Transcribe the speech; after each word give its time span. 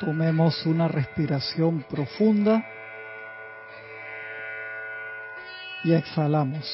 Tomemos 0.00 0.66
una 0.66 0.88
respiración 0.88 1.84
profunda 1.88 2.66
y 5.84 5.92
exhalamos. 5.92 6.66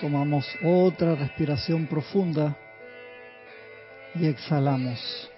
Tomamos 0.00 0.46
otra 0.64 1.14
respiración 1.14 1.86
profunda 1.86 2.56
y 4.14 4.26
exhalamos. 4.26 5.30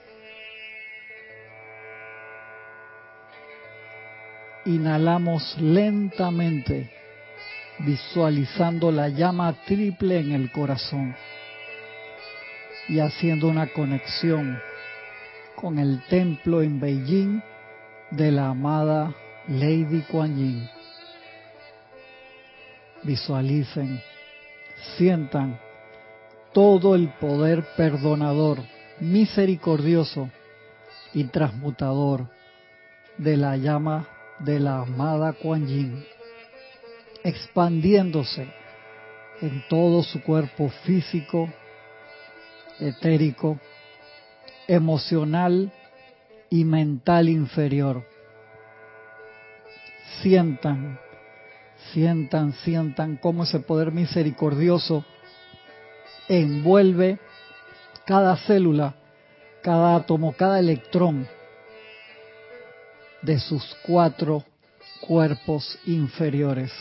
Inhalamos 4.66 5.56
lentamente, 5.58 6.90
visualizando 7.80 8.92
la 8.92 9.08
llama 9.08 9.52
triple 9.64 10.20
en 10.20 10.32
el 10.32 10.52
corazón 10.52 11.16
y 12.90 12.98
haciendo 12.98 13.46
una 13.46 13.68
conexión 13.68 14.60
con 15.54 15.78
el 15.78 16.02
templo 16.08 16.60
en 16.60 16.80
Beijing 16.80 17.40
de 18.10 18.32
la 18.32 18.48
amada 18.48 19.14
Lady 19.46 20.02
Kuan 20.10 20.36
Yin. 20.36 20.68
Visualicen, 23.04 24.00
sientan 24.96 25.60
todo 26.52 26.96
el 26.96 27.10
poder 27.20 27.64
perdonador, 27.76 28.58
misericordioso 28.98 30.28
y 31.14 31.24
transmutador 31.24 32.26
de 33.18 33.36
la 33.36 33.56
llama 33.56 34.08
de 34.40 34.58
la 34.58 34.80
amada 34.80 35.32
Kuan 35.34 35.64
Yin, 35.68 36.04
expandiéndose 37.22 38.48
en 39.40 39.62
todo 39.68 40.02
su 40.02 40.20
cuerpo 40.22 40.70
físico, 40.84 41.48
etérico, 42.80 43.58
emocional 44.66 45.72
y 46.48 46.64
mental 46.64 47.28
inferior. 47.28 48.06
Sientan, 50.22 50.98
sientan, 51.92 52.52
sientan 52.64 53.16
cómo 53.16 53.44
ese 53.44 53.60
poder 53.60 53.92
misericordioso 53.92 55.04
envuelve 56.28 57.18
cada 58.06 58.36
célula, 58.36 58.94
cada 59.62 59.96
átomo, 59.96 60.32
cada 60.32 60.58
electrón 60.58 61.28
de 63.22 63.38
sus 63.38 63.76
cuatro 63.82 64.44
cuerpos 65.00 65.78
inferiores. 65.86 66.72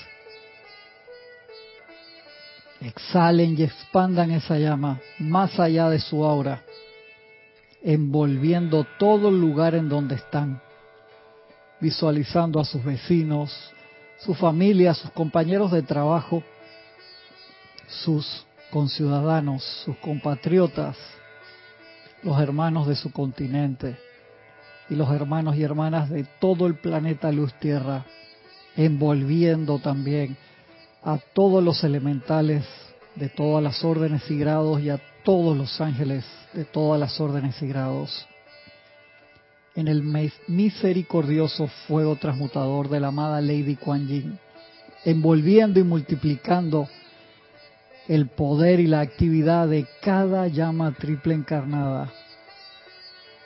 Exhalen 2.82 3.56
y 3.58 3.64
expandan 3.64 4.32
esa 4.32 4.58
llama 4.58 5.02
más 5.20 5.60
allá 5.60 5.90
de 5.90 6.00
su 6.00 6.24
aura, 6.24 6.64
envolviendo 7.84 8.86
todo 8.98 9.30
el 9.30 9.40
lugar 9.40 9.76
en 9.76 9.90
donde 9.90 10.16
están, 10.16 10.62
visualizando 11.82 12.60
a 12.60 12.66
sus 12.66 12.84
vecinos, 12.84 13.52
su 14.20 14.34
familia, 14.34 14.94
sus 14.94 15.12
compañeros 15.12 15.72
de 15.72 15.82
trabajo, 15.82 16.42
sus 17.88 18.46
conciudadanos, 18.72 19.64
sus 19.84 19.98
compatriotas, 19.98 20.98
los 22.24 22.40
hermanos 22.40 22.88
de 22.88 22.96
su 22.96 23.12
continente 23.12 23.98
y 24.90 24.96
los 24.96 25.12
hermanos 25.12 25.56
y 25.56 25.64
hermanas 25.64 26.10
de 26.10 26.26
todo 26.40 26.68
el 26.68 26.76
planeta 26.76 27.32
Luz 27.32 27.54
Tierra, 27.56 28.06
envolviendo 28.76 29.80
también 29.80 30.38
a 31.04 31.18
todos 31.34 31.64
los 31.64 31.84
elementales 31.84 32.66
de 33.16 33.30
todas 33.30 33.64
las 33.64 33.84
órdenes 33.84 34.30
y 34.30 34.38
grados 34.38 34.82
y 34.82 34.90
a 34.90 35.00
todos 35.24 35.56
los 35.58 35.80
ángeles 35.82 36.26
de 36.54 36.66
todas 36.66 37.00
las 37.00 37.20
órdenes 37.20 37.62
y 37.62 37.68
grados. 37.68 38.28
En 39.76 39.88
el 39.88 40.04
misericordioso 40.48 41.68
fuego 41.88 42.16
transmutador 42.16 42.90
de 42.90 43.00
la 43.00 43.08
amada 43.08 43.40
Lady 43.40 43.76
Kuan 43.76 44.08
Yin, 44.08 44.40
envolviendo 45.06 45.80
y 45.80 45.84
multiplicando 45.84 46.88
el 48.08 48.28
poder 48.28 48.80
y 48.80 48.88
la 48.88 49.02
actividad 49.02 49.68
de 49.68 49.86
cada 50.02 50.48
llama 50.48 50.94
triple 50.98 51.36
encarnada 51.36 52.12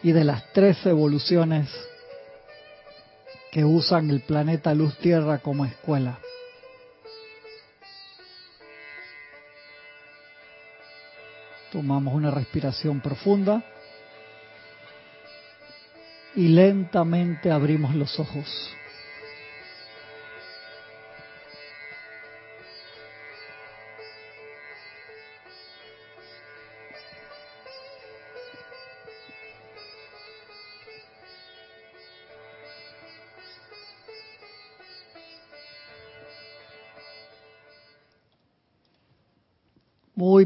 y 0.02 0.12
de 0.12 0.24
las 0.24 0.52
tres 0.54 0.84
evoluciones 0.86 1.70
que 3.52 3.66
usan 3.66 4.10
el 4.10 4.22
planeta 4.22 4.74
Luz 4.74 4.98
Tierra 4.98 5.40
como 5.40 5.66
escuela. 5.66 6.18
Tomamos 11.74 12.14
una 12.14 12.30
respiración 12.30 13.02
profunda 13.02 13.64
y 16.36 16.50
lentamente 16.50 17.50
abrimos 17.50 17.96
los 17.96 18.20
ojos. 18.20 18.78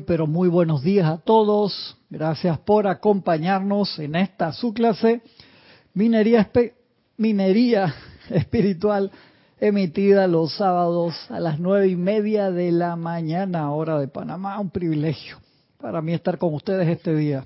Pero 0.08 0.26
muy 0.26 0.48
buenos 0.48 0.84
días 0.84 1.06
a 1.06 1.18
todos. 1.18 1.98
Gracias 2.10 2.58
por 2.60 2.88
acompañarnos 2.88 4.00
en 4.00 4.16
esta 4.16 4.54
su 4.54 4.74
clase 4.74 5.22
Minería, 5.94 6.50
Espiritual 8.30 9.12
emitida 9.60 10.28
los 10.28 10.54
sábados 10.54 11.14
a 11.30 11.42
las 11.42 11.60
nueve 11.60 11.90
y 11.90 11.98
media 11.98 12.52
de 12.52 12.72
la 12.72 12.96
mañana, 12.96 13.72
hora 13.72 14.00
de 14.00 14.08
Panamá. 14.08 14.58
Un 14.60 14.70
privilegio 14.70 15.40
para 15.78 16.02
mí 16.02 16.14
estar 16.14 16.38
con 16.38 16.54
ustedes 16.54 16.88
este 16.88 17.14
día. 17.14 17.44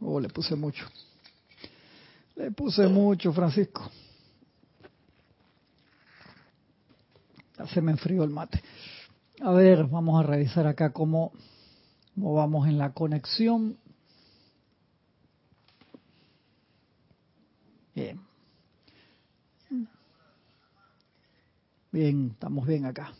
Oh, 0.00 0.18
le 0.18 0.28
puse 0.30 0.56
mucho. 0.56 0.86
Le 2.34 2.50
puse 2.52 2.86
mucho, 2.88 3.30
Francisco. 3.30 3.90
Se 7.66 7.80
me 7.80 7.92
enfrió 7.92 8.24
el 8.24 8.30
mate. 8.30 8.62
A 9.40 9.52
ver, 9.52 9.84
vamos 9.86 10.18
a 10.22 10.26
revisar 10.26 10.66
acá 10.66 10.92
cómo, 10.92 11.32
vamos 12.14 12.68
en 12.68 12.78
la 12.78 12.92
conexión. 12.92 13.76
Bien. 17.94 18.20
Bien, 21.90 22.30
estamos 22.32 22.66
bien 22.66 22.84
acá. 22.84 23.12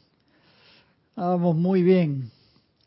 Vamos 1.17 1.57
muy 1.57 1.83
bien. 1.83 2.31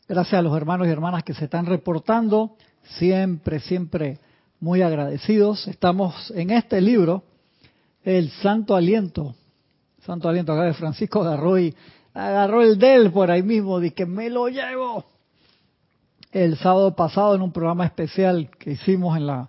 Gracias 0.08 0.38
a 0.38 0.42
los 0.42 0.56
hermanos 0.56 0.86
y 0.86 0.90
hermanas 0.90 1.24
que 1.24 1.34
se 1.34 1.44
están 1.44 1.66
reportando. 1.66 2.56
Siempre, 2.98 3.60
siempre 3.60 4.18
muy 4.60 4.80
agradecidos. 4.80 5.66
Estamos 5.68 6.30
en 6.36 6.50
este 6.50 6.80
libro, 6.80 7.24
El 8.04 8.30
Santo 8.30 8.76
Aliento, 8.76 9.34
Santo 10.04 10.28
aliento 10.28 10.52
acá 10.52 10.62
de 10.62 10.74
Francisco 10.74 11.22
agarró 11.22 11.58
y 11.58 11.74
agarró 12.12 12.62
el 12.62 12.78
del 12.78 13.12
por 13.12 13.30
ahí 13.30 13.42
mismo, 13.42 13.80
de 13.80 13.92
que 13.92 14.06
me 14.06 14.30
lo 14.30 14.48
llevo. 14.48 15.04
El 16.32 16.56
sábado 16.56 16.94
pasado 16.96 17.34
en 17.34 17.42
un 17.42 17.52
programa 17.52 17.84
especial 17.84 18.50
que 18.58 18.72
hicimos 18.72 19.16
en 19.16 19.26
la 19.26 19.48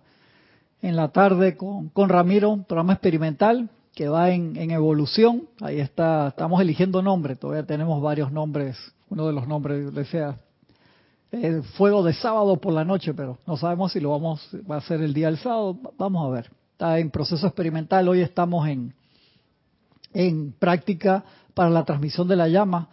en 0.81 0.97
la 0.97 1.07
tarde 1.07 1.55
con, 1.55 1.87
con 1.89 2.09
Ramiro, 2.09 2.57
programa 2.67 2.93
experimental 2.93 3.69
que 3.95 4.09
va 4.09 4.31
en, 4.31 4.57
en 4.57 4.71
evolución. 4.71 5.47
Ahí 5.61 5.79
está, 5.79 6.27
estamos 6.27 6.61
eligiendo 6.61 7.01
nombres, 7.01 7.39
todavía 7.39 7.65
tenemos 7.65 8.01
varios 8.01 8.31
nombres. 8.31 8.77
Uno 9.09 9.25
de 9.25 9.33
los 9.33 9.47
nombres 9.47 9.93
decía 9.93 10.37
el 11.31 11.63
fuego 11.63 12.03
de 12.03 12.13
sábado 12.13 12.57
por 12.57 12.73
la 12.73 12.83
noche, 12.83 13.13
pero 13.13 13.37
no 13.47 13.55
sabemos 13.55 13.93
si 13.93 13.99
lo 14.01 14.11
vamos 14.11 14.47
va 14.69 14.77
a 14.77 14.81
ser 14.81 15.01
el 15.01 15.13
día 15.13 15.27
del 15.27 15.37
sábado. 15.37 15.77
Vamos 15.97 16.27
a 16.27 16.29
ver. 16.29 16.51
Está 16.73 16.99
en 16.99 17.09
proceso 17.09 17.47
experimental. 17.47 18.07
Hoy 18.09 18.21
estamos 18.21 18.67
en 18.67 18.93
en 20.13 20.53
práctica 20.53 21.23
para 21.53 21.69
la 21.69 21.85
transmisión 21.85 22.27
de 22.27 22.35
la 22.35 22.47
llama 22.47 22.89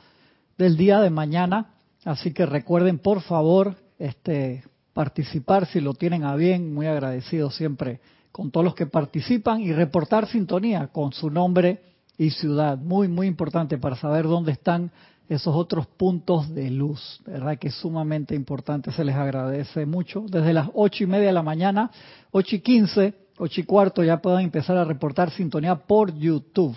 del 0.59 0.77
día 0.77 1.01
de 1.01 1.11
mañana. 1.11 1.75
Así 2.05 2.33
que 2.33 2.47
recuerden, 2.47 2.99
por 2.99 3.23
favor, 3.23 3.77
este, 3.99 4.65
participar 4.93 5.67
si 5.67 5.81
lo 5.81 5.95
tienen 5.95 6.25
a 6.25 6.37
bien. 6.37 6.75
Muy 6.75 6.87
agradecido 6.87 7.51
siempre 7.51 8.01
con 8.33 8.51
todos 8.51 8.65
los 8.65 8.75
que 8.75 8.87
participan 8.87 9.61
y 9.61 9.73
reportar 9.73 10.27
sintonía 10.29 10.89
con 10.89 11.13
su 11.13 11.31
nombre 11.31 11.83
y 12.17 12.31
ciudad. 12.31 12.79
Muy, 12.79 13.09
muy 13.09 13.27
importante 13.27 13.79
para 13.79 13.97
saber 13.97 14.27
dónde 14.27 14.53
están 14.53 14.91
esos 15.29 15.55
otros 15.55 15.87
puntos 15.87 16.53
de 16.55 16.71
luz. 16.71 17.21
verdad 17.25 17.57
que 17.57 17.69
es 17.69 17.75
sumamente 17.75 18.35
importante, 18.35 18.91
se 18.91 19.05
les 19.05 19.15
agradece 19.15 19.87
mucho. 19.87 20.25
Desde 20.29 20.53
las 20.53 20.69
ocho 20.75 21.05
y 21.05 21.07
media 21.07 21.29
de 21.29 21.33
la 21.33 21.43
mañana, 21.43 21.91
ocho 22.33 22.57
y 22.57 22.61
quince, 22.61 23.15
ocho 23.39 23.61
y 23.61 23.65
cuarto, 23.65 24.03
ya 24.03 24.21
pueden 24.21 24.41
empezar 24.41 24.77
a 24.77 24.85
reportar 24.85 25.31
sintonía 25.31 25.77
por 25.77 26.13
YouTube 26.13 26.77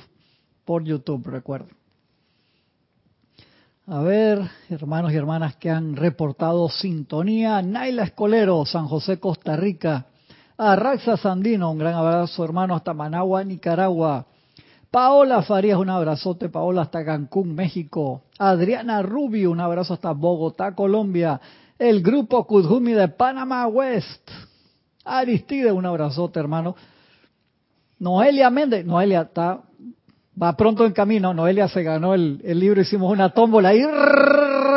por 0.65 0.83
YouTube, 0.83 1.27
recuerden. 1.27 1.75
A 3.85 3.99
ver, 3.99 4.39
hermanos 4.69 5.11
y 5.11 5.17
hermanas 5.17 5.57
que 5.57 5.69
han 5.69 5.97
reportado 5.97 6.69
sintonía. 6.69 7.61
Naila 7.61 8.03
Escolero, 8.03 8.65
San 8.65 8.87
José, 8.87 9.19
Costa 9.19 9.57
Rica. 9.57 10.05
Arraxa 10.57 11.17
Sandino, 11.17 11.69
un 11.69 11.79
gran 11.79 11.95
abrazo, 11.95 12.45
hermano, 12.45 12.75
hasta 12.75 12.93
Managua, 12.93 13.43
Nicaragua. 13.43 14.25
Paola 14.89 15.41
Farías, 15.41 15.79
un 15.79 15.89
abrazote, 15.89 16.47
Paola, 16.47 16.83
hasta 16.83 17.03
Cancún, 17.03 17.55
México. 17.55 18.21
Adriana 18.39 19.01
Rubio, 19.01 19.51
un 19.51 19.59
abrazo 19.59 19.95
hasta 19.95 20.11
Bogotá, 20.11 20.73
Colombia. 20.75 21.41
El 21.77 22.01
grupo 22.01 22.45
Kudjumi 22.47 22.93
de 22.93 23.09
Panamá 23.09 23.67
West. 23.67 24.29
Aristide, 25.03 25.73
un 25.73 25.85
abrazote, 25.85 26.39
hermano. 26.39 26.75
Noelia 27.99 28.49
Méndez, 28.49 28.85
Noelia 28.85 29.23
está 29.23 29.61
va 30.41 30.55
pronto 30.55 30.85
en 30.85 30.93
camino. 30.93 31.33
Noelia 31.33 31.67
se 31.67 31.83
ganó 31.83 32.13
el, 32.13 32.39
libro, 32.43 32.81
hicimos 32.81 33.11
una 33.11 33.29
tómbola 33.29 33.69
ahí 33.69 33.81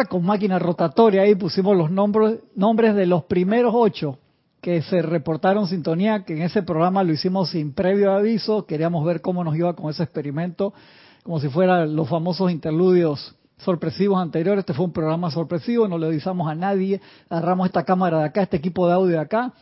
con 0.09 0.25
máquina 0.25 0.59
rotatoria, 0.59 1.23
ahí 1.23 1.35
pusimos 1.35 1.77
los 1.77 1.91
nombres, 1.91 2.41
nombres 2.55 2.95
de 2.95 3.07
los 3.07 3.25
primeros 3.25 3.73
ocho 3.75 4.19
que 4.61 4.83
se 4.83 5.01
reportaron 5.01 5.69
sintonía, 5.69 6.25
que 6.25 6.35
en 6.35 6.43
ese 6.43 6.63
programa 6.63 7.05
lo 7.05 7.13
hicimos 7.13 7.51
sin 7.51 7.73
previo 7.73 8.13
aviso, 8.13 8.67
queríamos 8.67 9.05
ver 9.05 9.21
cómo 9.21 9.45
nos 9.45 9.57
iba 9.57 9.75
con 9.77 9.91
ese 9.91 10.03
experimento, 10.03 10.75
como 11.23 11.39
si 11.39 11.49
fueran 11.49 11.95
los 11.95 12.09
famosos 12.09 12.51
interludios 12.51 13.37
sorpresivos 13.59 14.21
anteriores. 14.21 14.61
Este 14.61 14.75
fue 14.75 14.87
un 14.87 14.93
programa 14.93 15.31
sorpresivo, 15.31 15.87
no 15.89 15.99
le 15.99 16.07
avisamos 16.07 16.49
a 16.51 16.55
nadie, 16.55 17.01
agarramos 17.29 17.67
esta 17.67 17.85
cámara 17.85 18.19
de 18.19 18.25
acá, 18.25 18.43
este 18.43 18.57
equipo 18.57 18.89
de 18.89 18.95
audio 18.95 19.13
de 19.13 19.21
acá. 19.21 19.53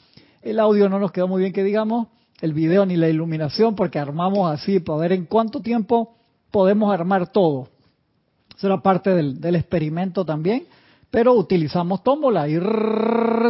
El 0.43 0.59
audio 0.59 0.89
no 0.89 0.99
nos 0.99 1.13
quedó 1.13 1.29
muy 1.29 1.41
bien 1.41 1.53
que 1.53 1.65
digamos, 1.65 2.09
el 2.41 2.53
video 2.53 2.85
ni 2.87 2.97
la 2.97 3.09
iluminación 3.09 3.75
porque 3.75 3.99
armamos 3.99 4.51
así 4.51 4.81
para 4.81 4.99
ver 4.99 5.13
en 5.13 5.27
cuánto 5.27 5.61
tiempo 5.61 6.17
podemos 6.51 6.93
armar 6.93 7.33
todo. 7.33 7.69
Eso 8.57 8.69
era 8.69 8.81
parte 8.81 9.11
del, 9.11 9.55
experimento 9.57 10.25
también, 10.25 10.67
pero 11.11 11.35
utilizamos 11.35 12.03
tómbola 12.03 12.49
y 12.49 12.59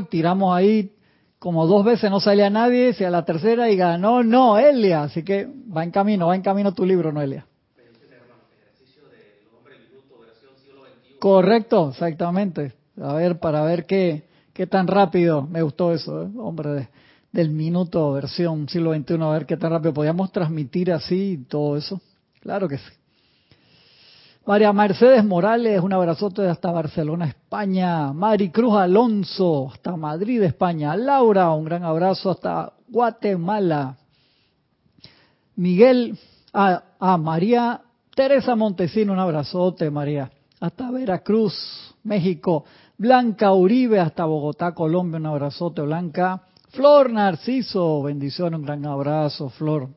tiramos 0.09 0.57
ahí 0.57 0.93
como 1.39 1.67
dos 1.67 1.85
veces 1.85 2.11
no 2.11 2.21
salía 2.21 2.49
nadie, 2.49 2.95
si 2.95 3.05
a 3.05 3.11
la 3.11 3.27
tercera 3.27 3.71
y 3.71 3.77
ganó 3.77 4.23
Noelia, 4.23 5.03
así 5.03 5.23
que 5.23 5.47
va 5.47 5.85
en 5.85 5.91
camino, 5.91 6.29
va 6.29 6.37
en 6.37 6.41
camino 6.41 6.73
tu 6.73 6.87
libro, 6.87 7.13
Noelia. 7.13 7.47
Correcto, 11.21 11.91
exactamente. 11.91 12.73
A 13.01 13.13
ver, 13.15 13.39
para 13.41 13.63
ver 13.63 13.85
qué, 13.85 14.25
qué 14.55 14.67
tan 14.67 14.87
rápido, 14.87 15.43
me 15.43 15.61
gustó 15.61 15.93
eso, 15.93 16.23
¿eh? 16.23 16.29
hombre 16.39 16.71
de 16.71 16.89
del 17.35 17.51
minuto 17.51 18.13
versión 18.13 18.69
siglo 18.69 18.95
XXI, 18.95 19.15
a 19.21 19.31
ver 19.31 19.45
qué 19.45 19.57
tan 19.57 19.73
rápido 19.73 19.93
podíamos 19.93 20.31
transmitir 20.31 20.93
así 20.93 21.45
todo 21.49 21.77
eso. 21.77 22.01
Claro 22.41 22.69
que 22.69 22.79
sí. 22.79 22.93
María 24.47 24.73
Mercedes 24.73 25.25
Morales, 25.25 25.81
un 25.81 25.93
abrazote 25.93 26.47
hasta 26.47 26.71
Barcelona, 26.71 27.27
España. 27.27 28.13
Mari 28.13 28.51
Cruz 28.51 28.77
Alonso, 28.77 29.69
hasta 29.73 29.97
Madrid, 29.97 30.45
España. 30.45 30.97
Laura, 30.97 31.51
un 31.51 31.65
gran 31.65 31.83
abrazo 31.83 32.31
hasta 32.31 32.73
Guatemala. 32.87 33.97
Miguel, 35.57 36.17
a, 36.53 36.85
a 37.01 37.17
María 37.17 37.81
Teresa 38.15 38.55
Montesino, 38.55 39.13
un 39.13 39.19
abrazote, 39.19 39.91
María. 39.91 40.31
Hasta 40.61 40.89
Veracruz, 40.93 41.97
México. 42.05 42.65
Blanca 42.97 43.53
Uribe, 43.53 43.99
hasta 43.99 44.25
Bogotá, 44.25 44.73
Colombia, 44.73 45.19
un 45.19 45.27
abrazote, 45.27 45.83
Blanca. 45.83 46.45
Flor 46.75 47.13
Narciso, 47.13 48.03
bendición, 48.03 48.55
un 48.57 48.63
gran 48.63 48.85
abrazo, 48.85 49.49
Flor. 49.49 49.89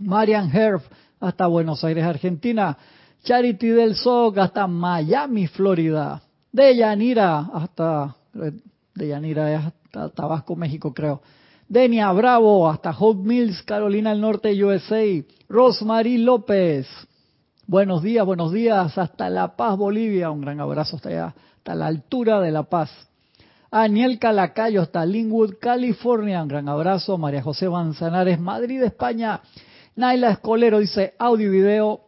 Marian 0.00 0.50
Herf, 0.50 0.82
hasta 1.20 1.46
Buenos 1.46 1.84
Aires, 1.84 2.04
Argentina. 2.04 2.76
Charity 3.22 3.68
del 3.68 3.94
SOC, 3.94 4.38
hasta 4.38 4.66
Miami, 4.66 5.46
Florida. 5.46 6.22
Deyanira, 6.50 7.50
hasta, 7.52 8.16
Deyanira 8.94 9.58
hasta 9.58 10.08
Tabasco, 10.08 10.56
México, 10.56 10.94
creo. 10.94 11.20
Denia 11.68 12.10
Bravo, 12.12 12.66
hasta 12.70 12.90
Hope 12.98 13.22
Mills, 13.28 13.62
Carolina 13.62 14.10
del 14.10 14.22
Norte, 14.22 14.64
USA. 14.64 15.04
Rosemary 15.50 16.16
López. 16.16 16.86
Buenos 17.66 18.02
días, 18.02 18.24
buenos 18.24 18.52
días, 18.52 18.96
hasta 18.96 19.28
La 19.28 19.54
Paz, 19.54 19.76
Bolivia. 19.76 20.30
Un 20.30 20.40
gran 20.40 20.60
abrazo 20.60 20.96
hasta 20.96 21.10
allá, 21.10 21.34
hasta 21.58 21.74
la 21.74 21.88
altura 21.88 22.40
de 22.40 22.52
La 22.52 22.62
Paz. 22.62 22.90
Aniel 23.70 24.18
Calacayo 24.18 24.82
hasta 24.82 25.04
Linwood, 25.04 25.58
California. 25.60 26.42
Un 26.42 26.48
gran 26.48 26.68
abrazo. 26.68 27.18
María 27.18 27.42
José 27.42 27.68
Manzanares, 27.68 28.40
Madrid, 28.40 28.82
España. 28.82 29.40
Naila 29.96 30.30
Escolero 30.30 30.78
dice 30.78 31.14
audio 31.18 31.48
y 31.48 31.60
video. 31.60 32.00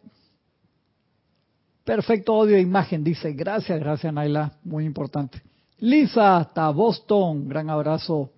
Perfecto 1.83 2.33
audio 2.33 2.55
e 2.55 2.61
imagen. 2.61 3.03
Dice 3.03 3.33
gracias, 3.33 3.79
gracias 3.79 4.13
Naila. 4.13 4.53
Muy 4.63 4.85
importante. 4.85 5.41
Lisa 5.79 6.37
hasta 6.37 6.69
Boston. 6.69 7.47
Gran 7.47 7.69
abrazo. 7.69 8.31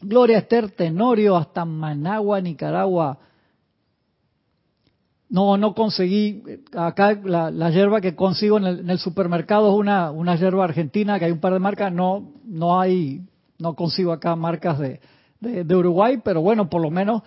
Gloria 0.00 0.38
Esther 0.38 0.70
Tenorio 0.70 1.36
hasta 1.36 1.64
Managua, 1.64 2.40
Nicaragua. 2.40 3.18
No, 5.30 5.58
no 5.58 5.74
conseguí. 5.74 6.42
Acá 6.74 7.18
la, 7.22 7.50
la 7.50 7.70
hierba 7.70 8.00
que 8.00 8.14
consigo 8.14 8.58
en 8.58 8.88
el, 8.88 8.98
supermercado 8.98 9.70
es 9.70 9.78
una, 9.78 10.10
una 10.10 10.36
hierba 10.36 10.64
argentina, 10.64 11.18
que 11.18 11.26
hay 11.26 11.32
un 11.32 11.40
par 11.40 11.52
de 11.52 11.58
marcas. 11.58 11.92
No, 11.92 12.32
no 12.44 12.80
hay, 12.80 13.22
no 13.58 13.74
consigo 13.74 14.12
acá 14.12 14.34
marcas 14.36 14.78
de, 14.78 15.00
de, 15.40 15.76
Uruguay, 15.76 16.20
pero 16.24 16.40
bueno, 16.40 16.70
por 16.70 16.80
lo 16.80 16.90
menos 16.90 17.22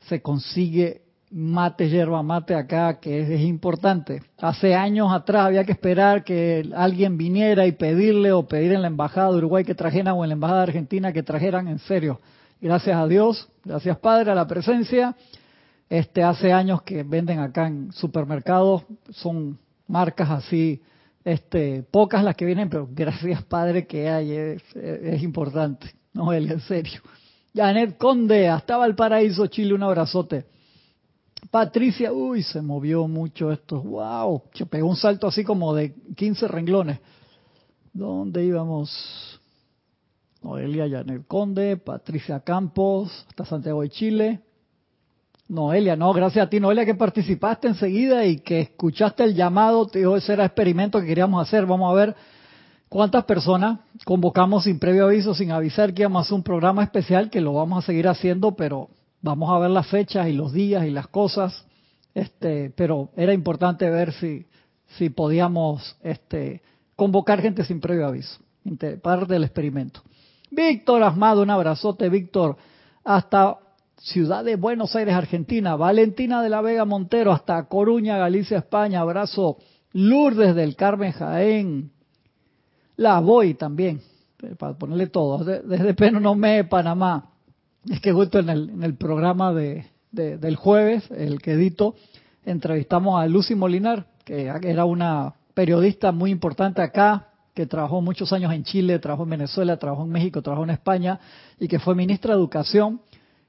se 0.00 0.20
consigue 0.20 1.02
mate, 1.30 1.88
hierba 1.88 2.22
mate 2.22 2.54
acá, 2.54 3.00
que 3.00 3.20
es, 3.20 3.40
importante. 3.40 4.22
Hace 4.38 4.74
años 4.74 5.10
atrás 5.10 5.46
había 5.46 5.64
que 5.64 5.72
esperar 5.72 6.24
que 6.24 6.68
alguien 6.74 7.16
viniera 7.16 7.66
y 7.66 7.72
pedirle 7.72 8.32
o 8.32 8.46
pedir 8.46 8.72
en 8.72 8.82
la 8.82 8.88
embajada 8.88 9.30
de 9.30 9.38
Uruguay 9.38 9.64
que 9.64 9.74
trajeran 9.74 10.14
o 10.14 10.24
en 10.24 10.28
la 10.28 10.34
embajada 10.34 10.60
de 10.60 10.66
Argentina 10.68 11.12
que 11.12 11.22
trajeran 11.22 11.68
en 11.68 11.78
serio. 11.78 12.20
Gracias 12.60 12.96
a 12.96 13.06
Dios, 13.06 13.48
gracias 13.64 13.98
Padre 13.98 14.30
a 14.30 14.34
la 14.34 14.46
presencia 14.46 15.14
este 15.88 16.22
hace 16.22 16.52
años 16.52 16.82
que 16.82 17.02
venden 17.02 17.38
acá 17.38 17.66
en 17.68 17.92
supermercados, 17.92 18.82
son 19.10 19.58
marcas 19.86 20.30
así, 20.30 20.82
este, 21.24 21.82
pocas 21.84 22.24
las 22.24 22.36
que 22.36 22.44
vienen, 22.44 22.68
pero 22.68 22.88
gracias 22.90 23.42
Padre 23.44 23.86
que 23.86 24.08
hay, 24.08 24.32
es, 24.32 25.22
importante, 25.22 25.94
no 26.12 26.32
en 26.32 26.60
serio. 26.60 27.00
Janet 27.54 27.96
Conde, 27.96 28.48
hasta 28.48 28.76
Valparaíso, 28.76 29.46
Chile, 29.46 29.74
un 29.74 29.82
abrazote. 29.82 30.46
Patricia, 31.50 32.12
uy, 32.12 32.42
se 32.42 32.60
movió 32.60 33.06
mucho 33.06 33.52
esto, 33.52 33.80
wow, 33.80 34.42
se 34.52 34.66
pegó 34.66 34.88
un 34.88 34.96
salto 34.96 35.28
así 35.28 35.44
como 35.44 35.74
de 35.74 35.94
15 36.16 36.48
renglones. 36.48 36.98
¿Dónde 37.92 38.44
íbamos? 38.44 39.40
Noelia 40.42 40.88
Janet 40.88 41.26
Conde, 41.26 41.76
Patricia 41.76 42.40
Campos, 42.40 43.24
hasta 43.28 43.44
Santiago 43.44 43.82
de 43.82 43.90
Chile. 43.90 44.45
Noelia, 45.48 45.94
no, 45.94 46.12
gracias 46.12 46.46
a 46.46 46.50
ti, 46.50 46.58
Noelia, 46.58 46.84
que 46.84 46.94
participaste 46.94 47.68
enseguida 47.68 48.26
y 48.26 48.40
que 48.40 48.62
escuchaste 48.62 49.22
el 49.22 49.34
llamado. 49.34 49.86
Te 49.86 50.00
dijo, 50.00 50.16
ese 50.16 50.32
era 50.32 50.44
experimento 50.44 51.00
que 51.00 51.06
queríamos 51.06 51.46
hacer. 51.46 51.66
Vamos 51.66 51.92
a 51.92 51.94
ver 51.94 52.16
cuántas 52.88 53.24
personas 53.24 53.78
convocamos 54.04 54.64
sin 54.64 54.80
previo 54.80 55.06
aviso, 55.06 55.34
sin 55.34 55.52
avisar 55.52 55.94
que 55.94 56.02
íbamos 56.02 56.20
a 56.20 56.22
hacer 56.24 56.34
un 56.34 56.42
programa 56.42 56.82
especial, 56.82 57.30
que 57.30 57.40
lo 57.40 57.52
vamos 57.52 57.84
a 57.84 57.86
seguir 57.86 58.08
haciendo, 58.08 58.56
pero 58.56 58.88
vamos 59.22 59.50
a 59.50 59.58
ver 59.60 59.70
las 59.70 59.86
fechas 59.86 60.26
y 60.26 60.32
los 60.32 60.52
días 60.52 60.84
y 60.84 60.90
las 60.90 61.06
cosas. 61.06 61.64
Este, 62.12 62.70
pero 62.70 63.10
era 63.16 63.32
importante 63.32 63.88
ver 63.88 64.12
si, 64.14 64.46
si 64.98 65.10
podíamos 65.10 65.96
este, 66.02 66.60
convocar 66.96 67.40
gente 67.40 67.64
sin 67.64 67.80
previo 67.80 68.08
aviso, 68.08 68.40
parte 69.00 69.32
del 69.32 69.44
experimento. 69.44 70.00
Víctor 70.50 71.04
Asmado, 71.04 71.42
un 71.42 71.50
abrazote, 71.50 72.08
Víctor. 72.08 72.56
Hasta 73.04 73.58
Ciudad 73.98 74.44
de 74.44 74.56
Buenos 74.56 74.94
Aires, 74.94 75.14
Argentina. 75.14 75.74
Valentina 75.76 76.42
de 76.42 76.50
la 76.50 76.60
Vega 76.60 76.84
Montero, 76.84 77.32
hasta 77.32 77.66
Coruña, 77.66 78.18
Galicia, 78.18 78.58
España. 78.58 79.00
Abrazo. 79.00 79.58
Lourdes 79.92 80.54
del 80.54 80.76
Carmen 80.76 81.12
Jaén. 81.12 81.90
La 82.96 83.20
voy 83.20 83.54
también, 83.54 84.00
eh, 84.42 84.54
para 84.58 84.74
ponerle 84.74 85.06
todo. 85.06 85.42
Desde 85.44 85.94
Penonomé, 85.94 86.64
Panamá. 86.64 87.30
Es 87.88 88.00
que 88.00 88.12
justo 88.12 88.38
en 88.38 88.50
el, 88.50 88.70
en 88.70 88.82
el 88.82 88.96
programa 88.96 89.52
de, 89.52 89.86
del 90.10 90.56
jueves, 90.56 91.10
el 91.10 91.40
que 91.40 91.52
edito, 91.52 91.94
entrevistamos 92.44 93.20
a 93.20 93.26
Lucy 93.26 93.54
Molinar, 93.54 94.06
que 94.24 94.50
era 94.62 94.84
una 94.84 95.34
periodista 95.54 96.12
muy 96.12 96.30
importante 96.30 96.82
acá, 96.82 97.28
que 97.54 97.66
trabajó 97.66 98.02
muchos 98.02 98.32
años 98.34 98.52
en 98.52 98.64
Chile, 98.64 98.98
trabajó 98.98 99.22
en 99.22 99.30
Venezuela, 99.30 99.78
trabajó 99.78 100.04
en 100.04 100.10
México, 100.10 100.42
trabajó 100.42 100.64
en 100.64 100.70
España 100.70 101.18
y 101.58 101.68
que 101.68 101.78
fue 101.78 101.94
ministra 101.94 102.34
de 102.34 102.40
Educación 102.40 103.00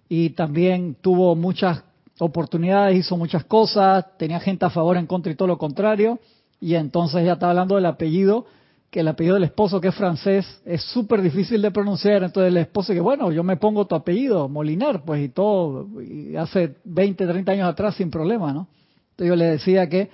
y 0.10 0.32
también 0.32 0.96
tuvo 1.02 1.36
muchas 1.36 1.84
oportunidades, 2.20 2.98
hizo 2.98 3.18
muchas 3.18 3.44
cosas, 3.46 4.18
tenía 4.18 4.40
gente 4.40 4.66
a 4.66 4.70
favor, 4.70 4.98
en 4.98 5.06
contra 5.06 5.32
y 5.32 5.36
todo 5.36 5.48
lo 5.48 5.58
contrario, 5.58 6.20
y 6.60 6.76
entonces 6.76 7.26
ya 7.26 7.34
está 7.34 7.50
hablando 7.50 7.76
del 7.76 7.86
apellido, 7.86 8.46
que 8.90 9.02
el 9.02 9.08
apellido 9.10 9.36
del 9.36 9.44
esposo, 9.44 9.82
que 9.82 9.90
es 9.90 9.96
francés, 9.96 10.62
es 10.66 10.82
súper 10.82 11.22
difícil 11.22 11.62
de 11.62 11.72
pronunciar, 11.72 12.24
entonces 12.24 12.50
el 12.50 12.58
esposo 12.58 12.94
que, 12.94 13.02
bueno, 13.02 13.32
yo 13.32 13.44
me 13.44 13.58
pongo 13.58 13.86
tu 13.86 13.96
apellido, 13.96 14.48
Molinar, 14.48 15.04
pues 15.04 15.24
y 15.24 15.30
todo, 15.30 16.02
y 16.02 16.36
hace 16.36 16.78
20, 16.86 17.28
30 17.28 17.52
años 17.52 17.70
atrás 17.70 17.96
sin 17.96 18.10
problema, 18.10 18.54
¿no? 18.54 18.68
Entonces 19.12 19.28
yo 19.28 19.36
le 19.36 19.46
decía 19.46 19.90
que 19.90 20.10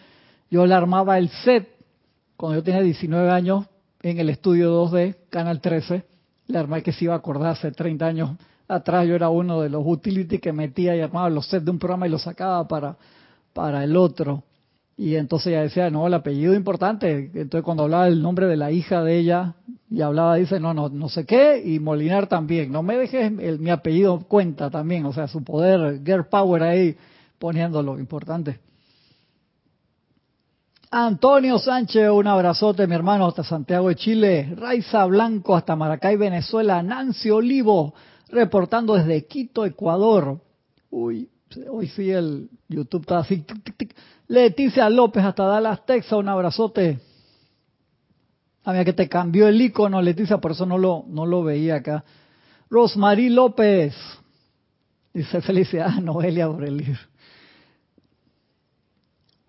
yo 0.49 0.65
le 0.65 0.73
armaba 0.73 1.17
el 1.17 1.29
set 1.29 1.69
cuando 2.35 2.59
yo 2.59 2.63
tenía 2.63 2.81
19 2.81 3.29
años 3.29 3.65
en 4.01 4.19
el 4.19 4.29
estudio 4.29 4.85
2D, 4.85 5.15
Canal 5.29 5.61
13, 5.61 6.03
la 6.47 6.59
hermana 6.59 6.83
que 6.83 6.91
se 6.91 7.05
iba 7.05 7.13
a 7.13 7.17
acordar 7.17 7.51
hace 7.51 7.71
30 7.71 8.05
años 8.05 8.31
atrás, 8.67 9.07
yo 9.07 9.15
era 9.15 9.29
uno 9.29 9.61
de 9.61 9.69
los 9.69 9.83
utility 9.85 10.39
que 10.39 10.53
metía 10.53 10.95
y 10.95 11.01
armaba 11.01 11.29
los 11.29 11.47
sets 11.47 11.65
de 11.65 11.71
un 11.71 11.79
programa 11.79 12.07
y 12.07 12.09
los 12.09 12.23
sacaba 12.23 12.67
para, 12.67 12.97
para 13.53 13.83
el 13.83 13.95
otro. 13.95 14.43
Y 14.95 15.15
entonces 15.15 15.47
ella 15.47 15.61
decía, 15.61 15.89
no, 15.89 16.05
el 16.05 16.13
apellido 16.13 16.53
importante. 16.53 17.31
Entonces 17.33 17.63
cuando 17.63 17.83
hablaba 17.83 18.07
el 18.07 18.21
nombre 18.21 18.47
de 18.47 18.57
la 18.57 18.71
hija 18.71 19.03
de 19.03 19.17
ella 19.17 19.55
y 19.89 20.01
hablaba, 20.01 20.35
dice, 20.35 20.59
no, 20.59 20.73
no, 20.73 20.89
no 20.89 21.09
sé 21.09 21.25
qué, 21.25 21.61
y 21.63 21.79
Molinar 21.79 22.27
también. 22.27 22.71
No 22.71 22.83
me 22.83 22.97
dejes 22.97 23.31
mi 23.31 23.69
apellido 23.69 24.19
cuenta 24.27 24.69
también, 24.69 25.05
o 25.05 25.13
sea, 25.13 25.27
su 25.27 25.43
poder, 25.43 26.01
girl 26.03 26.25
power 26.25 26.63
ahí, 26.63 26.95
poniéndolo 27.39 27.99
importante. 27.99 28.59
Antonio 30.95 31.57
Sánchez, 31.57 32.11
un 32.11 32.27
abrazote, 32.27 32.85
mi 32.85 32.93
hermano, 32.93 33.25
hasta 33.25 33.43
Santiago 33.43 33.89
de 33.89 33.95
Chile. 33.95 34.53
Raiza 34.55 35.03
Blanco, 35.05 35.55
hasta 35.55 35.75
Maracay, 35.75 36.17
Venezuela. 36.17 36.83
Nancy 36.83 37.31
Olivo, 37.31 37.95
reportando 38.29 38.95
desde 38.95 39.25
Quito, 39.25 39.65
Ecuador. 39.65 40.39
Uy, 40.89 41.29
hoy 41.69 41.87
sí 41.87 42.11
el 42.11 42.49
YouTube 42.67 43.01
está 43.01 43.19
así. 43.19 43.45
Leticia 44.27 44.89
López, 44.89 45.23
hasta 45.23 45.43
Dallas, 45.43 45.85
Texas, 45.85 46.13
un 46.13 46.29
abrazote. 46.29 46.99
A 48.63 48.73
mí 48.73 48.85
que 48.85 48.93
te 48.93 49.09
cambió 49.09 49.47
el 49.47 49.61
icono, 49.61 50.01
Leticia, 50.01 50.37
por 50.37 50.51
eso 50.51 50.65
no 50.65 50.77
lo, 50.77 51.05
no 51.07 51.25
lo 51.25 51.43
veía 51.43 51.75
acá. 51.75 52.03
Rosmarie 52.69 53.29
López, 53.29 53.93
dice 55.13 55.41
felicidades 55.41 55.97
a 55.97 56.01
Noelia 56.01 56.47
por. 56.47 56.97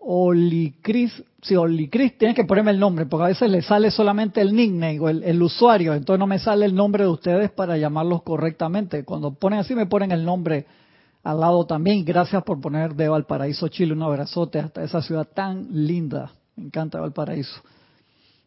Olicris, 0.06 1.24
si 1.40 1.56
Olicris, 1.56 2.18
tienes 2.18 2.36
que 2.36 2.44
ponerme 2.44 2.72
el 2.72 2.78
nombre, 2.78 3.06
porque 3.06 3.24
a 3.24 3.28
veces 3.28 3.50
le 3.50 3.62
sale 3.62 3.90
solamente 3.90 4.42
el 4.42 4.54
nickname 4.54 5.00
o 5.00 5.08
el, 5.08 5.42
usuario, 5.42 5.94
entonces 5.94 6.18
no 6.18 6.26
me 6.26 6.38
sale 6.38 6.66
el 6.66 6.74
nombre 6.74 7.04
de 7.04 7.10
ustedes 7.10 7.50
para 7.50 7.78
llamarlos 7.78 8.22
correctamente. 8.22 9.04
Cuando 9.04 9.32
ponen 9.32 9.60
así 9.60 9.74
me 9.74 9.86
ponen 9.86 10.12
el 10.12 10.24
nombre 10.24 10.66
al 11.22 11.40
lado 11.40 11.64
también. 11.64 12.04
Gracias 12.04 12.42
por 12.42 12.60
poner 12.60 12.94
de 12.94 13.08
Valparaíso, 13.08 13.68
Chile, 13.68 13.94
un 13.94 14.02
abrazote 14.02 14.58
hasta 14.58 14.84
esa 14.84 15.00
ciudad 15.00 15.26
tan 15.26 15.68
linda. 15.70 16.32
Me 16.56 16.64
encanta 16.64 17.00
Valparaíso. 17.00 17.62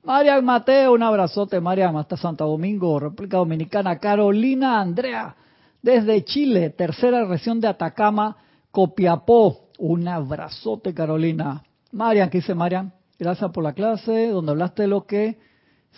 Marian 0.03 0.45
Mateo, 0.45 0.93
un 0.93 1.03
abrazote, 1.03 1.59
Marian, 1.59 1.97
hasta 1.97 2.15
Santo 2.15 2.45
Domingo, 2.45 2.99
República 2.99 3.37
Dominicana. 3.37 3.97
Carolina 3.97 4.79
Andrea, 4.79 5.35
desde 5.81 6.23
Chile, 6.23 6.69
tercera 6.69 7.25
región 7.25 7.59
de 7.59 7.67
Atacama, 7.67 8.37
Copiapó. 8.71 9.66
Un 9.77 10.07
abrazote, 10.07 10.93
Carolina. 10.93 11.63
Marian, 11.91 12.29
¿qué 12.29 12.39
dice 12.39 12.55
Marian? 12.55 12.93
Gracias 13.19 13.51
por 13.51 13.63
la 13.63 13.73
clase, 13.73 14.29
donde 14.29 14.51
hablaste 14.51 14.83
de 14.83 14.87
lo 14.87 15.05
que 15.05 15.37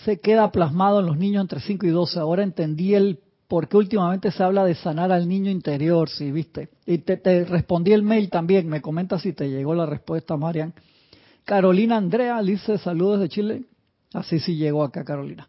se 0.05 0.19
queda 0.19 0.51
plasmado 0.51 0.99
en 0.99 1.05
los 1.05 1.17
niños 1.17 1.41
entre 1.41 1.59
5 1.59 1.85
y 1.85 1.89
12. 1.89 2.19
Ahora 2.19 2.43
entendí 2.43 2.93
el 2.93 3.19
por 3.47 3.67
qué 3.67 3.77
últimamente 3.77 4.31
se 4.31 4.43
habla 4.43 4.63
de 4.63 4.75
sanar 4.75 5.11
al 5.11 5.27
niño 5.27 5.49
interior, 5.49 6.09
sí, 6.09 6.31
viste. 6.31 6.69
Y 6.85 6.99
te, 6.99 7.17
te 7.17 7.45
respondí 7.45 7.93
el 7.93 8.03
mail 8.03 8.29
también, 8.29 8.67
me 8.67 8.81
comenta 8.81 9.17
si 9.17 9.33
te 9.33 9.49
llegó 9.49 9.73
la 9.73 9.85
respuesta, 9.85 10.37
Marian. 10.37 10.73
Carolina 11.45 11.97
Andrea, 11.97 12.41
dice 12.41 12.77
saludos 12.77 13.21
de 13.21 13.29
Chile. 13.29 13.63
Así 14.13 14.39
sí 14.39 14.55
llegó 14.55 14.83
acá, 14.83 15.03
Carolina. 15.03 15.47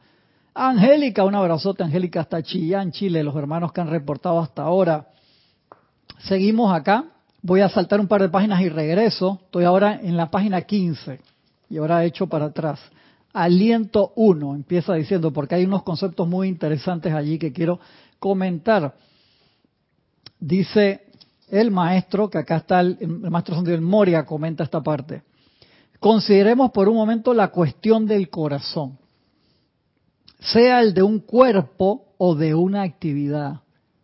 Angélica, 0.55 1.25
un 1.25 1.35
abrazote, 1.35 1.83
Angélica, 1.83 2.21
hasta 2.21 2.43
Chillán, 2.43 2.93
Chile, 2.93 3.23
los 3.23 3.37
hermanos 3.37 3.73
que 3.73 3.81
han 3.81 3.89
reportado 3.89 4.41
hasta 4.41 4.63
ahora. 4.63 5.09
Seguimos 6.21 6.73
acá 6.75 7.05
Voy 7.43 7.61
a 7.61 7.69
saltar 7.69 8.01
un 8.01 8.09
par 8.09 8.21
de 8.21 8.29
páginas 8.29 8.61
y 8.61 8.69
regreso. 8.69 9.41
Estoy 9.45 9.65
ahora 9.65 9.99
en 10.03 10.17
la 10.17 10.31
página 10.31 10.61
15 10.63 11.21
y 11.71 11.79
ahora 11.79 12.05
he 12.05 12.09
hecho 12.09 12.27
para 12.27 12.47
atrás. 12.47 12.81
Aliento 13.33 14.13
1 14.17 14.57
empieza 14.57 14.95
diciendo, 14.95 15.33
porque 15.33 15.55
hay 15.55 15.65
unos 15.65 15.83
conceptos 15.83 16.29
muy 16.29 16.49
interesantes 16.49 17.15
allí 17.15 17.39
que 17.39 17.53
quiero 17.53 17.81
comentar. 18.19 18.95
Dice 20.39 21.07
el 21.49 21.71
maestro, 21.71 22.29
que 22.29 22.39
acá 22.39 22.57
está 22.57 22.81
el, 22.81 22.99
maestro 23.09 23.55
Santiago 23.55 23.81
Moria, 23.83 24.27
comenta 24.27 24.65
esta 24.65 24.83
parte. 24.83 25.23
Consideremos 25.99 26.71
por 26.73 26.89
un 26.89 26.97
momento 26.97 27.33
la 27.33 27.49
cuestión 27.49 28.07
del 28.07 28.31
corazón, 28.31 28.99
sea 30.41 30.81
el 30.81 30.95
de 30.95 31.03
un 31.03 31.21
cuerpo 31.21 32.15
o 32.19 32.35
de 32.35 32.55
una 32.55 32.83
actividad. 32.83 33.61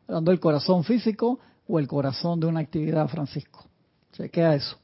Hablando 0.06 0.30
del 0.30 0.40
corazón 0.40 0.84
físico, 0.84 1.40
o 1.68 1.78
el 1.78 1.86
corazón 1.86 2.40
de 2.40 2.46
una 2.46 2.60
actividad, 2.60 3.08
Francisco. 3.08 3.64
Se 4.12 4.30
queda 4.30 4.54
eso. 4.54 4.78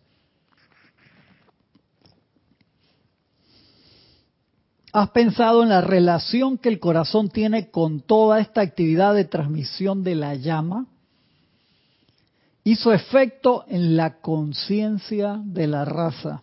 ¿Has 4.93 5.09
pensado 5.11 5.63
en 5.63 5.71
la 5.71 5.81
relación 5.81 6.59
que 6.59 6.69
el 6.69 6.79
corazón 6.79 7.31
tiene 7.31 7.71
con 7.71 8.01
toda 8.01 8.41
esta 8.41 8.61
actividad 8.61 9.15
de 9.15 9.25
transmisión 9.25 10.05
de 10.05 10.15
la 10.15 10.35
llama? 10.35 10.87
Y 12.63 12.77
su 12.77 12.93
efecto 12.93 13.65
en 13.69 13.97
la 13.97 14.21
conciencia 14.21 15.41
de 15.43 15.67
la 15.67 15.87
raza. 15.87 16.43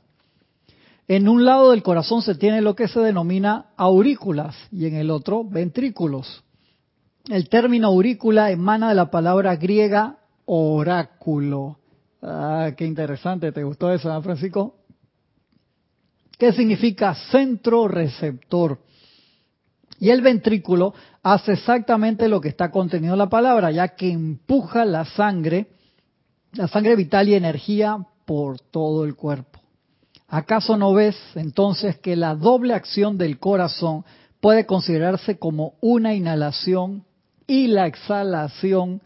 En 1.07 1.29
un 1.29 1.45
lado 1.45 1.71
del 1.71 1.83
corazón 1.83 2.23
se 2.23 2.35
tiene 2.35 2.61
lo 2.61 2.75
que 2.75 2.87
se 2.87 2.99
denomina 2.99 3.67
aurículas 3.77 4.55
y 4.71 4.87
en 4.87 4.95
el 4.95 5.11
otro 5.11 5.43
ventrículos. 5.43 6.43
El 7.27 7.49
término 7.49 7.87
aurícula 7.87 8.49
emana 8.49 8.89
de 8.89 8.95
la 8.95 9.11
palabra 9.11 9.55
griega 9.55 10.17
oráculo. 10.51 11.77
Ah, 12.23 12.71
qué 12.75 12.85
interesante, 12.85 13.51
¿te 13.51 13.63
gustó 13.63 13.91
eso, 13.93 14.09
San 14.09 14.23
Francisco? 14.23 14.75
¿Qué 16.39 16.51
significa 16.53 17.13
centro 17.13 17.87
receptor? 17.87 18.79
Y 19.99 20.09
el 20.09 20.21
ventrículo 20.21 20.93
hace 21.21 21.53
exactamente 21.53 22.27
lo 22.27 22.41
que 22.41 22.49
está 22.49 22.71
contenido 22.71 23.13
en 23.13 23.19
la 23.19 23.29
palabra, 23.29 23.69
ya 23.69 23.89
que 23.89 24.09
empuja 24.09 24.85
la 24.85 25.05
sangre, 25.05 25.67
la 26.53 26.67
sangre 26.67 26.95
vital 26.95 27.29
y 27.29 27.35
energía 27.35 27.97
por 28.25 28.59
todo 28.59 29.05
el 29.05 29.15
cuerpo. 29.15 29.59
¿Acaso 30.27 30.77
no 30.77 30.93
ves 30.93 31.15
entonces 31.35 31.99
que 31.99 32.15
la 32.15 32.33
doble 32.33 32.73
acción 32.73 33.17
del 33.17 33.37
corazón 33.37 34.03
puede 34.39 34.65
considerarse 34.65 35.37
como 35.37 35.73
una 35.81 36.15
inhalación 36.15 37.03
y 37.45 37.67
la 37.67 37.85
exhalación 37.85 39.01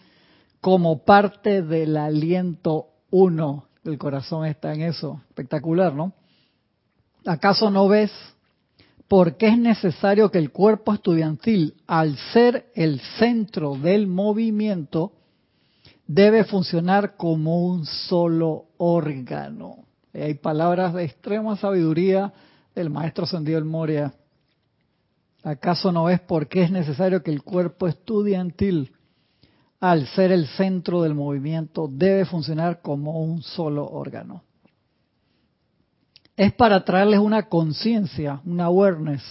como 0.63 1.03
parte 1.03 1.61
del 1.61 1.97
aliento 1.97 2.87
uno. 3.11 3.65
El 3.83 3.97
corazón 3.97 4.45
está 4.45 4.73
en 4.73 4.83
eso. 4.83 5.21
Espectacular, 5.27 5.93
¿no? 5.93 6.13
¿Acaso 7.25 7.69
no 7.69 7.89
ves 7.89 8.13
por 9.09 9.35
qué 9.35 9.49
es 9.49 9.57
necesario 9.57 10.31
que 10.31 10.37
el 10.37 10.51
cuerpo 10.51 10.93
estudiantil, 10.93 11.75
al 11.85 12.15
ser 12.31 12.71
el 12.75 13.01
centro 13.19 13.75
del 13.75 14.07
movimiento, 14.07 15.11
debe 16.07 16.45
funcionar 16.45 17.17
como 17.17 17.67
un 17.67 17.85
solo 17.85 18.67
órgano? 18.77 19.79
Hay 20.13 20.35
palabras 20.35 20.93
de 20.93 21.03
extrema 21.03 21.57
sabiduría 21.57 22.31
del 22.73 22.89
maestro 22.89 23.25
Sendido 23.25 23.57
el 23.57 23.65
Moria. 23.65 24.13
¿Acaso 25.43 25.91
no 25.91 26.05
ves 26.05 26.21
por 26.21 26.47
qué 26.47 26.63
es 26.63 26.71
necesario 26.71 27.21
que 27.21 27.31
el 27.31 27.43
cuerpo 27.43 27.89
estudiantil 27.89 28.93
al 29.83 30.07
ser 30.07 30.31
el 30.31 30.47
centro 30.47 31.01
del 31.01 31.13
movimiento, 31.13 31.89
debe 31.91 32.23
funcionar 32.23 32.81
como 32.81 33.21
un 33.21 33.41
solo 33.41 33.85
órgano. 33.85 34.41
Es 36.37 36.53
para 36.53 36.85
traerles 36.85 37.19
una 37.19 37.49
conciencia, 37.49 38.39
una 38.45 38.63
awareness, 38.63 39.21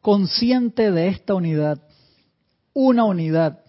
consciente 0.00 0.90
de 0.90 1.08
esta 1.08 1.34
unidad, 1.34 1.82
una 2.72 3.04
unidad 3.04 3.60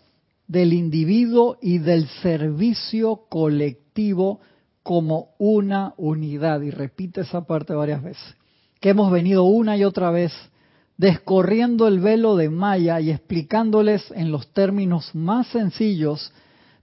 del 0.47 0.71
individuo 0.71 1.57
y 1.61 1.79
del 1.79 2.07
servicio 2.21 3.25
colectivo 3.27 4.39
como 4.83 5.31
una 5.37 5.95
unidad. 5.97 6.61
Y 6.61 6.71
repite 6.71 7.21
esa 7.21 7.45
parte 7.45 7.73
varias 7.73 8.01
veces. 8.01 8.37
Que 8.79 8.91
hemos 8.91 9.11
venido 9.11 9.43
una 9.43 9.75
y 9.75 9.83
otra 9.83 10.11
vez 10.11 10.31
descorriendo 10.97 11.87
el 11.87 11.99
velo 11.99 12.35
de 12.35 12.49
Maya 12.49 12.99
y 12.99 13.11
explicándoles 13.11 14.11
en 14.11 14.31
los 14.31 14.47
términos 14.53 15.13
más 15.13 15.47
sencillos 15.47 16.31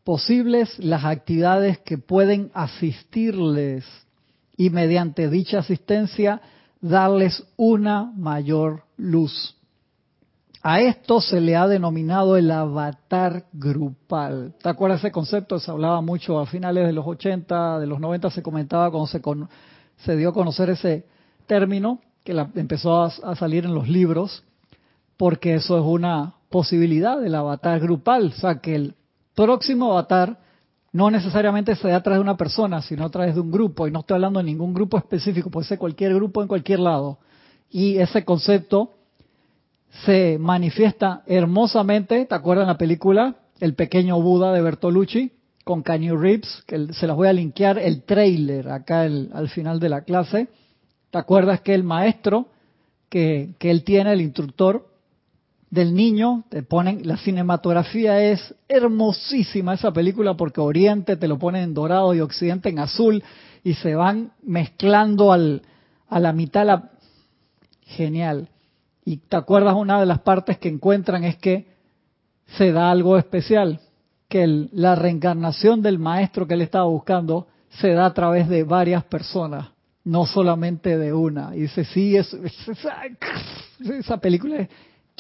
posibles 0.04 0.78
las 0.78 1.04
actividades 1.04 1.78
que 1.78 1.98
pueden 1.98 2.50
asistirles 2.54 3.84
y 4.56 4.70
mediante 4.70 5.28
dicha 5.28 5.60
asistencia 5.60 6.40
darles 6.80 7.44
una 7.56 8.12
mayor 8.16 8.84
luz. 8.96 9.56
A 10.62 10.80
esto 10.80 11.22
se 11.22 11.40
le 11.40 11.56
ha 11.56 11.66
denominado 11.66 12.36
el 12.36 12.50
avatar 12.50 13.46
grupal. 13.52 14.54
¿Te 14.62 14.68
acuerdas 14.68 15.00
ese 15.00 15.10
concepto? 15.10 15.58
Se 15.58 15.70
hablaba 15.70 16.02
mucho 16.02 16.38
a 16.38 16.46
finales 16.46 16.86
de 16.86 16.92
los 16.92 17.06
80, 17.06 17.78
de 17.78 17.86
los 17.86 17.98
90 17.98 18.30
se 18.30 18.42
comentaba 18.42 18.90
cuando 18.90 19.06
se, 19.06 19.22
se 20.04 20.16
dio 20.16 20.30
a 20.30 20.34
conocer 20.34 20.68
ese 20.68 21.06
término 21.46 22.00
que 22.24 22.34
la, 22.34 22.50
empezó 22.54 23.02
a, 23.02 23.34
salir 23.36 23.64
en 23.64 23.74
los 23.74 23.88
libros, 23.88 24.44
porque 25.16 25.54
eso 25.54 25.78
es 25.78 25.84
una 25.84 26.34
posibilidad 26.48 27.20
del 27.20 27.34
avatar 27.34 27.80
grupal, 27.80 28.26
o 28.36 28.40
sea, 28.40 28.60
que 28.60 28.74
el 28.74 28.94
próximo 29.34 29.92
avatar 29.92 30.38
no 30.92 31.10
necesariamente 31.10 31.76
se 31.76 31.88
da 31.88 31.96
a 31.96 32.02
través 32.02 32.18
de 32.18 32.22
una 32.22 32.36
persona, 32.36 32.82
sino 32.82 33.04
a 33.04 33.10
través 33.10 33.34
de 33.34 33.40
un 33.40 33.50
grupo. 33.50 33.86
Y 33.86 33.92
no 33.92 34.00
estoy 34.00 34.16
hablando 34.16 34.40
de 34.40 34.44
ningún 34.44 34.74
grupo 34.74 34.98
específico, 34.98 35.50
puede 35.50 35.66
ser 35.66 35.78
cualquier 35.78 36.14
grupo 36.14 36.42
en 36.42 36.48
cualquier 36.48 36.80
lado. 36.80 37.18
Y 37.70 37.98
ese 37.98 38.24
concepto 38.24 38.94
se 40.04 40.38
manifiesta 40.38 41.22
hermosamente, 41.26 42.26
¿te 42.26 42.34
acuerdas 42.34 42.66
la 42.66 42.78
película 42.78 43.36
El 43.60 43.74
pequeño 43.74 44.20
Buda 44.20 44.52
de 44.52 44.62
Bertolucci? 44.62 45.32
Con 45.64 45.82
Kanye 45.82 46.16
Reeves, 46.16 46.64
que 46.66 46.92
se 46.92 47.06
las 47.06 47.14
voy 47.14 47.28
a 47.28 47.32
linkear 47.32 47.78
el 47.78 48.02
trailer 48.02 48.70
acá 48.70 49.02
al 49.02 49.48
final 49.50 49.78
de 49.78 49.88
la 49.88 50.02
clase. 50.02 50.48
¿Te 51.10 51.18
acuerdas 51.18 51.60
que 51.60 51.74
el 51.74 51.84
maestro 51.84 52.46
que, 53.08 53.54
que 53.58 53.70
él 53.70 53.84
tiene, 53.84 54.12
el 54.12 54.20
instructor, 54.20 54.88
del 55.70 55.94
niño, 55.94 56.44
te 56.48 56.62
ponen, 56.64 57.06
la 57.06 57.16
cinematografía 57.16 58.20
es 58.20 58.54
hermosísima 58.68 59.74
esa 59.74 59.92
película 59.92 60.34
porque 60.34 60.60
Oriente 60.60 61.16
te 61.16 61.28
lo 61.28 61.38
ponen 61.38 61.62
en 61.62 61.74
dorado 61.74 62.12
y 62.12 62.20
Occidente 62.20 62.68
en 62.68 62.80
azul 62.80 63.22
y 63.62 63.74
se 63.74 63.94
van 63.94 64.32
mezclando 64.42 65.32
al, 65.32 65.62
a 66.08 66.18
la 66.18 66.32
mitad. 66.32 66.66
La, 66.66 66.90
genial. 67.90 68.48
Y 69.04 69.18
te 69.18 69.36
acuerdas 69.36 69.74
una 69.74 70.00
de 70.00 70.06
las 70.06 70.20
partes 70.20 70.58
que 70.58 70.68
encuentran 70.68 71.24
es 71.24 71.36
que 71.36 71.66
se 72.56 72.72
da 72.72 72.90
algo 72.90 73.16
especial, 73.16 73.80
que 74.28 74.68
la 74.72 74.94
reencarnación 74.94 75.82
del 75.82 75.98
maestro 75.98 76.46
que 76.46 76.54
él 76.54 76.62
estaba 76.62 76.84
buscando 76.84 77.48
se 77.68 77.92
da 77.92 78.06
a 78.06 78.14
través 78.14 78.48
de 78.48 78.64
varias 78.64 79.04
personas, 79.04 79.68
no 80.10 80.26
solamente 80.26 80.98
de 80.98 81.12
una. 81.12 81.54
Y 81.54 81.60
dice, 81.60 81.84
sí, 81.84 82.16
es, 82.16 82.34
esa 82.34 84.16
película 84.16 84.56
es 84.56 84.68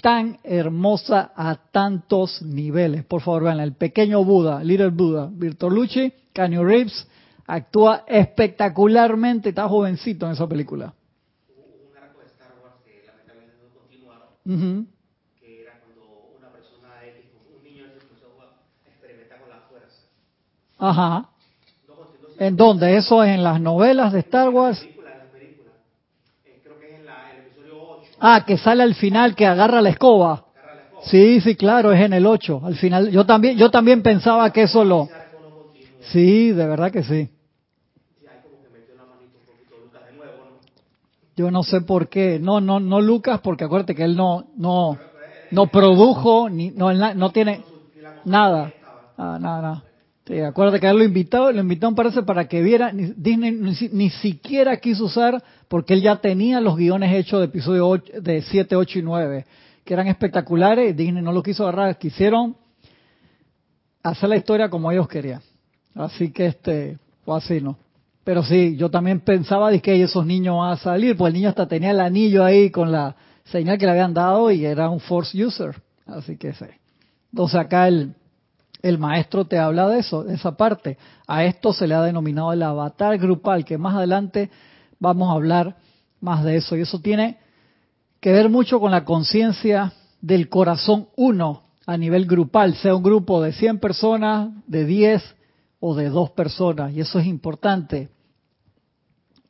tan 0.02 0.40
hermosa 0.42 1.32
a 1.36 1.54
tantos 1.70 2.42
niveles. 2.42 3.04
Por 3.04 3.20
favor, 3.22 3.44
vean, 3.44 3.60
el 3.60 3.74
pequeño 3.74 4.24
Buda, 4.24 4.64
Little 4.64 4.88
Buddha, 4.88 5.28
Bertolucci, 5.30 6.12
Canyon 6.32 6.66
Reeves, 6.66 7.06
actúa 7.46 8.04
espectacularmente, 8.08 9.50
está 9.50 9.68
jovencito 9.68 10.26
en 10.26 10.32
esa 10.32 10.48
película. 10.48 10.92
un 11.54 11.96
arco 11.96 12.18
de 12.18 12.26
Star 12.26 12.54
Wars 12.60 12.74
que 12.84 13.04
lamentablemente 13.06 13.58
no 13.62 13.72
continuaron, 13.72 14.88
que 15.38 15.62
era 15.62 15.78
cuando 15.78 16.34
una 16.36 16.50
persona 16.50 16.88
un 17.56 17.62
niño 17.62 17.84
puso 18.10 18.26
a 18.42 18.90
experimentar 18.90 19.40
con 19.40 19.50
la 19.50 19.60
fuerza. 19.68 20.02
Ajá. 20.78 21.29
¿En 22.40 22.56
dónde? 22.56 22.96
¿Eso 22.96 23.22
es 23.22 23.34
en 23.34 23.44
las 23.44 23.60
novelas 23.60 24.14
de 24.14 24.20
Star 24.20 24.48
Wars? 24.48 24.88
Ah, 28.18 28.44
que 28.46 28.56
sale 28.56 28.82
al 28.82 28.94
final 28.94 29.34
que 29.34 29.46
agarra 29.46 29.82
la 29.82 29.90
escoba. 29.90 30.44
Sí, 31.02 31.40
sí, 31.42 31.54
claro, 31.54 31.92
es 31.92 32.00
en 32.00 32.14
el 32.14 32.26
8. 32.26 32.62
Al 32.64 32.76
final, 32.76 33.10
yo 33.10 33.26
también, 33.26 33.58
yo 33.58 33.70
también 33.70 34.02
pensaba 34.02 34.50
que 34.52 34.62
eso 34.62 34.84
lo. 34.84 35.10
Sí, 36.12 36.50
de 36.52 36.66
verdad 36.66 36.90
que 36.90 37.02
sí. 37.02 37.28
Yo 41.36 41.50
no 41.50 41.62
sé 41.62 41.82
por 41.82 42.08
qué. 42.08 42.38
No, 42.40 42.60
no, 42.62 42.80
no 42.80 43.02
Lucas, 43.02 43.40
porque 43.42 43.64
acuérdate 43.64 43.94
que 43.94 44.04
él 44.04 44.16
no, 44.16 44.46
no, 44.56 45.02
no 45.50 45.70
produjo, 45.70 46.48
ni, 46.48 46.70
no, 46.70 46.90
no 46.92 47.30
tiene 47.32 47.66
nada. 48.24 48.72
Ah, 49.18 49.38
nada, 49.38 49.60
nada. 49.62 49.89
Sí, 50.30 50.38
acuérdate 50.38 50.78
que 50.78 50.86
él 50.86 50.96
lo 50.96 51.02
invitó, 51.02 51.50
lo 51.50 51.60
invitaron 51.60 51.96
parece 51.96 52.22
para 52.22 52.46
que 52.46 52.62
viera, 52.62 52.92
Disney 52.92 53.50
ni, 53.90 54.10
siquiera 54.10 54.76
quiso 54.76 55.06
usar, 55.06 55.42
porque 55.66 55.92
él 55.92 56.02
ya 56.02 56.20
tenía 56.20 56.60
los 56.60 56.76
guiones 56.76 57.12
hechos 57.12 57.40
de 57.40 57.46
episodio 57.46 58.00
de 58.22 58.40
7, 58.40 58.76
8 58.76 59.00
y 59.00 59.02
9, 59.02 59.46
que 59.84 59.92
eran 59.92 60.06
espectaculares, 60.06 60.96
Disney 60.96 61.20
no 61.20 61.32
lo 61.32 61.42
quiso 61.42 61.64
agarrar, 61.64 61.98
quisieron 61.98 62.56
hacer 64.04 64.28
la 64.28 64.36
historia 64.36 64.70
como 64.70 64.92
ellos 64.92 65.08
querían. 65.08 65.42
Así 65.96 66.30
que 66.30 66.46
este, 66.46 66.98
fue 67.24 67.36
así, 67.36 67.60
¿no? 67.60 67.76
Pero 68.22 68.44
sí, 68.44 68.76
yo 68.76 68.88
también 68.88 69.18
pensaba 69.18 69.68
de 69.72 69.80
que 69.80 70.00
esos 70.00 70.24
niños 70.24 70.58
van 70.58 70.74
a 70.74 70.76
salir, 70.76 71.16
pues 71.16 71.30
el 71.30 71.40
niño 71.40 71.48
hasta 71.48 71.66
tenía 71.66 71.90
el 71.90 71.98
anillo 71.98 72.44
ahí 72.44 72.70
con 72.70 72.92
la 72.92 73.16
señal 73.46 73.78
que 73.78 73.86
le 73.86 73.90
habían 73.90 74.14
dado 74.14 74.52
y 74.52 74.64
era 74.64 74.90
un 74.90 75.00
force 75.00 75.44
user. 75.44 75.74
Así 76.06 76.36
que 76.36 76.52
sí. 76.52 76.66
Entonces 77.32 77.58
acá 77.58 77.88
el, 77.88 78.14
el 78.82 78.98
maestro 78.98 79.44
te 79.44 79.58
habla 79.58 79.88
de 79.88 80.00
eso, 80.00 80.24
de 80.24 80.34
esa 80.34 80.56
parte. 80.56 80.98
A 81.26 81.44
esto 81.44 81.72
se 81.72 81.86
le 81.86 81.94
ha 81.94 82.02
denominado 82.02 82.52
el 82.52 82.62
avatar 82.62 83.18
grupal, 83.18 83.64
que 83.64 83.78
más 83.78 83.94
adelante 83.94 84.50
vamos 84.98 85.28
a 85.28 85.32
hablar 85.32 85.76
más 86.20 86.44
de 86.44 86.56
eso. 86.56 86.76
Y 86.76 86.82
eso 86.82 87.00
tiene 87.00 87.38
que 88.20 88.32
ver 88.32 88.48
mucho 88.48 88.80
con 88.80 88.90
la 88.90 89.04
conciencia 89.04 89.92
del 90.20 90.48
corazón 90.48 91.08
uno 91.16 91.62
a 91.86 91.96
nivel 91.96 92.26
grupal, 92.26 92.74
sea 92.74 92.94
un 92.94 93.02
grupo 93.02 93.42
de 93.42 93.52
100 93.52 93.80
personas, 93.80 94.50
de 94.66 94.84
10 94.84 95.36
o 95.80 95.94
de 95.94 96.08
2 96.08 96.30
personas. 96.30 96.92
Y 96.92 97.00
eso 97.00 97.18
es 97.18 97.26
importante. 97.26 98.10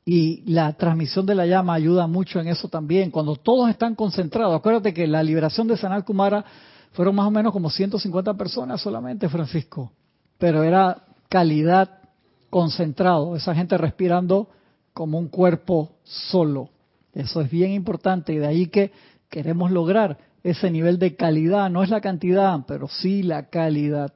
Y 0.04 0.42
la 0.50 0.72
transmisión 0.72 1.26
de 1.26 1.34
la 1.34 1.46
llama 1.46 1.74
ayuda 1.74 2.06
mucho 2.06 2.40
en 2.40 2.48
eso 2.48 2.68
también. 2.68 3.10
Cuando 3.10 3.36
todos 3.36 3.68
están 3.68 3.94
concentrados, 3.94 4.56
acuérdate 4.56 4.94
que 4.94 5.06
la 5.06 5.22
liberación 5.22 5.68
de 5.68 5.76
Sanal 5.76 6.04
Kumara 6.04 6.44
fueron 6.92 7.14
más 7.14 7.26
o 7.26 7.30
menos 7.30 7.52
como 7.52 7.70
150 7.70 8.34
personas 8.34 8.80
solamente, 8.80 9.28
Francisco. 9.28 9.92
Pero 10.38 10.62
era 10.62 11.04
calidad 11.28 12.00
concentrado, 12.48 13.36
esa 13.36 13.54
gente 13.54 13.78
respirando 13.78 14.48
como 14.92 15.18
un 15.18 15.28
cuerpo 15.28 15.92
solo. 16.02 16.70
Eso 17.12 17.40
es 17.40 17.50
bien 17.50 17.72
importante 17.72 18.32
y 18.32 18.38
de 18.38 18.46
ahí 18.46 18.66
que 18.66 18.92
queremos 19.28 19.70
lograr 19.70 20.18
ese 20.42 20.70
nivel 20.70 20.98
de 20.98 21.16
calidad, 21.16 21.70
no 21.70 21.82
es 21.82 21.90
la 21.90 22.00
cantidad, 22.00 22.58
pero 22.66 22.88
sí 22.88 23.22
la 23.22 23.48
calidad. 23.50 24.12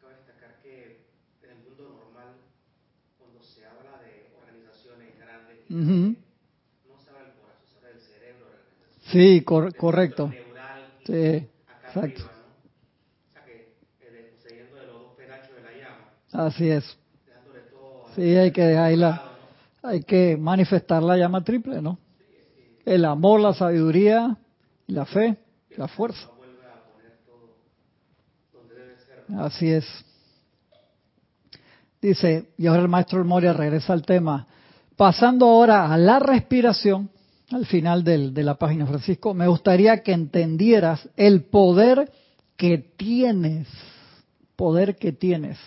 Cabe 0.00 0.14
destacar 0.16 0.60
que 0.62 1.06
en 1.42 1.50
el 1.50 1.56
mundo 1.64 1.84
normal, 1.94 2.34
cuando 3.18 3.42
se 3.42 3.64
habla 3.64 4.02
de 11.06 11.51
no. 11.94 12.02
Exacto. 12.04 12.30
Así 16.32 16.70
es. 16.70 16.98
Sí, 18.14 18.22
hay 18.22 18.50
que 18.52 18.62
dejarla, 18.62 19.22
hay 19.82 20.02
que 20.02 20.36
manifestar 20.36 21.02
la 21.02 21.16
llama 21.16 21.44
triple, 21.44 21.80
¿no? 21.80 21.98
El 22.84 23.04
amor, 23.04 23.40
la 23.40 23.54
sabiduría, 23.54 24.36
la 24.86 25.06
fe, 25.06 25.36
la 25.76 25.88
fuerza. 25.88 26.28
Así 29.38 29.70
es. 29.70 29.86
Dice, 32.00 32.50
y 32.58 32.66
ahora 32.66 32.82
el 32.82 32.88
maestro 32.88 33.24
Moria 33.24 33.52
regresa 33.52 33.92
al 33.92 34.02
tema. 34.02 34.46
Pasando 34.96 35.46
ahora 35.46 35.92
a 35.92 35.96
la 35.96 36.18
respiración, 36.18 37.08
al 37.52 37.66
final 37.66 38.04
de 38.04 38.42
la 38.42 38.54
página, 38.54 38.86
Francisco, 38.86 39.34
me 39.34 39.46
gustaría 39.46 40.02
que 40.02 40.12
entendieras 40.12 41.08
el 41.16 41.44
poder 41.44 42.10
que 42.56 42.78
tienes, 42.78 43.68
poder 44.56 44.96
que 44.96 45.12
tienes 45.12 45.58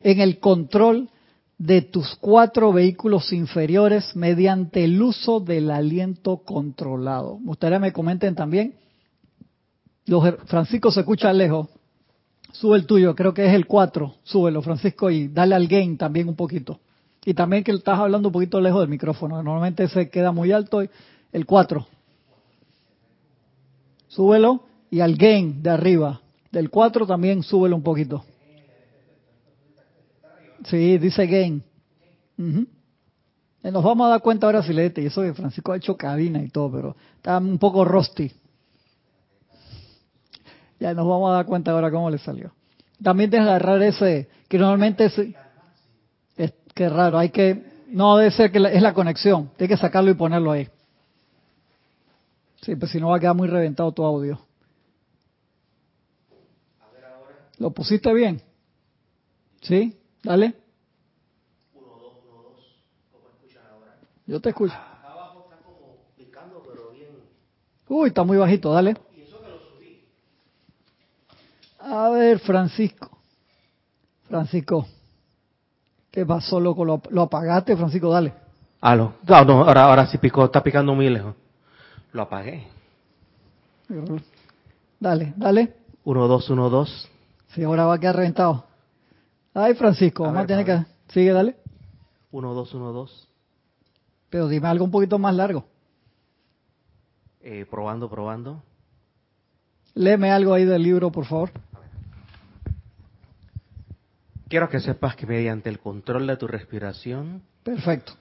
en 0.00 0.20
el 0.20 0.38
control 0.40 1.08
de 1.58 1.82
tus 1.82 2.16
cuatro 2.16 2.72
vehículos 2.72 3.32
inferiores 3.32 4.16
mediante 4.16 4.84
el 4.84 5.00
uso 5.00 5.38
del 5.38 5.70
aliento 5.70 6.38
controlado. 6.38 7.38
Me 7.38 7.46
gustaría 7.46 7.78
que 7.78 7.82
me 7.82 7.92
comenten 7.92 8.34
también. 8.34 8.74
Francisco 10.46 10.90
se 10.90 11.00
escucha 11.00 11.32
lejos. 11.32 11.68
Sube 12.50 12.76
el 12.76 12.86
tuyo, 12.86 13.14
creo 13.14 13.32
que 13.32 13.46
es 13.46 13.54
el 13.54 13.66
4. 13.66 14.16
Súbelo, 14.24 14.60
Francisco, 14.60 15.08
y 15.10 15.28
dale 15.28 15.54
al 15.54 15.68
gain 15.68 15.96
también 15.96 16.28
un 16.28 16.36
poquito. 16.36 16.80
Y 17.24 17.34
también 17.34 17.62
que 17.62 17.72
estás 17.72 17.98
hablando 17.98 18.28
un 18.28 18.32
poquito 18.32 18.60
lejos 18.60 18.80
del 18.80 18.88
micrófono. 18.88 19.42
Normalmente 19.42 19.88
se 19.88 20.10
queda 20.10 20.32
muy 20.32 20.52
alto. 20.52 20.82
El 21.32 21.46
4. 21.46 21.86
Súbelo. 24.08 24.64
Y 24.90 25.00
al 25.00 25.16
gain 25.16 25.62
de 25.62 25.70
arriba. 25.70 26.20
Del 26.50 26.68
4 26.68 27.06
también 27.06 27.42
súbelo 27.42 27.76
un 27.76 27.82
poquito. 27.82 28.24
Sí, 30.64 30.98
dice 30.98 31.26
gain. 31.26 31.62
Nos 32.36 33.84
vamos 33.84 34.06
a 34.06 34.10
dar 34.10 34.20
cuenta 34.20 34.46
ahora 34.46 34.62
si 34.62 34.72
le 34.72 34.92
Y 34.96 35.06
eso 35.06 35.22
que 35.22 35.32
Francisco 35.32 35.72
ha 35.72 35.76
hecho 35.76 35.96
cabina 35.96 36.42
y 36.42 36.48
todo, 36.48 36.70
pero 36.72 36.96
está 37.16 37.38
un 37.38 37.58
poco 37.58 37.84
rusty. 37.84 38.30
Ya 40.80 40.92
nos 40.94 41.06
vamos 41.06 41.30
a 41.30 41.34
dar 41.34 41.46
cuenta 41.46 41.70
ahora 41.70 41.90
cómo 41.90 42.10
le 42.10 42.18
salió. 42.18 42.52
También 43.02 43.30
de 43.30 43.38
agarrar 43.38 43.80
ese, 43.82 44.28
que 44.48 44.58
normalmente 44.58 45.04
es, 45.06 45.14
que 46.74 46.88
raro, 46.88 47.18
hay 47.18 47.30
que, 47.30 47.84
no 47.88 48.16
debe 48.16 48.30
ser 48.30 48.50
que 48.50 48.58
es 48.58 48.82
la 48.82 48.94
conexión, 48.94 49.50
hay 49.58 49.68
que 49.68 49.76
sacarlo 49.76 50.10
y 50.10 50.14
ponerlo 50.14 50.52
ahí. 50.52 50.68
Sí, 52.62 52.76
pues 52.76 52.92
si 52.92 53.00
no 53.00 53.08
va 53.08 53.16
a 53.16 53.20
quedar 53.20 53.34
muy 53.34 53.48
reventado 53.48 53.92
tu 53.92 54.04
audio. 54.04 54.38
¿Lo 57.58 57.70
pusiste 57.70 58.12
bien? 58.12 58.42
¿Sí? 59.60 59.96
Dale. 60.22 60.54
1, 61.74 61.86
2, 61.86 62.12
1, 62.28 62.42
2. 62.42 62.76
¿Cómo 63.12 63.28
escuchan 63.28 63.62
ahora? 63.70 63.98
Yo 64.26 64.40
te 64.40 64.48
escucho. 64.48 64.74
Acá 64.74 65.12
abajo 65.12 65.48
está 65.48 65.64
como 65.64 65.96
picando, 66.16 66.62
pero 66.66 66.90
bien. 66.90 67.10
Uy, 67.88 68.08
está 68.08 68.24
muy 68.24 68.36
bajito, 68.36 68.72
dale. 68.72 68.96
Y 69.16 69.20
eso 69.20 69.40
que 69.40 69.48
lo 69.48 69.58
subí. 69.60 70.04
A 71.78 72.08
ver, 72.10 72.38
Francisco. 72.40 73.18
Francisco, 74.28 74.86
¿qué 76.12 76.24
pasó, 76.24 76.60
loco? 76.60 76.84
¿Lo, 76.84 77.02
lo 77.10 77.22
apagaste, 77.22 77.76
Francisco? 77.76 78.10
Dale. 78.10 78.32
Aló. 78.80 79.14
No, 79.26 79.44
no, 79.44 79.64
ahora, 79.64 79.84
ahora 79.84 80.06
sí 80.06 80.18
picó, 80.18 80.44
está 80.44 80.62
picando 80.62 80.94
muy 80.94 81.08
lejos. 81.08 81.34
Lo 82.12 82.22
apagué. 82.22 82.66
Dale, 85.00 85.34
dale. 85.36 85.74
1, 86.04 86.28
2, 86.28 86.50
1, 86.50 86.70
2. 86.70 87.08
Sí, 87.48 87.64
ahora 87.64 87.86
va 87.86 87.94
a 87.94 87.98
quedar 87.98 88.16
reventado. 88.16 88.64
Ay, 89.54 89.74
Francisco, 89.74 90.24
vamos 90.24 90.44
a 90.44 90.46
tener 90.46 90.64
que... 90.64 90.84
Sigue, 91.08 91.32
dale. 91.32 91.56
1, 92.30 92.54
2, 92.54 92.74
1, 92.74 92.92
2. 92.92 93.28
Pero 94.30 94.48
dime 94.48 94.68
algo 94.68 94.84
un 94.84 94.90
poquito 94.90 95.18
más 95.18 95.34
largo. 95.34 95.64
Eh, 97.40 97.66
probando, 97.70 98.08
probando. 98.08 98.62
Léeme 99.94 100.30
algo 100.30 100.54
ahí 100.54 100.64
del 100.64 100.82
libro, 100.82 101.10
por 101.10 101.26
favor. 101.26 101.50
Quiero 104.52 104.68
que 104.68 104.80
sepas 104.80 105.16
que 105.16 105.26
mediante 105.26 105.70
el 105.70 105.78
control 105.78 106.26
de 106.26 106.36
tu 106.36 106.46
respiración 106.46 107.40
Perfecto. 107.62 108.12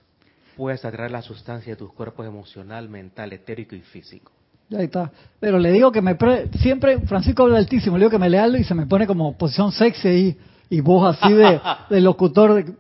puedes 0.55 0.85
atraer 0.85 1.11
la 1.11 1.21
sustancia 1.21 1.73
de 1.73 1.75
tus 1.75 1.91
cuerpos 1.91 2.25
emocional, 2.25 2.87
mental, 2.87 3.33
etérico 3.33 3.75
y 3.75 3.81
físico. 3.81 4.31
Ya 4.69 4.79
está. 4.79 5.11
Pero 5.41 5.59
le 5.59 5.73
digo 5.73 5.91
que 5.91 6.01
me... 6.01 6.15
pre- 6.15 6.47
Siempre 6.59 7.01
Francisco 7.01 7.43
habla 7.43 7.57
altísimo. 7.57 7.97
Le 7.97 8.03
digo 8.03 8.11
que 8.11 8.17
me 8.17 8.29
lea 8.29 8.45
algo 8.45 8.55
y 8.55 8.63
se 8.63 8.73
me 8.73 8.85
pone 8.85 9.05
como 9.05 9.37
posición 9.37 9.73
sexy 9.73 10.37
y, 10.69 10.77
y 10.77 10.79
voz 10.79 11.17
así 11.21 11.33
de, 11.33 11.59
de 11.89 11.99
locutor. 11.99 12.53
De, 12.63 12.73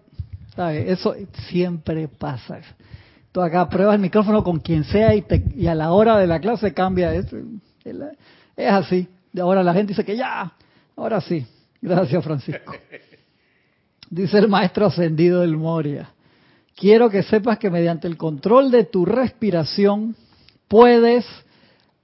¿sabe? 0.55 0.89
Eso 0.89 1.13
siempre 1.49 2.07
pasa. 2.07 2.61
Tú 3.33 3.41
acá 3.41 3.67
pruebas 3.67 3.95
el 3.95 4.01
micrófono 4.01 4.45
con 4.45 4.61
quien 4.61 4.85
sea 4.85 5.13
y, 5.13 5.23
te- 5.23 5.43
y 5.57 5.67
a 5.67 5.75
la 5.75 5.91
hora 5.91 6.17
de 6.17 6.25
la 6.27 6.39
clase 6.39 6.73
cambia. 6.73 7.13
Es, 7.13 7.25
es 8.55 8.71
así. 8.71 9.09
De 9.33 9.41
ahora 9.41 9.61
la 9.61 9.73
gente 9.73 9.89
dice 9.91 10.05
que 10.05 10.15
ya. 10.15 10.53
Ahora 10.95 11.19
sí. 11.19 11.45
Gracias, 11.81 12.23
Francisco. 12.23 12.73
Dice 14.11 14.39
el 14.39 14.49
maestro 14.49 14.87
ascendido 14.87 15.39
del 15.39 15.55
Moria. 15.55 16.11
Quiero 16.75 17.09
que 17.09 17.23
sepas 17.23 17.57
que 17.57 17.69
mediante 17.69 18.09
el 18.09 18.17
control 18.17 18.69
de 18.69 18.83
tu 18.83 19.05
respiración 19.05 20.17
puedes 20.67 21.25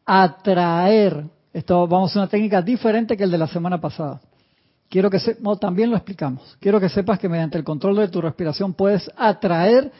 atraer. 0.06 1.26
Esto 1.52 1.86
vamos 1.86 2.16
a 2.16 2.20
una 2.20 2.30
técnica 2.30 2.62
diferente 2.62 3.18
que 3.18 3.26
el 3.26 3.32
de 3.32 3.38
la 3.38 3.48
semana 3.48 3.82
pasada. 3.82 4.22
Quiero 4.88 5.10
que 5.10 5.20
se, 5.20 5.36
no, 5.42 5.58
también 5.58 5.90
lo 5.90 5.98
explicamos. 5.98 6.56
Quiero 6.62 6.80
que 6.80 6.88
sepas 6.88 7.20
que 7.20 7.28
mediante 7.28 7.58
el 7.58 7.66
control 7.66 7.98
de 7.98 8.08
tu 8.08 8.22
respiración 8.22 8.74
puedes 8.74 9.12
atraer 9.18 9.92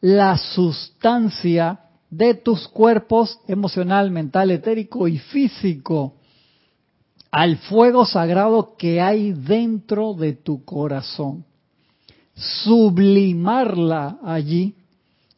la 0.00 0.38
sustancia 0.38 1.80
de 2.08 2.34
tus 2.34 2.68
cuerpos 2.68 3.40
emocional, 3.48 4.12
mental, 4.12 4.52
etérico 4.52 5.08
y 5.08 5.18
físico 5.18 6.14
al 7.32 7.56
fuego 7.56 8.06
sagrado 8.06 8.76
que 8.78 9.00
hay 9.00 9.32
dentro 9.32 10.14
de 10.14 10.34
tu 10.34 10.64
corazón. 10.64 11.44
Sublimarla 12.36 14.18
allí 14.22 14.74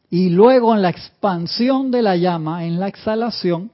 y 0.09 0.29
luego 0.29 0.75
en 0.75 0.81
la 0.81 0.89
expansión 0.89 1.91
de 1.91 2.01
la 2.01 2.17
llama, 2.17 2.65
en 2.65 2.79
la 2.79 2.87
exhalación, 2.87 3.71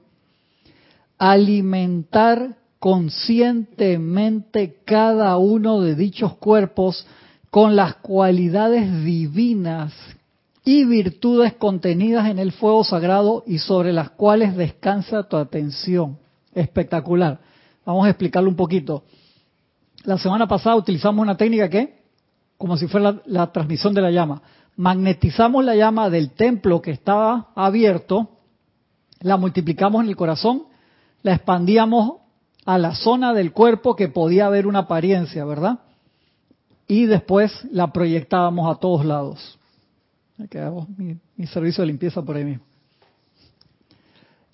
alimentar 1.18 2.56
conscientemente 2.78 4.76
cada 4.84 5.36
uno 5.38 5.80
de 5.80 5.94
dichos 5.94 6.36
cuerpos 6.36 7.06
con 7.50 7.74
las 7.74 7.96
cualidades 7.96 9.04
divinas 9.04 9.92
y 10.64 10.84
virtudes 10.84 11.54
contenidas 11.54 12.28
en 12.28 12.38
el 12.38 12.52
fuego 12.52 12.84
sagrado 12.84 13.44
y 13.46 13.58
sobre 13.58 13.92
las 13.92 14.10
cuales 14.10 14.56
descansa 14.56 15.22
tu 15.22 15.36
atención. 15.36 16.18
Espectacular. 16.54 17.38
Vamos 17.84 18.06
a 18.06 18.10
explicarlo 18.10 18.50
un 18.50 18.56
poquito. 18.56 19.04
La 20.04 20.18
semana 20.18 20.46
pasada 20.46 20.76
utilizamos 20.76 21.22
una 21.22 21.36
técnica 21.36 21.70
que, 21.70 21.94
como 22.58 22.76
si 22.76 22.86
fuera 22.86 23.12
la, 23.12 23.22
la 23.26 23.52
transmisión 23.52 23.94
de 23.94 24.02
la 24.02 24.10
llama, 24.10 24.42
magnetizamos 24.76 25.64
la 25.64 25.74
llama 25.74 26.10
del 26.10 26.30
templo 26.30 26.82
que 26.82 26.90
estaba 26.90 27.48
abierto, 27.54 28.28
la 29.20 29.36
multiplicamos 29.36 30.02
en 30.02 30.10
el 30.10 30.16
corazón, 30.16 30.64
la 31.22 31.34
expandíamos 31.34 32.20
a 32.64 32.78
la 32.78 32.94
zona 32.94 33.32
del 33.32 33.52
cuerpo 33.52 33.96
que 33.96 34.08
podía 34.08 34.46
haber 34.46 34.66
una 34.66 34.80
apariencia, 34.80 35.44
¿verdad? 35.44 35.80
Y 36.86 37.06
después 37.06 37.52
la 37.72 37.92
proyectábamos 37.92 38.74
a 38.74 38.78
todos 38.78 39.04
lados. 39.04 39.58
Aquí 40.42 40.58
hago 40.58 40.86
mi, 40.96 41.16
mi 41.36 41.46
servicio 41.46 41.82
de 41.82 41.88
limpieza 41.88 42.22
por 42.22 42.36
ahí 42.36 42.44
mismo. 42.44 42.64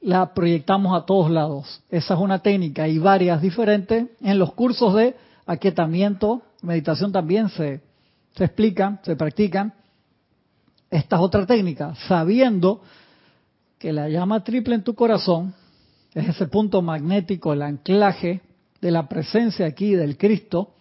La 0.01 0.33
proyectamos 0.35 0.97
a 0.97 1.05
todos 1.05 1.31
lados. 1.31 1.83
Esa 1.91 2.15
es 2.15 2.21
una 2.21 2.41
técnica 2.41 2.89
y 2.89 2.99
varias 2.99 3.41
diferentes. 3.43 4.07
En 4.21 4.39
los 4.39 4.53
cursos 4.53 4.95
de 4.95 5.17
aquietamiento, 5.47 6.43
meditación 6.63 7.13
también 7.13 7.49
se, 7.51 7.81
se 8.35 8.45
explican, 8.45 9.01
se 9.03 9.17
practican. 9.17 9.75
Esta 10.91 11.17
es 11.17 11.23
otra 11.23 11.47
técnica, 11.47 11.95
sabiendo 12.07 12.83
que 13.79 13.93
la 13.93 14.09
llama 14.09 14.45
triple 14.45 14.75
en 14.75 14.85
tu 14.85 14.95
corazón 14.95 15.55
es 16.15 16.29
ese 16.29 16.47
punto 16.47 16.83
magnético, 16.83 17.53
el 17.53 17.63
anclaje 17.63 18.43
de 18.81 18.91
la 18.91 19.09
presencia 19.09 19.67
aquí 19.67 19.95
del 19.95 20.19
Cristo, 20.19 20.75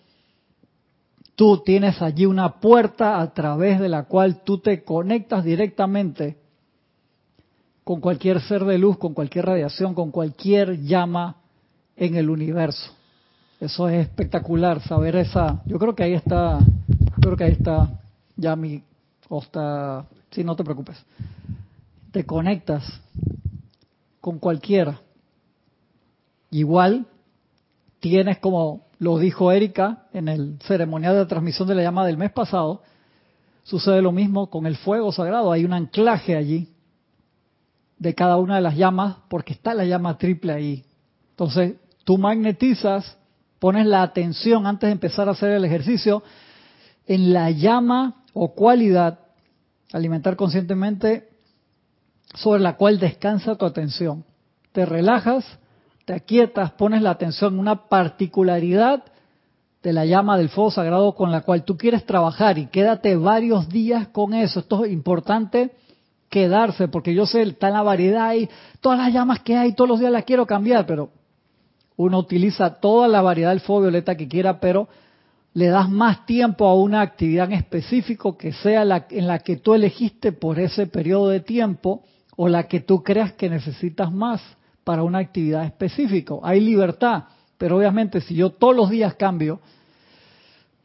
tú 1.36 1.64
tienes 1.64 2.02
allí 2.02 2.26
una 2.26 2.60
puerta 2.60 3.22
a 3.22 3.34
través 3.34 3.80
de 3.80 3.90
la 3.90 4.04
cual 4.04 4.44
tú 4.44 4.58
te 4.58 4.84
conectas 4.84 5.44
directamente 5.44 6.38
con 7.84 8.02
cualquier 8.02 8.42
ser 8.42 8.66
de 8.66 8.78
luz, 8.78 8.98
con 8.98 9.14
cualquier 9.14 9.46
radiación, 9.46 9.94
con 9.94 10.12
cualquier 10.12 10.82
llama 10.82 11.38
en 11.96 12.16
el 12.16 12.30
universo. 12.30 12.92
Eso 13.60 13.90
es 13.90 14.08
espectacular, 14.08 14.82
saber 14.82 15.16
esa. 15.16 15.62
Yo 15.66 15.78
creo 15.80 15.96
que 15.96 16.04
ahí 16.04 16.14
está, 16.14 16.60
creo 17.22 17.38
que 17.38 17.44
ahí 17.46 17.52
está 17.52 17.90
ya 18.36 18.56
mi 18.56 18.84
costa. 19.30 20.06
Sí, 20.32 20.44
no 20.44 20.56
te 20.56 20.64
preocupes. 20.64 20.98
Te 22.12 22.26
conectas 22.26 22.84
con 24.20 24.40
cualquiera. 24.40 25.00
Igual 26.50 27.06
tienes, 28.00 28.40
como 28.40 28.88
lo 29.00 29.18
dijo 29.18 29.52
Erika 29.52 30.08
en 30.12 30.28
el 30.28 30.60
ceremonial 30.64 31.16
de 31.16 31.26
transmisión 31.26 31.68
de 31.68 31.76
la 31.76 31.84
llama 31.84 32.06
del 32.06 32.18
mes 32.18 32.32
pasado, 32.32 32.82
sucede 33.64 34.02
lo 34.02 34.12
mismo 34.12 34.50
con 34.50 34.66
el 34.66 34.76
fuego 34.76 35.12
sagrado. 35.12 35.52
Hay 35.52 35.64
un 35.64 35.74
anclaje 35.74 36.36
allí 36.36 36.70
de 37.98 38.16
cada 38.16 38.38
una 38.38 38.56
de 38.56 38.62
las 38.62 38.76
llamas 38.76 39.18
porque 39.30 39.54
está 39.54 39.74
la 39.74 39.86
llama 39.86 40.18
triple 40.18 40.52
ahí. 40.52 40.86
Entonces, 41.32 41.76
tú 42.04 42.18
magnetizas, 42.18 43.18
pones 43.60 43.86
la 43.86 44.02
atención 44.02 44.66
antes 44.66 44.88
de 44.88 44.94
empezar 44.94 45.30
a 45.30 45.32
hacer 45.32 45.52
el 45.52 45.64
ejercicio 45.64 46.24
en 47.06 47.34
la 47.34 47.52
llama 47.52 48.24
o 48.34 48.54
cualidad, 48.54 49.20
alimentar 49.92 50.36
conscientemente, 50.36 51.30
sobre 52.34 52.62
la 52.62 52.78
cual 52.78 53.00
descansa 53.00 53.56
tu 53.56 53.66
atención. 53.66 54.24
Te 54.72 54.86
relajas, 54.86 55.46
te 56.06 56.14
aquietas, 56.14 56.72
pones 56.72 57.02
la 57.02 57.12
atención 57.12 57.54
en 57.54 57.60
una 57.60 57.88
particularidad 57.90 59.04
de 59.84 59.94
la 59.94 60.06
llama 60.06 60.38
del 60.38 60.50
fuego 60.50 60.72
sagrado 60.72 61.16
con 61.16 61.32
la 61.32 61.42
cual 61.42 61.64
tú 61.64 61.76
quieres 61.78 62.06
trabajar 62.06 62.58
y 62.58 62.68
quédate 62.68 63.16
varios 63.16 63.68
días 63.68 64.08
con 64.10 64.34
eso. 64.34 64.60
Esto 64.60 64.86
es 64.86 64.92
importante 64.92 65.72
quedarse, 66.30 66.88
porque 66.88 67.14
yo 67.14 67.26
sé, 67.26 67.42
está 67.42 67.68
en 67.68 67.74
la 67.74 67.82
variedad 67.82 68.34
y 68.34 68.50
todas 68.80 69.00
las 69.00 69.12
llamas 69.12 69.42
que 69.42 69.58
hay, 69.58 69.74
todos 69.74 69.90
los 69.90 70.00
días 70.00 70.12
las 70.12 70.24
quiero 70.24 70.46
cambiar, 70.46 70.86
pero 70.86 71.10
uno 71.98 72.20
utiliza 72.20 72.80
toda 72.80 73.08
la 73.08 73.22
variedad 73.22 73.50
del 73.50 73.60
fuego 73.60 73.82
violeta 73.82 74.16
que 74.16 74.28
quiera, 74.28 74.60
pero 74.60 74.88
le 75.54 75.68
das 75.68 75.90
más 75.90 76.26
tiempo 76.26 76.68
a 76.68 76.76
una 76.76 77.02
actividad 77.02 77.46
en 77.46 77.54
específico 77.54 78.38
que 78.38 78.54
sea 78.54 78.86
la 78.86 79.08
en 79.10 79.28
la 79.28 79.40
que 79.40 79.58
tú 79.58 79.74
elegiste 79.74 80.32
por 80.32 80.60
ese 80.60 80.88
periodo 80.88 81.30
de 81.30 81.42
tiempo 81.42 82.04
o 82.38 82.48
la 82.48 82.68
que 82.68 82.80
tú 82.80 83.04
creas 83.04 83.34
que 83.34 83.50
necesitas 83.50 84.12
más 84.12 84.42
para 84.84 85.04
una 85.04 85.20
actividad 85.20 85.66
específica. 85.66 86.36
Hay 86.44 86.62
libertad, 86.62 87.26
pero 87.58 87.78
obviamente 87.78 88.22
si 88.22 88.36
yo 88.36 88.52
todos 88.52 88.76
los 88.76 88.90
días 88.90 89.16
cambio, 89.16 89.60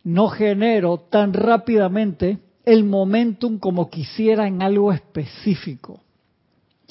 no 0.05 0.29
genero 0.29 0.99
tan 0.99 1.33
rápidamente 1.33 2.39
el 2.65 2.85
momentum 2.85 3.59
como 3.59 3.89
quisiera 3.89 4.47
en 4.47 4.61
algo 4.63 4.93
específico. 4.93 6.01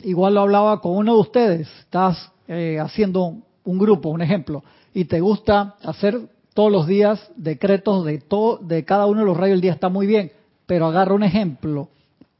Igual 0.03 0.35
lo 0.35 0.41
hablaba 0.41 0.81
con 0.81 0.95
uno 0.95 1.15
de 1.15 1.19
ustedes, 1.19 1.69
estás 1.79 2.31
eh, 2.47 2.79
haciendo 2.79 3.38
un 3.63 3.77
grupo, 3.77 4.09
un 4.09 4.21
ejemplo, 4.21 4.63
y 4.93 5.05
te 5.05 5.19
gusta 5.19 5.75
hacer 5.83 6.21
todos 6.55 6.71
los 6.71 6.87
días 6.87 7.19
decretos 7.35 8.05
de 8.05 8.17
todo, 8.17 8.57
de 8.57 8.85
cada 8.85 9.07
uno 9.07 9.19
de 9.19 9.25
los 9.25 9.35
rayos 9.35 9.55
del 9.55 9.61
día, 9.61 9.73
está 9.73 9.89
muy 9.89 10.07
bien, 10.07 10.31
pero 10.65 10.85
agarra 10.85 11.13
un 11.13 11.23
ejemplo, 11.23 11.89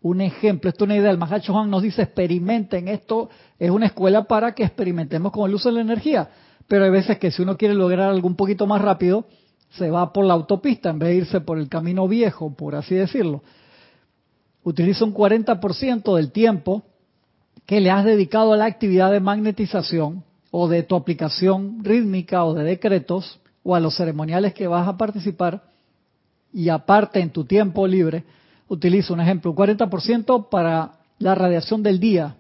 un 0.02 0.22
ejemplo, 0.22 0.70
esto 0.70 0.86
es 0.86 0.88
una 0.88 0.96
idea, 0.96 1.12
el 1.12 1.18
Mahacho 1.18 1.52
Juan 1.52 1.70
nos 1.70 1.84
dice 1.84 2.04
experimenten 2.04 2.88
esto, 2.88 3.30
es 3.60 3.70
una 3.70 3.88
escuela 3.88 4.24
para 4.24 4.56
que 4.56 4.64
experimentemos 4.64 5.34
con 5.34 5.50
el 5.50 5.56
uso 5.56 5.68
de 5.68 5.76
la 5.76 5.82
energía, 5.82 6.30
pero 6.66 6.86
hay 6.86 6.92
veces 6.92 7.20
que 7.20 7.30
si 7.30 7.42
uno 7.42 7.58
quiere 7.58 7.74
lograr 7.74 8.10
algo 8.10 8.30
un 8.30 8.38
poquito 8.38 8.66
más 8.66 8.82
rápido, 8.82 9.26
se 9.72 9.92
va 9.92 10.14
por 10.14 10.24
la 10.24 10.34
autopista 10.34 10.92
en 10.92 11.00
vez 11.00 11.10
de 11.10 11.16
irse 11.16 11.42
por 11.42 11.58
el 11.58 11.68
camino 11.68 12.08
viejo, 12.08 12.54
por 12.56 12.76
así 12.76 12.96
decirlo. 12.96 13.44
Utiliza 14.64 15.04
un 15.04 15.14
40% 15.14 16.16
del 16.16 16.32
tiempo 16.32 16.84
que 17.66 17.82
le 17.82 17.92
has 17.92 18.06
dedicado 18.06 18.54
a 18.54 18.58
la 18.58 18.66
actividad 18.66 19.12
de 19.12 19.20
magnetización 19.20 20.24
o 20.52 20.70
de 20.70 20.84
tu 20.84 20.96
aplicación 20.96 21.84
rítmica 21.84 22.46
o 22.46 22.54
de 22.54 22.64
decretos 22.64 23.42
o 23.66 23.76
a 23.76 23.80
los 23.80 23.98
ceremoniales 23.98 24.54
que 24.54 24.68
vas 24.68 24.88
a 24.88 24.96
participar 24.96 25.64
y 26.54 26.70
aparte 26.70 27.20
en 27.20 27.32
tu 27.32 27.46
tiempo 27.46 27.88
libre, 27.88 28.24
utiliza 28.68 29.12
un 29.12 29.22
ejemplo, 29.22 29.52
un 29.52 29.58
40% 29.58 30.50
para 30.50 30.92
la 31.18 31.34
radiación 31.34 31.82
del 31.82 32.00
día 32.00 32.36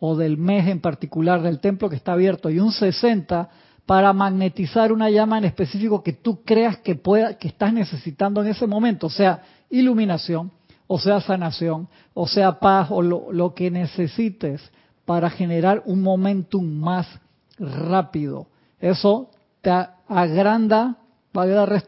o 0.00 0.16
del 0.16 0.36
mes 0.36 0.66
en 0.66 0.80
particular 0.80 1.40
del 1.40 1.60
templo 1.60 1.88
que 1.88 1.96
está 1.96 2.12
abierto 2.12 2.50
y 2.50 2.58
un 2.58 2.72
60% 2.72 3.48
para 3.86 4.12
magnetizar 4.12 4.92
una 4.92 5.08
llama 5.08 5.38
en 5.38 5.44
específico 5.44 6.02
que 6.02 6.14
tú 6.14 6.42
creas 6.42 6.78
que 6.78 6.94
pueda, 6.94 7.38
que 7.38 7.48
estás 7.48 7.72
necesitando 7.72 8.42
en 8.42 8.48
ese 8.48 8.66
momento, 8.66 9.06
o 9.08 9.10
sea, 9.10 9.42
iluminación, 9.70 10.50
o 10.86 10.98
sea, 10.98 11.20
sanación, 11.20 11.86
o 12.12 12.26
sea, 12.26 12.58
paz, 12.58 12.88
o 12.90 13.02
lo, 13.02 13.30
lo 13.30 13.54
que 13.54 13.70
necesites 13.70 14.62
para 15.04 15.28
generar 15.28 15.82
un 15.84 16.00
momentum 16.02 16.64
más 16.64 17.06
rápido. 17.58 18.46
Eso 18.80 19.30
te 19.64 19.70
agranda, 20.08 20.98
valga 21.32 21.66
la 21.66 21.82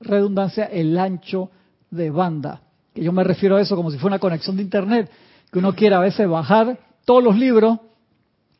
redundancia, 0.00 0.64
el 0.64 0.98
ancho 0.98 1.50
de 1.90 2.10
banda. 2.10 2.60
Que 2.92 3.02
yo 3.02 3.12
me 3.12 3.22
refiero 3.22 3.56
a 3.56 3.60
eso 3.60 3.76
como 3.76 3.90
si 3.90 3.96
fuera 3.96 4.16
una 4.16 4.20
conexión 4.20 4.56
de 4.56 4.62
internet, 4.62 5.10
que 5.50 5.58
uno 5.60 5.74
quiere 5.74 5.94
a 5.94 6.00
veces 6.00 6.28
bajar 6.28 6.78
todos 7.04 7.22
los 7.22 7.38
libros 7.38 7.78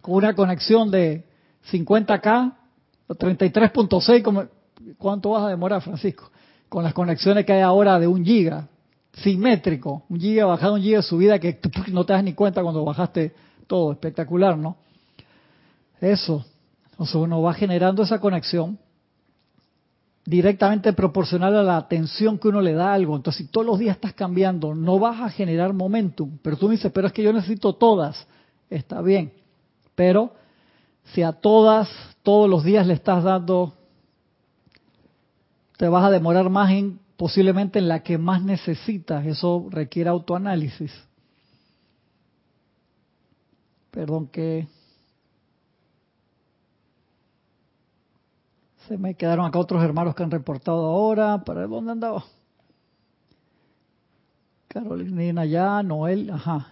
con 0.01 0.15
una 0.15 0.35
conexión 0.35 0.91
de 0.91 1.25
50k 1.71 2.55
33.6, 3.09 4.49
¿cuánto 4.97 5.31
vas 5.31 5.45
a 5.45 5.49
demorar, 5.49 5.83
Francisco? 5.83 6.31
Con 6.69 6.85
las 6.85 6.95
conexiones 6.95 7.45
que 7.45 7.53
hay 7.53 7.61
ahora 7.61 7.99
de 7.99 8.07
un 8.07 8.25
giga, 8.25 8.69
simétrico, 9.13 10.05
un 10.09 10.19
giga 10.19 10.47
bajado, 10.47 10.75
un 10.75 10.81
giga 10.81 11.03
subida 11.03 11.39
que 11.39 11.59
no 11.89 12.05
te 12.05 12.13
das 12.15 12.25
ni 12.25 12.33
cuenta 12.33 12.63
cuando 12.63 12.85
bajaste 12.85 13.35
todo, 13.67 13.93
espectacular, 13.93 14.57
¿no? 14.57 14.77
Eso, 16.01 16.45
entonces 17.03 17.17
uno 17.17 17.43
va 17.43 17.55
generando 17.55 18.05
esa 18.05 18.21
conexión 18.21 18.79
directamente 20.25 20.93
proporcional 20.93 21.57
a 21.57 21.63
la 21.65 21.77
atención 21.77 22.39
que 22.39 22.47
uno 22.47 22.61
le 22.61 22.75
da 22.75 22.91
a 22.91 22.95
algo. 22.95 23.17
Entonces, 23.17 23.45
si 23.45 23.51
todos 23.51 23.67
los 23.67 23.79
días 23.79 23.97
estás 23.97 24.13
cambiando, 24.13 24.73
no 24.73 25.01
vas 25.01 25.21
a 25.21 25.31
generar 25.31 25.73
momentum. 25.73 26.39
Pero 26.43 26.57
tú 26.57 26.69
dices, 26.69 26.93
pero 26.93 27.09
es 27.09 27.13
que 27.13 27.25
yo 27.25 27.33
necesito 27.33 27.73
todas. 27.73 28.27
Está 28.71 29.03
bien. 29.03 29.33
Pero 29.97 30.33
si 31.07 31.23
a 31.23 31.33
todas, 31.33 31.89
todos 32.23 32.49
los 32.49 32.63
días 32.63 32.87
le 32.87 32.95
estás 32.95 33.25
dando, 33.25 33.75
te 35.77 35.89
vas 35.89 36.05
a 36.05 36.11
demorar 36.11 36.49
más 36.51 36.71
en 36.71 37.01
posiblemente 37.17 37.81
en 37.81 37.89
la 37.89 38.05
que 38.05 38.17
más 38.17 38.43
necesitas. 38.45 39.27
Eso 39.27 39.67
requiere 39.71 40.09
autoanálisis. 40.09 40.93
Perdón 43.91 44.29
que 44.29 44.69
me 48.99 49.15
quedaron 49.15 49.47
acá 49.47 49.59
otros 49.59 49.83
hermanos 49.83 50.15
que 50.15 50.23
han 50.23 50.31
reportado 50.31 50.87
ahora. 50.87 51.43
¿Para 51.45 51.67
dónde 51.67 51.93
andaba? 51.93 52.25
Carolina 54.69 55.45
ya, 55.45 55.83
Noel, 55.83 56.31
ajá. 56.31 56.69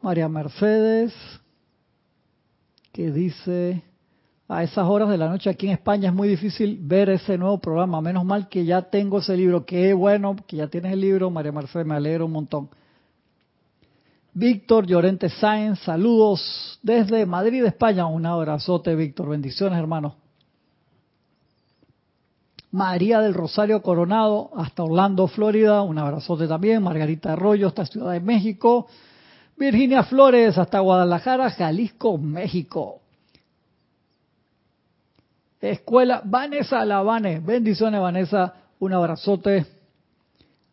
María 0.00 0.28
Mercedes, 0.28 1.12
que 2.92 3.10
dice, 3.10 3.82
a 4.48 4.62
esas 4.62 4.86
horas 4.86 5.10
de 5.10 5.18
la 5.18 5.28
noche 5.28 5.50
aquí 5.50 5.66
en 5.66 5.72
España 5.72 6.08
es 6.08 6.14
muy 6.14 6.28
difícil 6.28 6.78
ver 6.80 7.10
ese 7.10 7.36
nuevo 7.36 7.58
programa. 7.58 8.00
Menos 8.00 8.24
mal 8.24 8.48
que 8.48 8.64
ya 8.64 8.82
tengo 8.82 9.18
ese 9.18 9.36
libro. 9.36 9.66
Qué 9.66 9.92
bueno 9.92 10.36
que 10.46 10.56
ya 10.56 10.68
tienes 10.68 10.92
el 10.92 11.00
libro, 11.00 11.30
María 11.30 11.52
Mercedes, 11.52 11.86
me 11.86 11.94
alegro 11.94 12.26
un 12.26 12.32
montón. 12.32 12.70
Víctor 14.32 14.86
Llorente 14.86 15.28
Sáenz, 15.28 15.80
saludos 15.80 16.78
desde 16.82 17.26
Madrid, 17.26 17.64
España. 17.64 18.06
Un 18.06 18.24
abrazote, 18.24 18.94
Víctor. 18.94 19.28
Bendiciones, 19.28 19.78
hermano. 19.78 20.14
María 22.70 23.20
del 23.20 23.34
Rosario 23.34 23.80
Coronado, 23.82 24.50
hasta 24.56 24.82
Orlando, 24.82 25.26
Florida. 25.26 25.82
Un 25.82 25.98
abrazote 25.98 26.46
también. 26.46 26.82
Margarita 26.82 27.32
Arroyo, 27.32 27.68
hasta 27.68 27.86
Ciudad 27.86 28.12
de 28.12 28.20
México. 28.20 28.86
Virginia 29.56 30.04
Flores 30.04 30.56
hasta 30.56 30.78
Guadalajara, 30.78 31.50
Jalisco, 31.50 32.16
México. 32.16 33.00
Escuela 35.60 36.22
Vanessa 36.24 36.84
Lavane, 36.84 37.40
bendiciones 37.40 38.00
Vanessa, 38.00 38.54
un 38.78 38.92
abrazote. 38.92 39.66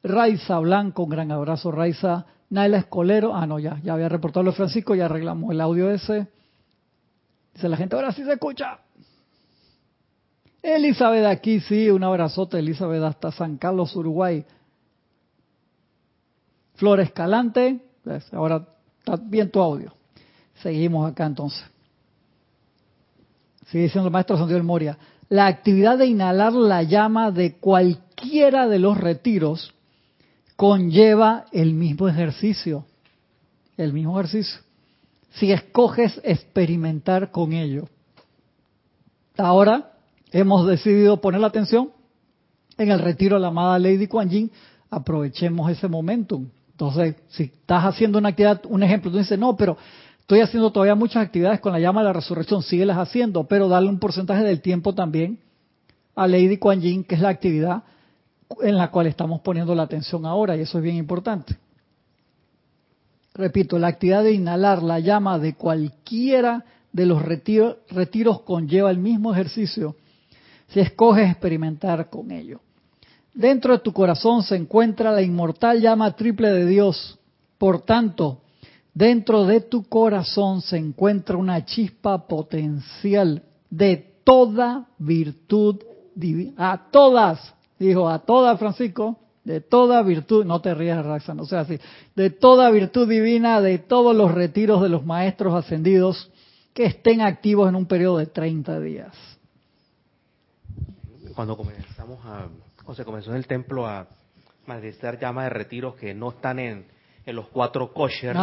Raiza 0.03 0.59
Blanco, 0.59 1.03
un 1.03 1.09
gran 1.09 1.31
abrazo 1.31 1.71
Raiza. 1.71 2.25
Naila 2.51 2.77
Escolero, 2.77 3.35
ah 3.35 3.47
no, 3.47 3.57
ya, 3.57 3.79
ya 3.83 3.93
había 3.93 4.07
reportado 4.07 4.43
lo 4.43 4.51
de 4.51 4.57
Francisco, 4.57 4.93
ya 4.93 5.05
arreglamos 5.05 5.51
el 5.51 5.59
audio 5.59 5.89
ese. 5.89 6.27
Dice 7.55 7.67
la 7.67 7.77
gente, 7.77 7.95
ahora 7.95 8.11
sí 8.11 8.23
se 8.23 8.33
escucha. 8.33 8.77
Elizabeth 10.73 11.25
aquí, 11.25 11.59
sí, 11.59 11.89
un 11.89 12.03
abrazote, 12.03 12.59
Elizabeth 12.59 13.03
hasta 13.03 13.31
San 13.31 13.57
Carlos, 13.57 13.95
Uruguay. 13.95 14.43
Flores 16.75 17.07
Escalante, 17.07 17.79
pues, 18.03 18.33
ahora 18.33 18.65
Está 19.05 19.21
bien 19.23 19.51
tu 19.51 19.61
audio. 19.61 19.93
Seguimos 20.63 21.11
acá 21.11 21.27
entonces. 21.27 21.63
Sigue 23.67 23.83
diciendo 23.83 24.07
el 24.07 24.13
maestro 24.13 24.35
Santiago 24.35 24.63
Moria. 24.63 24.97
La 25.29 25.45
actividad 25.45 25.99
de 25.99 26.07
inhalar 26.07 26.53
la 26.53 26.81
llama 26.81 27.29
de 27.29 27.57
cualquiera 27.57 28.67
de 28.67 28.79
los 28.79 28.97
retiros 28.97 29.75
conlleva 30.55 31.45
el 31.51 31.75
mismo 31.75 32.07
ejercicio. 32.07 32.85
El 33.77 33.93
mismo 33.93 34.19
ejercicio. 34.19 34.61
Si 35.33 35.51
escoges 35.51 36.19
experimentar 36.23 37.29
con 37.29 37.53
ello. 37.53 37.87
Ahora 39.37 39.91
hemos 40.31 40.67
decidido 40.67 41.21
poner 41.21 41.41
la 41.41 41.47
atención 41.47 41.91
en 42.77 42.91
el 42.91 42.99
retiro 42.99 43.35
de 43.35 43.41
la 43.41 43.47
amada 43.47 43.79
Lady 43.79 44.07
Kuan 44.07 44.29
Yin. 44.29 44.51
Aprovechemos 44.89 45.69
ese 45.71 45.87
momentum. 45.87 46.47
Entonces, 46.71 47.15
si 47.29 47.43
estás 47.43 47.85
haciendo 47.85 48.17
una 48.17 48.29
actividad, 48.29 48.61
un 48.67 48.83
ejemplo, 48.83 49.09
tú 49.11 49.17
dices, 49.17 49.39
no, 49.39 49.55
pero 49.55 49.77
estoy 50.19 50.41
haciendo 50.41 50.71
todavía 50.71 50.95
muchas 50.95 51.23
actividades 51.25 51.59
con 51.59 51.71
la 51.71 51.79
llama 51.79 52.01
de 52.01 52.07
la 52.07 52.13
resurrección, 52.13 52.61
síguelas 52.61 52.97
haciendo, 52.97 53.45
pero 53.45 53.69
dale 53.69 53.87
un 53.87 53.99
porcentaje 53.99 54.43
del 54.43 54.61
tiempo 54.61 54.93
también 54.93 55.39
a 56.15 56.27
Lady 56.27 56.57
Kuan 56.57 56.81
Yin, 56.81 57.03
que 57.03 57.15
es 57.15 57.21
la 57.21 57.29
actividad 57.29 57.83
en 58.61 58.75
la 58.75 58.91
cual 58.91 59.07
estamos 59.07 59.41
poniendo 59.41 59.73
la 59.73 59.83
atención 59.83 60.25
ahora, 60.25 60.55
y 60.55 60.61
eso 60.61 60.77
es 60.77 60.83
bien 60.83 60.97
importante. 60.97 61.57
Repito, 63.33 63.79
la 63.79 63.87
actividad 63.87 64.23
de 64.23 64.33
inhalar 64.33 64.83
la 64.83 64.99
llama 64.99 65.39
de 65.39 65.55
cualquiera 65.55 66.63
de 66.93 67.05
los 67.05 67.21
retiros 67.21 68.41
conlleva 68.41 68.91
el 68.91 68.97
mismo 68.97 69.33
ejercicio 69.33 69.95
si 70.67 70.79
escoges 70.79 71.29
experimentar 71.29 72.09
con 72.09 72.31
ello. 72.31 72.59
Dentro 73.33 73.73
de 73.73 73.79
tu 73.79 73.91
corazón 73.91 74.43
se 74.43 74.55
encuentra 74.55 75.11
la 75.11 75.21
inmortal 75.21 75.81
llama 75.81 76.15
triple 76.15 76.51
de 76.51 76.65
Dios. 76.65 77.19
Por 77.57 77.81
tanto, 77.81 78.41
dentro 78.93 79.45
de 79.45 79.61
tu 79.61 79.83
corazón 79.83 80.61
se 80.61 80.77
encuentra 80.77 81.37
una 81.37 81.65
chispa 81.65 82.27
potencial 82.27 83.43
de 83.69 84.15
toda 84.23 84.87
virtud 84.97 85.81
divina. 86.15 86.71
A 86.71 86.89
todas, 86.89 87.53
dijo, 87.77 88.07
a 88.07 88.19
todas, 88.19 88.57
Francisco, 88.57 89.19
de 89.43 89.61
toda 89.61 90.01
virtud, 90.01 90.43
no 90.45 90.61
te 90.61 90.73
rías, 90.73 91.05
Raxa, 91.05 91.33
no 91.33 91.45
sea 91.45 91.61
así, 91.61 91.77
de 92.15 92.29
toda 92.31 92.71
virtud 92.71 93.07
divina, 93.07 93.61
de 93.61 93.77
todos 93.77 94.15
los 94.15 94.31
retiros 94.33 94.81
de 94.81 94.89
los 94.89 95.05
maestros 95.05 95.53
ascendidos 95.53 96.31
que 96.73 96.85
estén 96.85 97.21
activos 97.21 97.69
en 97.69 97.75
un 97.75 97.85
periodo 97.85 98.17
de 98.17 98.25
30 98.25 98.79
días. 98.79 99.34
Cuando 101.35 101.57
comenzamos 101.57 102.25
a 102.25 102.47
o 102.85 102.93
se 102.93 103.03
comenzó 103.03 103.31
en 103.31 103.37
el 103.37 103.47
templo 103.47 103.87
a 103.87 104.07
manifestar 104.67 105.19
llamas 105.19 105.45
de 105.45 105.49
retiros 105.49 105.95
que 105.95 106.13
no 106.13 106.29
están 106.29 106.59
en, 106.59 106.85
los 107.25 107.47
cuatro 107.47 107.91
kosher, 107.91 108.35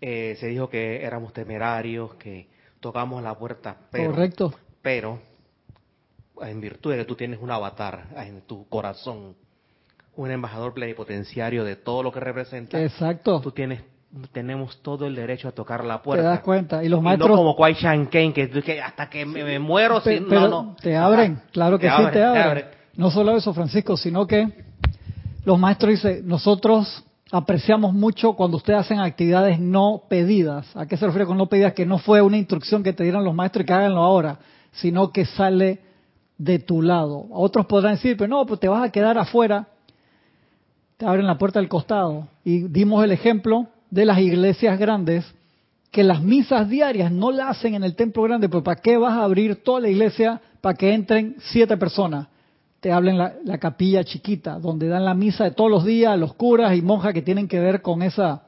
eh, 0.00 0.36
se 0.40 0.46
dijo 0.46 0.68
que 0.68 1.04
éramos 1.04 1.32
temerarios, 1.32 2.14
que 2.14 2.48
tocamos 2.80 3.22
la 3.22 3.34
puerta. 3.36 3.76
Pero, 3.90 4.10
Correcto. 4.10 4.54
Pero, 4.80 5.20
en 6.40 6.60
virtud 6.60 6.92
de 6.92 6.98
que 6.98 7.04
tú 7.04 7.14
tienes 7.14 7.40
un 7.40 7.50
avatar 7.50 8.06
en 8.16 8.42
tu 8.42 8.66
corazón, 8.68 9.36
un 10.16 10.30
embajador 10.30 10.72
plenipotenciario 10.72 11.64
de 11.64 11.76
todo 11.76 12.02
lo 12.02 12.12
que 12.12 12.20
representa. 12.20 12.82
Exacto. 12.82 13.40
Tú 13.40 13.52
tienes 13.52 13.82
tenemos 14.32 14.80
todo 14.82 15.06
el 15.06 15.14
derecho 15.14 15.48
a 15.48 15.52
tocar 15.52 15.84
la 15.84 16.02
puerta. 16.02 16.22
Te 16.22 16.28
das 16.28 16.40
cuenta. 16.40 16.84
Y 16.84 16.88
los 16.88 17.02
maestros. 17.02 17.30
no 17.30 17.36
como 17.36 17.56
Kwai 17.56 17.74
Shan 17.74 18.06
que, 18.06 18.32
que, 18.32 18.80
hasta 18.80 19.08
que 19.10 19.26
me, 19.26 19.58
muero. 19.58 20.02
no, 20.28 20.48
no. 20.48 20.76
Te 20.80 20.96
abren, 20.96 21.40
claro 21.52 21.78
que 21.78 21.88
sí, 21.88 22.02
te 22.12 22.22
abren. 22.22 22.66
No 22.96 23.10
solo 23.10 23.36
eso, 23.36 23.52
Francisco, 23.52 23.96
sino 23.96 24.26
que 24.26 24.48
los 25.44 25.58
maestros 25.58 25.90
dicen, 25.90 26.26
nosotros 26.26 27.04
apreciamos 27.32 27.92
mucho 27.92 28.34
cuando 28.34 28.58
ustedes 28.58 28.80
hacen 28.80 29.00
actividades 29.00 29.58
no 29.58 30.02
pedidas. 30.08 30.74
¿A 30.76 30.86
qué 30.86 30.96
se 30.96 31.06
refiere 31.06 31.26
con 31.26 31.36
no 31.36 31.48
pedidas? 31.48 31.72
Que 31.72 31.84
no 31.84 31.98
fue 31.98 32.22
una 32.22 32.36
instrucción 32.36 32.84
que 32.84 32.92
te 32.92 33.02
dieron 33.02 33.24
los 33.24 33.34
maestros 33.34 33.64
y 33.64 33.66
que 33.66 33.72
háganlo 33.72 34.00
ahora, 34.00 34.38
sino 34.72 35.10
que 35.10 35.24
sale 35.24 35.80
de 36.38 36.60
tu 36.60 36.82
lado. 36.82 37.26
Otros 37.30 37.66
podrán 37.66 37.94
decir, 37.94 38.16
pero 38.16 38.28
no, 38.28 38.46
pues 38.46 38.60
te 38.60 38.68
vas 38.68 38.84
a 38.84 38.92
quedar 38.92 39.18
afuera. 39.18 39.66
Te 40.96 41.06
abren 41.06 41.26
la 41.26 41.36
puerta 41.36 41.58
del 41.58 41.68
costado. 41.68 42.28
Y 42.44 42.68
dimos 42.68 43.02
el 43.02 43.10
ejemplo 43.10 43.66
de 43.94 44.04
las 44.04 44.18
iglesias 44.18 44.76
grandes, 44.76 45.24
que 45.92 46.02
las 46.02 46.20
misas 46.20 46.68
diarias 46.68 47.12
no 47.12 47.30
la 47.30 47.48
hacen 47.48 47.74
en 47.74 47.84
el 47.84 47.94
templo 47.94 48.24
grande, 48.24 48.48
pues 48.48 48.64
¿para 48.64 48.80
qué 48.80 48.96
vas 48.96 49.12
a 49.12 49.22
abrir 49.22 49.62
toda 49.62 49.80
la 49.80 49.88
iglesia 49.88 50.40
para 50.60 50.76
que 50.76 50.92
entren 50.92 51.36
siete 51.38 51.76
personas? 51.76 52.28
te 52.80 52.92
hablen 52.92 53.16
la, 53.16 53.32
la, 53.44 53.56
capilla 53.56 54.04
chiquita, 54.04 54.58
donde 54.58 54.88
dan 54.88 55.06
la 55.06 55.14
misa 55.14 55.44
de 55.44 55.52
todos 55.52 55.70
los 55.70 55.86
días, 55.86 56.18
los 56.18 56.34
curas 56.34 56.76
y 56.76 56.82
monjas 56.82 57.14
que 57.14 57.22
tienen 57.22 57.48
que 57.48 57.58
ver 57.58 57.80
con 57.80 58.02
esa, 58.02 58.42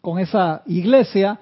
con 0.00 0.18
esa 0.18 0.62
iglesia, 0.64 1.38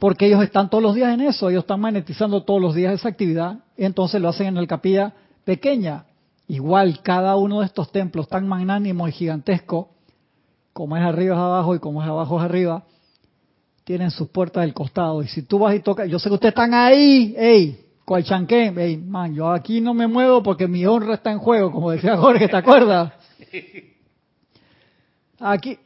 porque 0.00 0.26
ellos 0.26 0.42
están 0.42 0.68
todos 0.68 0.82
los 0.82 0.96
días 0.96 1.14
en 1.14 1.20
eso, 1.20 1.50
ellos 1.50 1.62
están 1.62 1.78
magnetizando 1.78 2.42
todos 2.42 2.60
los 2.60 2.74
días 2.74 2.94
esa 2.94 3.10
actividad, 3.10 3.60
entonces 3.76 4.20
lo 4.20 4.28
hacen 4.28 4.48
en 4.48 4.56
la 4.56 4.66
capilla 4.66 5.12
pequeña. 5.44 6.06
Igual 6.48 7.00
cada 7.02 7.36
uno 7.36 7.60
de 7.60 7.66
estos 7.66 7.92
templos 7.92 8.26
tan 8.26 8.48
magnánimos 8.48 9.10
y 9.10 9.12
gigantescos, 9.12 9.86
como 10.72 10.96
es 10.96 11.04
arriba 11.04 11.36
abajo 11.36 11.76
y 11.76 11.78
como 11.78 12.02
es 12.02 12.08
abajo 12.08 12.38
es 12.38 12.44
arriba, 12.44 12.82
tienen 13.84 14.10
sus 14.10 14.28
puertas 14.28 14.62
del 14.62 14.74
costado. 14.74 15.22
Y 15.22 15.28
si 15.28 15.42
tú 15.42 15.58
vas 15.58 15.74
y 15.74 15.80
tocas, 15.80 16.08
yo 16.08 16.18
sé 16.18 16.28
que 16.28 16.34
ustedes 16.34 16.52
están 16.52 16.74
ahí, 16.74 17.34
ey, 17.36 17.78
cual 18.04 18.24
chanqué, 18.24 18.72
ey, 18.76 18.96
man, 18.96 19.34
yo 19.34 19.50
aquí 19.50 19.80
no 19.80 19.94
me 19.94 20.06
muevo 20.06 20.42
porque 20.42 20.66
mi 20.66 20.84
honra 20.86 21.14
está 21.14 21.30
en 21.30 21.38
juego, 21.38 21.70
como 21.70 21.90
decía 21.90 22.16
Jorge, 22.18 22.48
¿te 22.48 22.56
acuerdas? 22.56 23.12
Aquí 25.38 25.78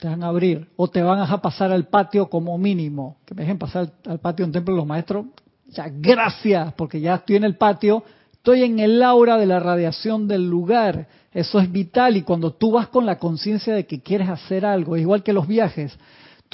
te 0.00 0.08
van 0.08 0.22
a 0.22 0.28
abrir 0.28 0.66
o 0.76 0.88
te 0.88 1.02
van 1.02 1.20
a 1.20 1.42
pasar 1.42 1.70
al 1.70 1.86
patio 1.88 2.28
como 2.28 2.56
mínimo. 2.56 3.18
Que 3.26 3.34
me 3.34 3.42
dejen 3.42 3.58
pasar 3.58 3.90
al 4.06 4.18
patio 4.18 4.46
un 4.46 4.52
templo 4.52 4.74
los 4.74 4.86
maestros. 4.86 5.26
Ya, 5.68 5.88
gracias, 5.90 6.72
porque 6.74 7.00
ya 7.00 7.16
estoy 7.16 7.36
en 7.36 7.44
el 7.44 7.56
patio, 7.56 8.04
estoy 8.32 8.62
en 8.62 8.78
el 8.78 9.02
aura 9.02 9.36
de 9.36 9.46
la 9.46 9.60
radiación 9.60 10.28
del 10.28 10.48
lugar. 10.48 11.08
Eso 11.32 11.58
es 11.58 11.70
vital 11.70 12.16
y 12.16 12.22
cuando 12.22 12.52
tú 12.52 12.72
vas 12.72 12.88
con 12.88 13.04
la 13.04 13.18
conciencia 13.18 13.74
de 13.74 13.86
que 13.86 14.00
quieres 14.00 14.28
hacer 14.28 14.64
algo, 14.64 14.96
igual 14.96 15.22
que 15.22 15.32
los 15.32 15.48
viajes, 15.48 15.98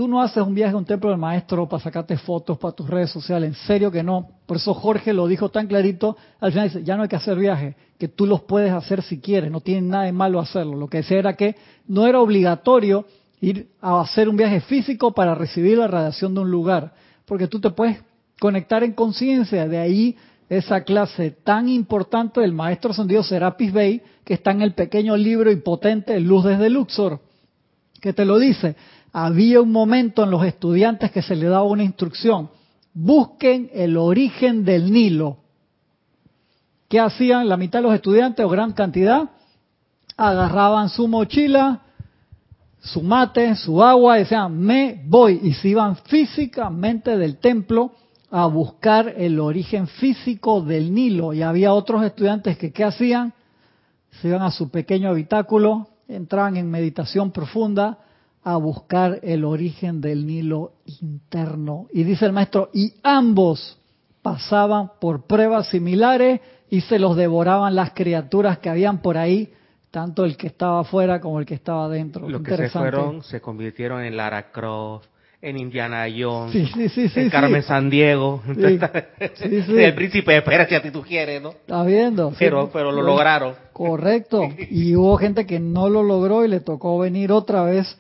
Tú 0.01 0.09
no 0.09 0.23
haces 0.23 0.43
un 0.43 0.55
viaje 0.55 0.73
a 0.73 0.79
un 0.79 0.87
templo 0.87 1.11
del 1.11 1.19
maestro 1.19 1.69
para 1.69 1.83
sacarte 1.83 2.17
fotos 2.17 2.57
para 2.57 2.73
tus 2.73 2.89
redes 2.89 3.11
sociales, 3.11 3.51
en 3.51 3.67
serio 3.67 3.91
que 3.91 4.03
no. 4.03 4.31
Por 4.47 4.57
eso 4.57 4.73
Jorge 4.73 5.13
lo 5.13 5.27
dijo 5.27 5.51
tan 5.51 5.67
clarito, 5.67 6.17
al 6.41 6.53
final 6.53 6.69
dice, 6.69 6.83
ya 6.83 6.97
no 6.97 7.03
hay 7.03 7.09
que 7.11 7.17
hacer 7.17 7.37
viaje, 7.37 7.77
que 7.99 8.09
tú 8.09 8.25
los 8.25 8.41
puedes 8.41 8.73
hacer 8.73 9.03
si 9.03 9.21
quieres, 9.21 9.51
no 9.51 9.61
tiene 9.61 9.83
nada 9.83 10.05
de 10.05 10.13
malo 10.13 10.41
hacerlo. 10.41 10.75
Lo 10.75 10.89
que 10.89 10.97
decía 10.97 11.19
era 11.19 11.37
que 11.37 11.55
no 11.87 12.07
era 12.07 12.19
obligatorio 12.19 13.05
ir 13.43 13.69
a 13.83 14.01
hacer 14.01 14.31
un 14.31 14.39
viaje 14.39 14.63
físico 14.63 15.13
para 15.13 15.35
recibir 15.35 15.77
la 15.77 15.87
radiación 15.87 16.33
de 16.33 16.41
un 16.41 16.51
lugar, 16.51 16.95
porque 17.27 17.47
tú 17.47 17.61
te 17.61 17.69
puedes 17.69 18.03
conectar 18.41 18.83
en 18.83 18.95
conciencia, 18.95 19.69
de 19.69 19.77
ahí 19.77 20.17
esa 20.49 20.83
clase 20.83 21.33
tan 21.45 21.69
importante 21.69 22.41
del 22.41 22.55
maestro 22.55 22.93
ascendido 22.93 23.23
Serapis 23.23 23.71
Bey, 23.71 24.03
que 24.25 24.33
está 24.33 24.53
en 24.53 24.63
el 24.63 24.73
pequeño 24.73 25.15
libro 25.15 25.51
y 25.51 25.57
potente 25.57 26.19
Luz 26.21 26.47
desde 26.47 26.71
Luxor, 26.71 27.21
que 28.01 28.15
te 28.15 28.25
lo 28.25 28.39
dice, 28.39 28.77
había 29.13 29.61
un 29.61 29.73
momento 29.73 30.25
en 30.25 30.31
los 30.31 30.45
estudiantes 30.45 31.11
que 31.11 31.23
se 31.23 31.37
le 31.37 31.47
daba 31.47 31.65
una 31.65 31.85
instrucción, 31.85 32.51
busquen 32.95 33.71
el 33.73 33.97
origen 33.97 34.65
del 34.65 34.93
Nilo. 34.93 35.39
¿Qué 36.89 36.99
hacían 36.99 37.49
la 37.49 37.57
mitad 37.57 37.81
de 37.81 37.85
los 37.85 37.95
estudiantes 37.95 38.45
o 38.45 38.49
gran 38.49 38.73
cantidad? 38.73 39.31
Agarraban 40.17 40.89
su 40.89 41.07
mochila, 41.07 41.83
su 42.81 43.03
mate, 43.03 43.55
su 43.55 43.83
agua, 43.83 44.17
y 44.17 44.23
decían, 44.23 44.59
me 44.59 45.01
voy. 45.07 45.41
Y 45.43 45.55
se 45.55 45.69
iban 45.69 45.97
físicamente 45.97 47.17
del 47.17 47.39
templo 47.39 47.93
a 48.31 48.47
buscar 48.47 49.15
el 49.17 49.39
origen 49.39 49.87
físico 49.87 50.63
del 50.63 50.93
Nilo. 50.93 51.33
Y 51.33 51.43
había 51.43 51.73
otros 51.73 52.05
estudiantes 52.05 52.59
que, 52.59 52.73
¿qué 52.73 52.85
hacían? 52.85 53.33
Se 54.21 54.29
iban 54.29 54.43
a 54.43 54.51
su 54.51 54.69
pequeño 54.71 55.11
habitáculo, 55.11 55.89
entraban 56.09 56.57
en 56.57 56.69
meditación 56.69 57.31
profunda, 57.31 57.99
a 58.43 58.57
buscar 58.57 59.21
el 59.23 59.45
origen 59.45 60.01
del 60.01 60.27
Nilo 60.27 60.73
interno. 61.01 61.87
Y 61.93 62.05
dice 62.05 62.27
el 62.27 62.33
maestro, 62.33 62.71
y 62.73 62.95
ambos 63.03 63.79
pasaban 64.23 64.93
por 65.01 65.27
pruebas 65.27 65.69
similares 65.69 66.41
y 66.71 66.83
se 66.83 66.99
los 66.99 67.17
devoraban 67.17 67.75
las 67.75 67.93
criaturas 67.93 68.59
que 68.59 68.71
habían 68.71 69.03
por 69.03 69.19
ahí, 69.19 69.53
tanto 69.91 70.25
el 70.25 70.37
que 70.37 70.47
estaba 70.47 70.81
afuera 70.81 71.21
como 71.21 71.41
el 71.41 71.47
que 71.47 71.55
estaba 71.55 71.87
adentro. 71.87 72.29
Los 72.29 72.43
que 72.43 72.57
se 72.57 72.69
fueron 72.71 73.23
se 73.23 73.41
convirtieron 73.41 74.03
en 74.05 74.17
Lara 74.17 74.53
Croft, 74.53 75.07
en 75.43 75.59
Indiana 75.59 76.07
Jones, 76.17 76.55
en 77.17 77.31
Carmen 77.31 77.63
San 77.63 77.89
Diego, 77.89 78.43
el 78.47 79.95
príncipe 79.95 80.37
espera 80.37 80.67
si 80.69 80.75
a 80.75 80.83
ti 80.83 80.91
tú 80.91 81.03
quieres, 81.03 81.43
¿no? 81.43 81.51
Estás 81.51 81.87
viendo. 81.87 82.33
Pero, 82.39 82.71
pero 82.73 82.93
lo 82.93 83.03
lograron. 83.03 83.55
Correcto. 83.73 84.43
Y 84.71 84.95
hubo 84.95 85.17
gente 85.17 85.47
que 85.47 85.59
no 85.59 85.89
lo 85.89 86.03
logró 86.03 86.45
y 86.45 86.49
le 86.49 86.61
tocó 86.61 86.99
venir 86.99 87.33
otra 87.33 87.65
vez 87.65 87.99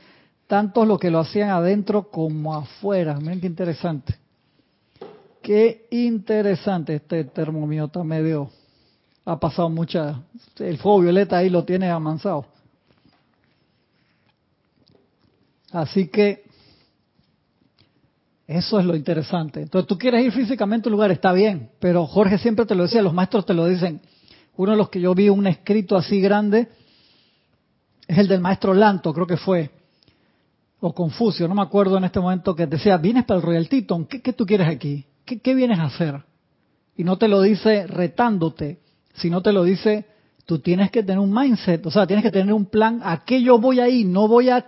tanto 0.50 0.84
lo 0.84 0.98
que 0.98 1.12
lo 1.12 1.20
hacían 1.20 1.50
adentro 1.50 2.10
como 2.10 2.56
afuera. 2.56 3.16
Miren 3.20 3.40
qué 3.40 3.46
interesante. 3.46 4.16
Qué 5.40 5.86
interesante 5.92 6.96
este 6.96 7.22
termomiota 7.22 8.02
medio. 8.02 8.50
Ha 9.24 9.38
pasado 9.38 9.70
mucha. 9.70 10.24
El 10.58 10.76
fuego 10.78 11.02
violeta 11.02 11.36
ahí 11.36 11.50
lo 11.50 11.62
tiene 11.62 11.88
amansado. 11.88 12.46
Así 15.70 16.08
que 16.08 16.42
eso 18.48 18.80
es 18.80 18.84
lo 18.84 18.96
interesante. 18.96 19.62
Entonces 19.62 19.86
tú 19.86 19.96
quieres 19.96 20.24
ir 20.24 20.32
físicamente 20.32 20.88
a 20.88 20.90
un 20.90 20.94
lugar, 20.94 21.12
está 21.12 21.32
bien, 21.32 21.70
pero 21.78 22.08
Jorge 22.08 22.38
siempre 22.38 22.66
te 22.66 22.74
lo 22.74 22.82
decía, 22.82 23.02
los 23.02 23.14
maestros 23.14 23.46
te 23.46 23.54
lo 23.54 23.66
dicen. 23.66 24.00
Uno 24.56 24.72
de 24.72 24.78
los 24.78 24.88
que 24.88 25.00
yo 25.00 25.14
vi 25.14 25.28
un 25.28 25.46
escrito 25.46 25.96
así 25.96 26.20
grande 26.20 26.66
es 28.08 28.18
el 28.18 28.26
del 28.26 28.40
maestro 28.40 28.74
Lanto, 28.74 29.14
creo 29.14 29.28
que 29.28 29.36
fue 29.36 29.79
o 30.80 30.94
Confucio, 30.94 31.46
no 31.46 31.54
me 31.54 31.62
acuerdo 31.62 31.98
en 31.98 32.04
este 32.04 32.20
momento, 32.20 32.56
que 32.56 32.66
decía, 32.66 32.96
vienes 32.96 33.24
para 33.24 33.38
el 33.38 33.46
Royal 33.46 33.68
Teton, 33.68 34.06
¿qué, 34.06 34.32
tú 34.32 34.46
quieres 34.46 34.68
aquí? 34.68 35.04
¿Qué, 35.24 35.54
vienes 35.54 35.78
a 35.78 35.84
hacer? 35.84 36.22
Y 36.96 37.04
no 37.04 37.18
te 37.18 37.28
lo 37.28 37.42
dice 37.42 37.86
retándote, 37.86 38.80
sino 39.14 39.42
te 39.42 39.52
lo 39.52 39.62
dice, 39.62 40.06
tú 40.46 40.58
tienes 40.58 40.90
que 40.90 41.02
tener 41.02 41.18
un 41.18 41.32
mindset, 41.32 41.84
o 41.86 41.90
sea, 41.90 42.06
tienes 42.06 42.24
que 42.24 42.30
tener 42.30 42.52
un 42.52 42.66
plan, 42.66 43.00
¿a 43.04 43.24
qué 43.24 43.42
yo 43.42 43.58
voy 43.58 43.78
ahí? 43.78 44.04
No 44.04 44.26
voy 44.26 44.48
a, 44.48 44.66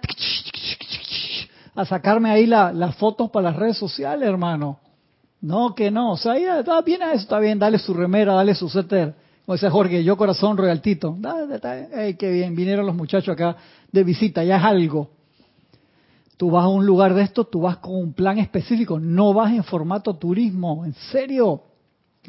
a 1.75 1.85
sacarme 1.87 2.31
ahí 2.31 2.47
las 2.47 2.95
fotos 2.97 3.31
para 3.31 3.51
las 3.51 3.57
redes 3.57 3.79
sociales, 3.79 4.29
hermano. 4.29 4.81
No, 5.41 5.75
que 5.75 5.91
no, 5.91 6.13
o 6.13 6.17
sea, 6.17 6.39
ya, 6.39 6.81
bien 6.83 7.03
eso, 7.03 7.23
está 7.23 7.41
bien, 7.41 7.59
dale 7.59 7.79
su 7.79 7.95
remera, 7.95 8.35
dale 8.35 8.55
su 8.55 8.69
setter. 8.69 9.15
Como 9.45 9.55
dice 9.57 9.69
Jorge, 9.71 10.05
yo 10.05 10.17
corazón 10.17 10.57
Royal 10.57 10.81
Tito. 10.81 11.19
Ay, 11.97 12.15
qué 12.15 12.31
bien, 12.31 12.55
vinieron 12.55 12.87
los 12.87 12.95
muchachos 12.95 13.33
acá 13.33 13.57
de 13.91 14.05
visita, 14.05 14.45
ya 14.45 14.59
es 14.59 14.63
algo. 14.63 15.11
Tú 16.43 16.51
vas 16.51 16.65
a 16.65 16.69
un 16.69 16.85
lugar 16.85 17.15
de 17.15 17.23
esto, 17.23 17.45
tú 17.45 17.61
vas 17.61 17.77
con 17.77 17.95
un 17.95 18.15
plan 18.15 18.37
específico, 18.41 18.99
no 18.99 19.33
vas 19.33 19.53
en 19.53 19.63
formato 19.63 20.15
turismo, 20.15 20.85
en 20.85 20.93
serio, 21.13 21.63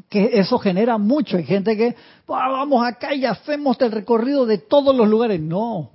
que 0.08 0.30
eso 0.34 0.60
genera 0.60 1.00
mucho. 1.00 1.38
Hay 1.38 1.46
gente 1.46 1.76
que, 1.76 1.96
vamos 2.28 2.86
acá 2.86 3.16
y 3.16 3.26
hacemos 3.26 3.76
el 3.82 3.92
recorrido 3.92 4.46
de 4.46 4.60
todos 4.60 4.96
los 4.96 5.08
lugares. 5.08 5.42
No, 5.42 5.90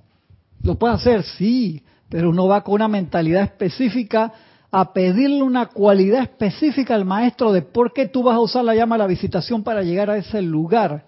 lo 0.63 0.75
puede 0.75 0.95
hacer, 0.95 1.23
sí, 1.23 1.81
pero 2.09 2.31
uno 2.31 2.45
va 2.45 2.61
con 2.61 2.73
una 2.73 2.89
mentalidad 2.89 3.43
específica 3.43 4.33
a 4.69 4.91
pedirle 4.91 5.41
una 5.41 5.67
cualidad 5.67 6.23
específica 6.23 6.95
al 6.95 7.05
maestro 7.05 7.53
de 7.53 7.61
por 7.61 7.93
qué 7.93 8.09
tú 8.09 8.23
vas 8.23 8.35
a 8.35 8.41
usar 8.41 8.65
la 8.65 8.75
llama 8.75 8.95
de 8.95 8.99
la 8.99 9.07
visitación 9.07 9.63
para 9.63 9.81
llegar 9.81 10.09
a 10.09 10.17
ese 10.17 10.41
lugar. 10.41 11.05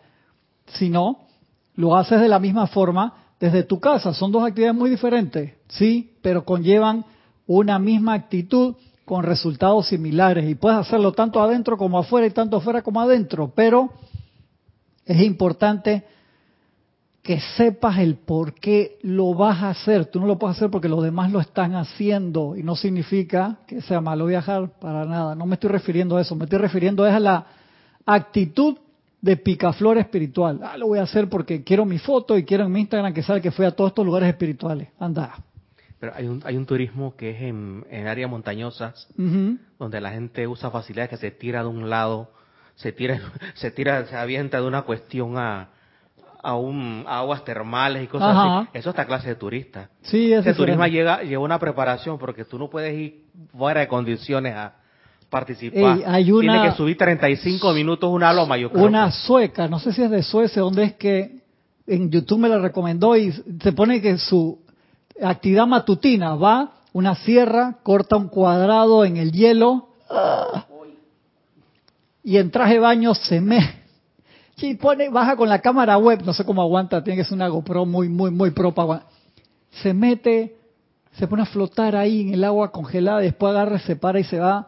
Si 0.67 0.89
no, 0.89 1.25
lo 1.75 1.97
haces 1.97 2.21
de 2.21 2.29
la 2.29 2.39
misma 2.39 2.67
forma 2.67 3.20
desde 3.41 3.63
tu 3.63 3.79
casa. 3.79 4.13
Son 4.13 4.31
dos 4.31 4.43
actividades 4.43 4.77
muy 4.77 4.89
diferentes, 4.89 5.51
sí, 5.67 6.13
pero 6.21 6.45
conllevan 6.45 7.03
una 7.47 7.79
misma 7.79 8.13
actitud 8.13 8.75
con 9.03 9.23
resultados 9.23 9.87
similares 9.87 10.47
y 10.47 10.55
puedes 10.55 10.77
hacerlo 10.77 11.11
tanto 11.11 11.41
adentro 11.41 11.75
como 11.75 11.97
afuera 11.97 12.27
y 12.27 12.31
tanto 12.31 12.57
afuera 12.57 12.83
como 12.83 13.01
adentro, 13.01 13.51
pero 13.53 13.89
es 15.05 15.19
importante 15.21 16.05
que 17.23 17.39
sepas 17.57 17.97
el 17.97 18.15
por 18.15 18.53
qué 18.53 18.99
lo 19.01 19.33
vas 19.33 19.61
a 19.63 19.69
hacer. 19.71 20.05
Tú 20.05 20.19
no 20.19 20.27
lo 20.27 20.37
puedes 20.37 20.57
hacer 20.57 20.69
porque 20.69 20.87
los 20.89 21.03
demás 21.03 21.31
lo 21.31 21.39
están 21.39 21.75
haciendo 21.75 22.55
y 22.55 22.63
no 22.63 22.75
significa 22.75 23.59
que 23.67 23.81
sea 23.81 24.01
malo 24.01 24.27
viajar 24.27 24.79
para 24.79 25.05
nada. 25.05 25.35
No 25.35 25.45
me 25.45 25.55
estoy 25.55 25.71
refiriendo 25.71 26.17
a 26.17 26.21
eso, 26.21 26.35
me 26.35 26.45
estoy 26.45 26.59
refiriendo 26.59 27.03
a 27.03 27.19
la 27.19 27.45
actitud 28.05 28.77
de 29.21 29.37
picaflor 29.37 29.97
espiritual. 29.97 30.59
Ah, 30.63 30.77
lo 30.77 30.87
voy 30.87 30.99
a 30.99 31.03
hacer 31.03 31.29
porque 31.29 31.63
quiero 31.63 31.85
mi 31.85 31.99
foto 31.99 32.37
y 32.37 32.43
quiero 32.43 32.65
en 32.65 32.71
mi 32.71 32.81
Instagram 32.81 33.13
que 33.13 33.23
salga 33.23 33.41
que 33.41 33.51
fue 33.51 33.65
a 33.65 33.71
todos 33.71 33.91
estos 33.91 34.05
lugares 34.05 34.27
espirituales. 34.29 34.89
Anda. 34.99 35.35
Pero 35.99 36.13
hay 36.15 36.27
un, 36.27 36.41
hay 36.43 36.57
un 36.57 36.65
turismo 36.65 37.15
que 37.15 37.29
es 37.29 37.41
en, 37.43 37.85
en 37.91 38.07
áreas 38.07 38.29
montañosas, 38.29 39.07
donde 39.77 40.01
la 40.01 40.09
gente 40.09 40.47
usa 40.47 40.71
facilidades 40.71 41.11
que 41.11 41.17
se 41.17 41.29
tira 41.29 41.61
de 41.61 41.69
un 41.69 41.91
lado, 41.91 42.31
se 42.73 42.91
tira, 42.91 43.21
se 43.53 43.69
tira, 43.69 44.07
se 44.07 44.15
avienta 44.15 44.59
de 44.59 44.65
una 44.65 44.81
cuestión 44.81 45.37
a, 45.37 45.69
a, 46.41 46.55
un, 46.55 47.05
aguas 47.07 47.45
termales 47.45 48.03
y 48.03 48.07
cosas 48.07 48.35
así. 48.35 48.69
Eso 48.73 48.89
está 48.89 49.05
clase 49.05 49.29
de 49.29 49.35
turista. 49.35 49.91
Sí, 50.01 50.33
Ese 50.33 50.55
turismo 50.55 50.87
llega, 50.87 51.21
lleva 51.21 51.43
una 51.43 51.59
preparación 51.59 52.17
porque 52.17 52.45
tú 52.45 52.57
no 52.57 52.67
puedes 52.67 52.97
ir 52.97 53.25
fuera 53.55 53.81
de 53.81 53.87
condiciones 53.87 54.55
a, 54.55 54.80
participar. 55.31 56.03
hay 56.05 56.31
una, 56.31 56.53
Tiene 56.53 56.69
que 56.69 56.77
subir 56.77 56.97
35 56.97 57.73
minutos 57.73 58.11
una 58.11 58.31
loma, 58.31 58.57
yo 58.57 58.71
creo. 58.71 58.85
Una 58.85 59.09
sueca, 59.09 59.67
no 59.67 59.79
sé 59.79 59.93
si 59.93 60.03
es 60.03 60.11
de 60.11 60.21
Suecia, 60.21 60.61
donde 60.61 60.83
es 60.83 60.93
que 60.93 61.41
en 61.87 62.11
YouTube 62.11 62.41
me 62.41 62.49
la 62.49 62.59
recomendó 62.59 63.17
y 63.17 63.31
se 63.31 63.71
pone 63.71 63.99
que 64.01 64.19
su 64.19 64.59
actividad 65.19 65.65
matutina 65.65 66.35
va 66.35 66.73
una 66.93 67.15
sierra, 67.15 67.77
corta 67.81 68.17
un 68.17 68.27
cuadrado 68.27 69.05
en 69.05 69.17
el 69.17 69.31
hielo 69.31 69.87
y 72.23 72.37
en 72.37 72.51
traje 72.51 72.73
de 72.73 72.79
baño 72.79 73.15
se 73.15 73.41
me 73.41 73.81
y 74.57 74.75
pone, 74.75 75.09
baja 75.09 75.35
con 75.35 75.49
la 75.49 75.59
cámara 75.59 75.97
web, 75.97 76.21
no 76.23 76.33
sé 76.33 76.45
cómo 76.45 76.61
aguanta, 76.61 77.03
tiene 77.03 77.17
que 77.17 77.23
ser 77.23 77.33
una 77.33 77.47
GoPro 77.47 77.85
muy, 77.85 78.09
muy, 78.09 78.31
muy 78.31 78.51
pro 78.51 78.73
Se 79.81 79.93
mete, 79.93 80.55
se 81.13 81.27
pone 81.27 81.43
a 81.43 81.45
flotar 81.45 81.95
ahí 81.95 82.21
en 82.21 82.33
el 82.35 82.43
agua 82.43 82.71
congelada, 82.71 83.19
después 83.19 83.51
agarra, 83.51 83.79
se 83.79 83.95
para 83.95 84.19
y 84.19 84.23
se 84.23 84.39
va. 84.39 84.67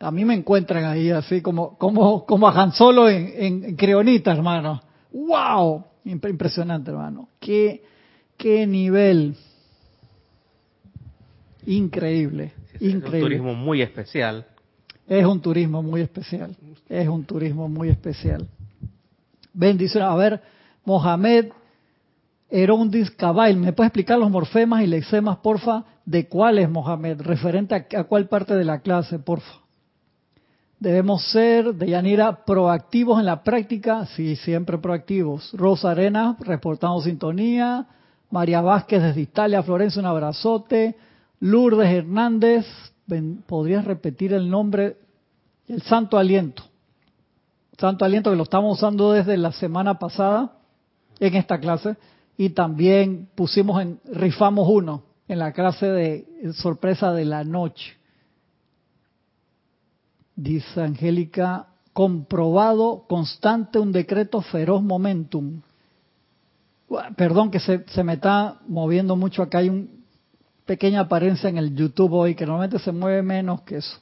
A 0.00 0.10
mí 0.10 0.24
me 0.24 0.34
encuentran 0.34 0.84
ahí 0.84 1.10
así 1.10 1.42
como, 1.42 1.76
como, 1.76 2.24
como 2.24 2.48
a 2.48 2.62
Han 2.62 2.72
Solo 2.72 3.08
en, 3.08 3.64
en, 3.64 3.76
Creonita, 3.76 4.32
hermano. 4.32 4.80
¡Wow! 5.12 5.84
Impresionante, 6.04 6.90
hermano. 6.90 7.28
Qué, 7.38 7.82
qué 8.36 8.66
nivel. 8.66 9.36
Increíble. 11.66 12.52
increíble. 12.80 12.90
Es 12.90 12.94
un 12.94 13.20
turismo 13.20 13.54
muy 13.54 13.82
especial. 13.82 14.46
Es 15.06 15.26
un 15.26 15.40
turismo 15.40 15.82
muy 15.82 16.00
especial. 16.00 16.56
Es 16.88 17.08
un 17.08 17.24
turismo 17.24 17.68
muy 17.68 17.90
especial. 17.90 18.48
Bendición. 19.52 20.04
A 20.04 20.14
ver, 20.14 20.40
Mohamed 20.84 21.48
Erondis 22.50 23.12
Cabail, 23.12 23.56
¿me 23.56 23.72
puede 23.72 23.88
explicar 23.88 24.18
los 24.18 24.30
morfemas 24.30 24.82
y 24.82 24.88
lexemas, 24.88 25.38
porfa? 25.38 25.84
¿De 26.04 26.26
cuáles, 26.26 26.68
Mohamed? 26.68 27.20
Referente 27.20 27.74
a, 27.74 28.04
cuál 28.04 28.28
parte 28.28 28.54
de 28.54 28.64
la 28.64 28.80
clase, 28.80 29.20
porfa. 29.20 29.60
Debemos 30.80 31.22
ser, 31.30 31.74
de 31.74 31.88
Yanira, 31.88 32.44
proactivos 32.44 33.20
en 33.20 33.26
la 33.26 33.44
práctica. 33.44 34.06
Sí, 34.06 34.34
siempre 34.34 34.78
proactivos. 34.78 35.52
Rosa 35.52 35.92
Arena, 35.92 36.36
reportando 36.40 37.00
sintonía. 37.02 37.86
María 38.30 38.60
Vázquez 38.60 39.02
desde 39.02 39.20
Italia, 39.20 39.62
Florencia, 39.62 40.00
un 40.00 40.06
abrazote. 40.06 40.96
Lourdes 41.38 41.92
Hernández, 41.92 42.66
¿podrías 43.46 43.84
repetir 43.84 44.32
el 44.32 44.50
nombre? 44.50 44.96
El 45.68 45.82
Santo 45.82 46.18
Aliento. 46.18 46.64
Santo 47.78 48.04
Aliento 48.04 48.30
que 48.30 48.36
lo 48.36 48.42
estamos 48.42 48.76
usando 48.76 49.12
desde 49.12 49.36
la 49.36 49.52
semana 49.52 49.98
pasada 49.98 50.52
en 51.20 51.34
esta 51.34 51.60
clase 51.60 51.96
y 52.40 52.48
también 52.48 53.28
pusimos 53.34 53.82
en, 53.82 54.00
rifamos 54.06 54.66
uno 54.66 55.02
en 55.28 55.38
la 55.38 55.52
clase 55.52 55.84
de 55.84 56.26
sorpresa 56.54 57.12
de 57.12 57.26
la 57.26 57.44
noche. 57.44 57.98
Dice 60.36 60.80
Angélica, 60.80 61.66
comprobado, 61.92 63.04
constante, 63.06 63.78
un 63.78 63.92
decreto 63.92 64.40
feroz 64.40 64.82
momentum. 64.82 65.60
Perdón 67.14 67.50
que 67.50 67.60
se, 67.60 67.84
se 67.88 68.02
me 68.04 68.14
está 68.14 68.58
moviendo 68.66 69.16
mucho 69.16 69.42
acá, 69.42 69.58
hay 69.58 69.68
una 69.68 69.88
pequeña 70.64 71.00
apariencia 71.00 71.50
en 71.50 71.58
el 71.58 71.76
YouTube 71.76 72.14
hoy 72.14 72.34
que 72.34 72.46
normalmente 72.46 72.78
se 72.78 72.90
mueve 72.90 73.20
menos 73.20 73.60
que 73.64 73.76
eso. 73.76 74.00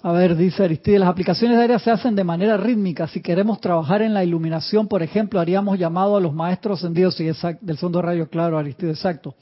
A 0.00 0.12
ver, 0.12 0.36
dice 0.36 0.62
Aristides, 0.62 1.00
las 1.00 1.08
aplicaciones 1.08 1.58
área 1.58 1.78
se 1.80 1.90
hacen 1.90 2.14
de 2.14 2.22
manera 2.22 2.56
rítmica. 2.56 3.08
Si 3.08 3.20
queremos 3.20 3.60
trabajar 3.60 4.00
en 4.02 4.14
la 4.14 4.22
iluminación, 4.22 4.86
por 4.86 5.02
ejemplo, 5.02 5.40
haríamos 5.40 5.76
llamado 5.76 6.16
a 6.16 6.20
los 6.20 6.32
maestros 6.32 6.80
encendidos 6.80 7.18
y 7.20 7.24
del 7.24 7.78
segundo 7.78 8.00
rayo, 8.00 8.28
claro, 8.28 8.58
Aristides, 8.58 8.96
exacto. 8.96 9.34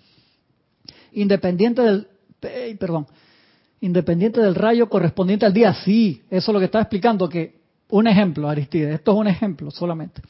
Independiente 1.13 1.83
del, 1.83 2.09
perdón, 2.79 3.07
independiente 3.83 4.41
del 4.41 4.55
rayo 4.55 4.89
correspondiente 4.89 5.45
al 5.45 5.53
día, 5.53 5.75
sí, 5.75 6.23
eso 6.31 6.51
es 6.51 6.55
lo 6.55 6.59
que 6.59 6.65
estaba 6.65 6.83
explicando, 6.83 7.29
que 7.29 7.61
un 7.91 8.07
ejemplo, 8.07 8.49
Aristides, 8.49 8.95
esto 8.95 9.13
es 9.13 9.19
un 9.19 9.29
ejemplo 9.29 9.71
solamente. 9.71 10.23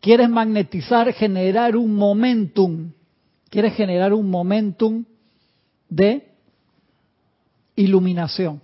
Quieres 0.00 0.30
magnetizar, 0.30 1.12
generar 1.12 1.76
un 1.76 1.96
momentum, 1.96 2.92
quieres 3.50 3.74
generar 3.74 4.12
un 4.12 4.30
momentum 4.30 5.04
de 5.88 6.28
iluminación 7.74 8.60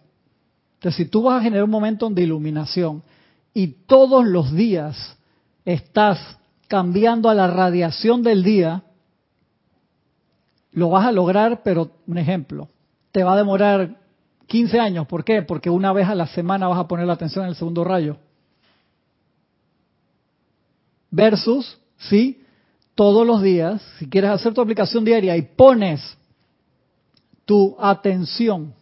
entonces, 0.79 0.97
si 0.97 1.11
tú 1.11 1.25
vas 1.25 1.41
a 1.41 1.43
generar 1.43 1.65
un 1.65 1.71
momento 1.71 2.09
de 2.09 2.23
iluminación 2.23 3.03
y 3.53 3.67
todos 3.67 4.25
los 4.25 4.53
días 4.53 5.19
estás 5.65 6.39
cambiando 6.69 7.29
a 7.29 7.35
la 7.35 7.49
radiación 7.49 8.23
del 8.23 8.45
día, 8.45 8.85
lo 10.71 10.91
vas 10.91 11.07
a 11.07 11.11
lograr, 11.11 11.63
pero 11.65 11.91
un 12.07 12.19
ejemplo, 12.19 12.69
te 13.11 13.25
va 13.25 13.33
a 13.33 13.37
demorar 13.37 13.97
15 14.47 14.79
años. 14.79 15.09
¿Por 15.09 15.25
qué? 15.25 15.43
Porque 15.43 15.69
una 15.69 15.93
vez 15.93 16.07
a 16.07 16.15
la 16.15 16.29
semana 16.29 16.69
vas 16.69 16.79
a 16.79 16.87
poner 16.87 17.09
la 17.09 17.15
atención 17.15 17.45
en 17.45 17.51
el 17.51 17.57
segundo 17.57 17.83
rayo. 17.83 18.17
Versus, 21.11 21.77
sí, 21.97 22.45
todos 22.95 23.27
los 23.27 23.43
días, 23.43 23.83
si 23.99 24.09
quieres 24.09 24.31
hacer 24.31 24.55
tu 24.55 24.61
aplicación 24.61 25.05
diaria 25.05 25.37
y 25.37 25.43
pones 25.43 26.17
tu 27.45 27.75
atención, 27.81 28.73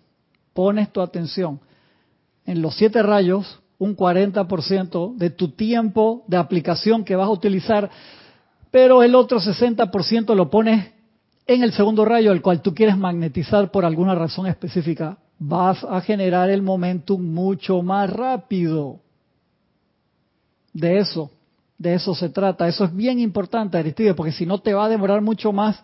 pones 0.52 0.92
tu 0.92 1.00
atención 1.00 1.58
en 2.46 2.62
los 2.62 2.76
siete 2.76 3.02
rayos 3.02 3.60
un 3.78 3.96
40% 3.96 5.16
de 5.16 5.30
tu 5.30 5.50
tiempo 5.50 6.24
de 6.28 6.36
aplicación 6.36 7.04
que 7.04 7.16
vas 7.16 7.26
a 7.26 7.32
utilizar, 7.32 7.90
pero 8.70 9.02
el 9.02 9.14
otro 9.14 9.38
60% 9.40 10.34
lo 10.34 10.50
pones 10.50 10.92
en 11.46 11.62
el 11.62 11.72
segundo 11.72 12.04
rayo, 12.04 12.32
el 12.32 12.42
cual 12.42 12.62
tú 12.62 12.74
quieres 12.74 12.96
magnetizar 12.96 13.70
por 13.70 13.84
alguna 13.84 14.14
razón 14.14 14.46
específica. 14.46 15.18
Vas 15.38 15.84
a 15.84 16.00
generar 16.00 16.50
el 16.50 16.62
momentum 16.62 17.22
mucho 17.22 17.82
más 17.82 18.10
rápido. 18.10 19.00
De 20.72 20.98
eso, 20.98 21.30
de 21.78 21.94
eso 21.94 22.14
se 22.14 22.30
trata. 22.30 22.66
Eso 22.66 22.84
es 22.84 22.94
bien 22.94 23.20
importante, 23.20 23.78
Aristide, 23.78 24.14
porque 24.14 24.32
si 24.32 24.46
no 24.46 24.58
te 24.58 24.74
va 24.74 24.86
a 24.86 24.88
demorar 24.88 25.20
mucho 25.20 25.52
más 25.52 25.82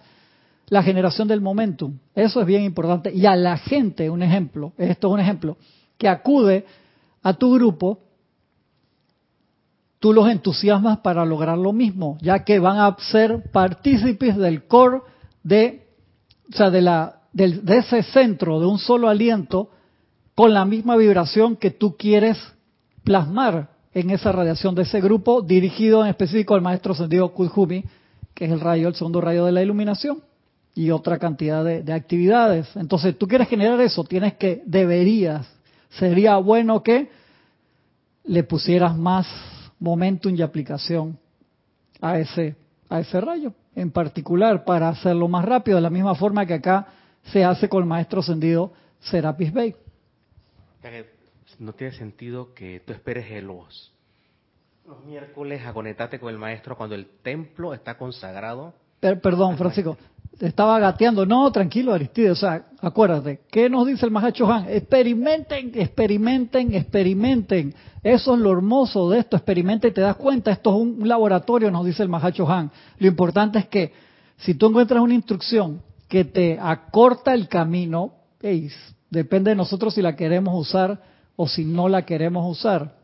la 0.68 0.82
generación 0.82 1.28
del 1.28 1.40
momentum. 1.40 1.98
Eso 2.14 2.40
es 2.40 2.46
bien 2.46 2.62
importante. 2.62 3.12
Y 3.14 3.26
a 3.26 3.36
la 3.36 3.56
gente, 3.58 4.10
un 4.10 4.22
ejemplo, 4.22 4.72
esto 4.78 5.08
es 5.08 5.12
un 5.12 5.20
ejemplo, 5.20 5.56
que 5.98 6.08
acude 6.08 6.66
a 7.22 7.34
tu 7.34 7.54
grupo, 7.54 8.00
tú 10.00 10.12
los 10.12 10.28
entusiasmas 10.28 10.98
para 10.98 11.24
lograr 11.24 11.56
lo 11.56 11.72
mismo, 11.72 12.18
ya 12.20 12.44
que 12.44 12.58
van 12.58 12.78
a 12.78 12.96
ser 12.98 13.50
partícipes 13.52 14.36
del 14.36 14.66
core 14.66 15.02
de, 15.44 15.86
o 16.52 16.56
sea, 16.56 16.70
de, 16.70 16.82
la, 16.82 17.20
de, 17.32 17.60
de 17.60 17.78
ese 17.78 18.02
centro, 18.02 18.58
de 18.58 18.66
un 18.66 18.78
solo 18.78 19.08
aliento, 19.08 19.70
con 20.34 20.52
la 20.52 20.64
misma 20.64 20.96
vibración 20.96 21.56
que 21.56 21.70
tú 21.70 21.96
quieres 21.96 22.36
plasmar 23.04 23.70
en 23.94 24.10
esa 24.10 24.32
radiación 24.32 24.74
de 24.74 24.82
ese 24.82 25.00
grupo, 25.00 25.42
dirigido 25.42 26.02
en 26.02 26.10
específico 26.10 26.54
al 26.54 26.62
maestro 26.62 26.94
Sendido 26.94 27.32
Kujumi, 27.32 27.84
que 28.34 28.46
es 28.46 28.50
el 28.50 28.60
rayo, 28.60 28.88
el 28.88 28.94
segundo 28.94 29.20
rayo 29.20 29.44
de 29.44 29.52
la 29.52 29.62
iluminación, 29.62 30.22
y 30.74 30.90
otra 30.90 31.18
cantidad 31.18 31.62
de, 31.62 31.82
de 31.82 31.92
actividades. 31.92 32.74
Entonces, 32.76 33.16
tú 33.18 33.28
quieres 33.28 33.48
generar 33.48 33.78
eso, 33.82 34.04
tienes 34.04 34.34
que, 34.34 34.62
deberías 34.64 35.46
sería 35.98 36.36
bueno 36.36 36.82
que 36.82 37.10
le 38.24 38.44
pusieras 38.44 38.96
más 38.96 39.26
momentum 39.78 40.34
y 40.34 40.42
aplicación 40.42 41.18
a 42.00 42.18
ese, 42.18 42.56
a 42.88 43.00
ese 43.00 43.20
rayo 43.20 43.52
en 43.74 43.90
particular 43.90 44.64
para 44.64 44.88
hacerlo 44.88 45.28
más 45.28 45.44
rápido, 45.44 45.76
de 45.76 45.82
la 45.82 45.90
misma 45.90 46.14
forma 46.14 46.46
que 46.46 46.54
acá 46.54 46.86
se 47.24 47.44
hace 47.44 47.68
con 47.68 47.82
el 47.82 47.88
maestro 47.88 48.20
ascendido 48.20 48.72
Serapis 49.00 49.52
Bay. 49.52 49.74
No 51.58 51.72
tiene 51.74 51.92
sentido 51.92 52.54
que 52.54 52.80
tú 52.80 52.92
esperes 52.92 53.42
los, 53.42 53.92
los 54.86 55.04
miércoles 55.04 55.64
a 55.64 55.72
conectarte 55.72 56.18
con 56.18 56.30
el 56.30 56.38
maestro 56.38 56.76
cuando 56.76 56.94
el 56.94 57.06
templo 57.22 57.72
está 57.72 57.96
consagrado. 57.96 58.74
perdón, 59.00 59.56
Francisco, 59.56 59.96
estaba 60.46 60.78
gateando. 60.80 61.24
No, 61.24 61.50
tranquilo, 61.52 61.92
Aristides. 61.92 62.32
O 62.32 62.36
sea, 62.36 62.66
acuérdate, 62.80 63.42
¿qué 63.50 63.70
nos 63.70 63.86
dice 63.86 64.06
el 64.06 64.12
Mahacho 64.12 64.50
Han? 64.50 64.68
Experimenten, 64.68 65.70
experimenten, 65.74 66.74
experimenten. 66.74 67.74
Eso 68.02 68.34
es 68.34 68.40
lo 68.40 68.50
hermoso 68.50 69.08
de 69.10 69.20
esto. 69.20 69.36
Experimenta 69.36 69.86
y 69.86 69.92
te 69.92 70.00
das 70.00 70.16
cuenta. 70.16 70.50
Esto 70.50 70.70
es 70.70 70.76
un 70.82 71.08
laboratorio, 71.08 71.70
nos 71.70 71.86
dice 71.86 72.02
el 72.02 72.08
Mahacho 72.08 72.50
Han. 72.50 72.70
Lo 72.98 73.06
importante 73.06 73.60
es 73.60 73.66
que 73.66 73.92
si 74.38 74.54
tú 74.54 74.66
encuentras 74.66 75.00
una 75.00 75.14
instrucción 75.14 75.80
que 76.08 76.24
te 76.24 76.58
acorta 76.60 77.34
el 77.34 77.46
camino, 77.46 78.12
depende 79.10 79.50
de 79.50 79.56
nosotros 79.56 79.94
si 79.94 80.02
la 80.02 80.16
queremos 80.16 80.54
usar 80.58 81.00
o 81.36 81.46
si 81.46 81.64
no 81.64 81.88
la 81.88 82.04
queremos 82.04 82.50
usar. 82.50 82.96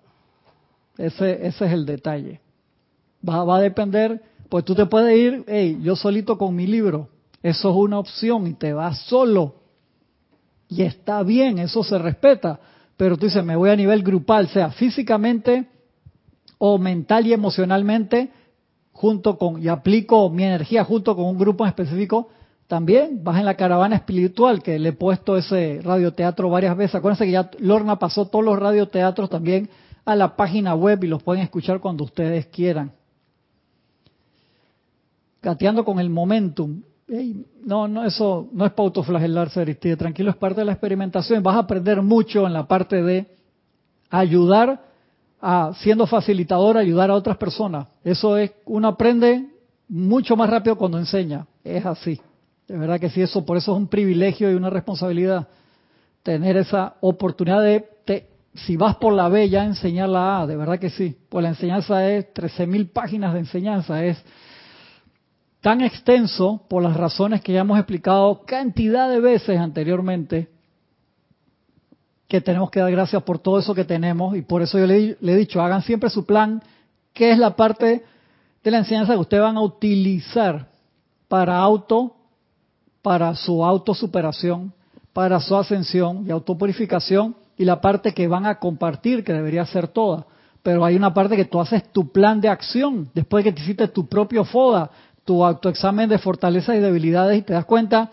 Ese, 0.97 1.47
ese 1.47 1.66
es 1.66 1.72
el 1.72 1.86
detalle. 1.86 2.41
Va, 3.26 3.45
va 3.45 3.59
a 3.59 3.61
depender, 3.61 4.20
pues 4.49 4.64
tú 4.64 4.74
te 4.74 4.86
puedes 4.86 5.16
ir, 5.16 5.45
hey, 5.47 5.78
yo 5.80 5.95
solito 5.95 6.36
con 6.36 6.57
mi 6.57 6.66
libro, 6.66 7.09
eso 7.43 7.70
es 7.70 7.76
una 7.76 7.99
opción 7.99 8.47
y 8.47 8.55
te 8.55 8.72
vas 8.72 8.99
solo. 9.03 9.55
Y 10.68 10.82
está 10.82 11.22
bien, 11.22 11.59
eso 11.59 11.82
se 11.82 11.99
respeta. 11.99 12.61
Pero 12.97 13.16
tú 13.16 13.26
dices, 13.26 13.45
me 13.45 13.57
voy 13.57 13.70
a 13.70 13.76
nivel 13.76 14.03
grupal, 14.03 14.49
sea 14.49 14.70
físicamente 14.70 15.68
o 16.59 16.78
mental 16.78 17.26
y 17.26 17.32
emocionalmente, 17.32 18.30
junto 18.93 19.39
con, 19.39 19.62
y 19.62 19.68
aplico 19.68 20.28
mi 20.28 20.43
energía 20.43 20.82
junto 20.84 21.14
con 21.14 21.26
un 21.26 21.39
grupo 21.39 21.64
en 21.64 21.68
específico, 21.68 22.30
también 22.66 23.22
vas 23.22 23.39
en 23.39 23.47
la 23.47 23.55
caravana 23.55 23.97
espiritual, 23.97 24.62
que 24.62 24.78
le 24.78 24.91
he 24.91 24.93
puesto 24.93 25.36
ese 25.36 25.80
radioteatro 25.82 26.51
varias 26.51 26.76
veces. 26.76 26.97
Acuérdense 26.97 27.24
que 27.24 27.30
ya 27.30 27.51
Lorna 27.61 27.99
pasó 27.99 28.26
todos 28.26 28.45
los 28.45 28.59
radioteatros 28.59 29.30
también 29.30 29.70
a 30.05 30.16
la 30.16 30.36
página 30.36 30.74
web 30.74 31.03
y 31.05 31.07
los 31.07 31.22
pueden 31.22 31.43
escuchar 31.43 31.80
cuando 31.80 32.05
ustedes 32.05 32.47
quieran. 32.47 32.93
Gateando 35.41 35.84
con 35.84 36.01
el 36.01 36.11
momentum 36.11 36.82
no, 37.65 37.89
no, 37.89 38.05
eso 38.05 38.49
no 38.53 38.67
es 38.67 38.73
para 38.73 38.87
autoflagelarse, 38.87 39.61
Aristide. 39.61 39.97
Tranquilo, 39.97 40.31
es 40.31 40.37
parte 40.37 40.61
de 40.61 40.67
la 40.67 40.73
experimentación. 40.73 41.43
Vas 41.43 41.57
a 41.57 41.61
aprender 41.61 42.03
mucho 42.03 42.47
en 42.47 42.53
la 42.53 42.69
parte 42.69 43.03
de 43.03 43.27
ayudar 44.11 44.83
a, 45.41 45.73
siendo 45.81 46.07
facilitador, 46.07 46.77
ayudar 46.77 47.11
a 47.11 47.15
otras 47.15 47.39
personas. 47.39 47.89
Eso 48.05 48.37
es, 48.37 48.53
uno 48.67 48.89
aprende 48.89 49.49
mucho 49.89 50.37
más 50.37 50.51
rápido 50.51 50.77
cuando 50.77 50.99
enseña. 50.99 51.47
Es 51.65 51.85
así. 51.87 52.21
De 52.67 52.77
verdad 52.77 53.01
que 53.01 53.09
sí, 53.09 53.23
eso, 53.23 53.45
por 53.47 53.57
eso 53.57 53.73
es 53.73 53.79
un 53.79 53.89
privilegio 53.89 54.51
y 54.51 54.55
una 54.55 54.69
responsabilidad. 54.69 55.49
Tener 56.23 56.59
esa 56.59 56.97
oportunidad 57.01 57.63
de, 57.63 57.89
si 58.53 58.77
vas 58.77 58.97
por 58.97 59.15
la 59.15 59.29
B, 59.29 59.49
ya 59.49 59.65
enseñar 59.65 60.11
la 60.11 60.41
A. 60.41 60.47
De 60.47 60.57
verdad 60.57 60.79
que 60.79 60.91
sí. 60.91 61.17
Pues 61.31 61.43
la 61.43 61.51
enseñanza 61.51 62.07
es 62.07 62.35
13.000 62.35 62.93
páginas 62.93 63.33
de 63.33 63.39
enseñanza. 63.39 64.05
Es 64.05 64.23
tan 65.61 65.81
extenso 65.81 66.63
por 66.69 66.83
las 66.83 66.97
razones 66.97 67.41
que 67.41 67.53
ya 67.53 67.61
hemos 67.61 67.79
explicado 67.79 68.43
cantidad 68.47 69.09
de 69.09 69.21
veces 69.21 69.59
anteriormente 69.59 70.49
que 72.29 72.41
tenemos 72.43 72.71
que 72.71 72.81
dar 72.81 72.91
gracias 72.91 73.23
por 73.23 73.39
todo 73.39 73.59
eso 73.59 73.75
que 73.75 73.85
tenemos 73.85 74.37
y 74.37 74.43
por 74.43 74.61
eso 74.61 74.79
yo 74.79 74.87
le, 74.87 75.17
he 75.21 75.37
dicho, 75.37 75.63
hagan 75.63 75.83
siempre 75.83 76.11
su 76.11 76.27
plan, 76.27 76.63
que 77.15 77.31
es 77.31 77.39
la 77.39 77.57
parte 77.57 78.05
de 78.63 78.71
la 78.71 78.79
enseñanza 78.79 79.15
que 79.15 79.19
ustedes 79.19 79.43
van 79.43 79.57
a 79.57 79.63
utilizar 79.63 80.69
para 81.27 81.57
auto, 81.57 82.15
para 83.01 83.35
su 83.35 83.65
autosuperación, 83.65 84.73
para 85.15 85.41
su 85.41 85.57
ascensión 85.57 86.25
y 86.27 86.31
autopurificación, 86.31 87.35
y 87.57 87.65
la 87.65 87.81
parte 87.81 88.13
que 88.13 88.29
van 88.29 88.47
a 88.47 88.59
compartir, 88.59 89.25
que 89.25 89.33
debería 89.33 89.65
ser 89.67 89.89
toda. 89.89 90.27
Pero 90.63 90.85
hay 90.85 90.97
una 90.97 91.13
parte 91.15 91.35
que 91.35 91.47
tú 91.47 91.61
haces 91.61 91.91
tu 91.93 92.13
plan 92.13 92.41
de 92.41 92.49
acción, 92.49 93.11
después 93.15 93.43
de 93.43 93.51
que 93.51 93.57
te 93.57 93.63
hiciste 93.63 93.89
tu 93.89 94.07
propio 94.07 94.45
FODA, 94.45 94.91
tu 95.29 95.45
autoexamen 95.45 96.09
de 96.09 96.16
fortalezas 96.16 96.74
y 96.74 96.79
debilidades, 96.79 97.39
y 97.39 97.43
te 97.43 97.53
das 97.53 97.66
cuenta 97.66 98.11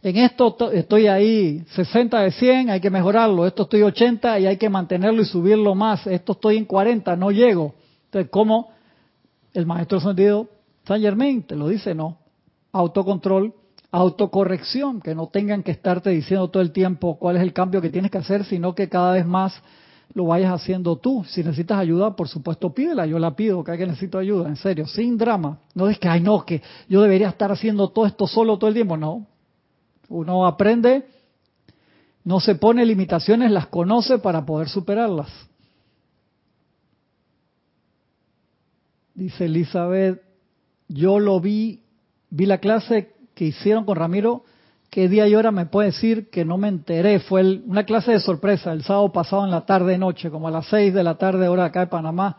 en 0.00 0.16
esto 0.16 0.56
estoy 0.70 1.08
ahí 1.08 1.64
60 1.74 2.20
de 2.20 2.30
100, 2.30 2.70
hay 2.70 2.80
que 2.80 2.88
mejorarlo, 2.88 3.48
esto 3.48 3.64
estoy 3.64 3.82
80 3.82 4.38
y 4.38 4.46
hay 4.46 4.56
que 4.56 4.68
mantenerlo 4.68 5.22
y 5.22 5.24
subirlo 5.24 5.74
más, 5.74 6.06
esto 6.06 6.34
estoy 6.34 6.58
en 6.58 6.64
40, 6.64 7.16
no 7.16 7.32
llego. 7.32 7.74
Entonces, 8.04 8.30
¿cómo 8.30 8.70
el 9.54 9.66
maestro 9.66 9.98
sentido 9.98 10.46
San 10.86 11.00
Germain 11.00 11.42
te 11.42 11.56
lo 11.56 11.66
dice? 11.66 11.96
No. 11.96 12.18
Autocontrol, 12.70 13.52
autocorrección, 13.90 15.00
que 15.00 15.16
no 15.16 15.26
tengan 15.26 15.64
que 15.64 15.72
estarte 15.72 16.10
diciendo 16.10 16.48
todo 16.48 16.62
el 16.62 16.70
tiempo 16.70 17.18
cuál 17.18 17.38
es 17.38 17.42
el 17.42 17.52
cambio 17.52 17.82
que 17.82 17.90
tienes 17.90 18.12
que 18.12 18.18
hacer, 18.18 18.44
sino 18.44 18.72
que 18.72 18.88
cada 18.88 19.14
vez 19.14 19.26
más 19.26 19.60
lo 20.14 20.26
vayas 20.26 20.52
haciendo 20.52 20.96
tú. 20.96 21.24
Si 21.28 21.42
necesitas 21.42 21.78
ayuda, 21.78 22.16
por 22.16 22.28
supuesto, 22.28 22.72
pídela. 22.72 23.06
Yo 23.06 23.18
la 23.18 23.36
pido, 23.36 23.62
cada 23.62 23.78
que 23.78 23.86
necesito 23.86 24.18
ayuda, 24.18 24.48
en 24.48 24.56
serio, 24.56 24.86
sin 24.86 25.18
drama. 25.18 25.60
No 25.74 25.88
es 25.88 25.98
que, 25.98 26.08
ay, 26.08 26.20
no, 26.20 26.44
que 26.44 26.62
yo 26.88 27.02
debería 27.02 27.28
estar 27.28 27.52
haciendo 27.52 27.88
todo 27.88 28.06
esto 28.06 28.26
solo 28.26 28.58
todo 28.58 28.68
el 28.68 28.74
tiempo. 28.74 28.96
No, 28.96 29.26
uno 30.08 30.46
aprende, 30.46 31.06
no 32.24 32.40
se 32.40 32.54
pone 32.54 32.84
limitaciones, 32.84 33.50
las 33.50 33.66
conoce 33.66 34.18
para 34.18 34.44
poder 34.44 34.68
superarlas. 34.68 35.28
Dice 39.14 39.46
Elizabeth, 39.46 40.22
yo 40.88 41.18
lo 41.18 41.40
vi, 41.40 41.82
vi 42.30 42.46
la 42.46 42.58
clase 42.58 43.14
que 43.34 43.46
hicieron 43.46 43.84
con 43.84 43.96
Ramiro, 43.96 44.44
¿qué 44.96 45.10
día 45.10 45.28
y 45.28 45.34
hora 45.34 45.50
me 45.50 45.66
puede 45.66 45.88
decir 45.88 46.30
que 46.30 46.46
no 46.46 46.56
me 46.56 46.68
enteré? 46.68 47.20
Fue 47.20 47.42
una 47.66 47.84
clase 47.84 48.12
de 48.12 48.20
sorpresa 48.20 48.72
el 48.72 48.82
sábado 48.82 49.12
pasado 49.12 49.44
en 49.44 49.50
la 49.50 49.66
tarde-noche, 49.66 50.30
como 50.30 50.48
a 50.48 50.50
las 50.50 50.68
seis 50.68 50.94
de 50.94 51.02
la 51.02 51.16
tarde 51.16 51.48
hora 51.48 51.66
acá 51.66 51.80
de 51.80 51.88
Panamá 51.88 52.38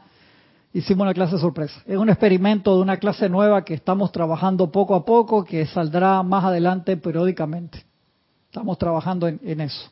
hicimos 0.74 1.04
una 1.04 1.14
clase 1.14 1.38
sorpresa. 1.38 1.84
Es 1.86 1.98
un 1.98 2.10
experimento 2.10 2.76
de 2.76 2.82
una 2.82 2.98
clase 2.98 3.30
nueva 3.30 3.64
que 3.64 3.76
estamos 3.76 4.12
trabajando 4.12 4.72
poco 4.72 4.96
a 4.96 5.06
poco, 5.06 5.44
que 5.46 5.68
saldrá 5.68 6.24
más 6.24 6.46
adelante 6.46 6.98
periódicamente. 6.98 7.86
Estamos 8.48 8.76
trabajando 8.80 9.28
en, 9.28 9.62
eso. 9.62 9.92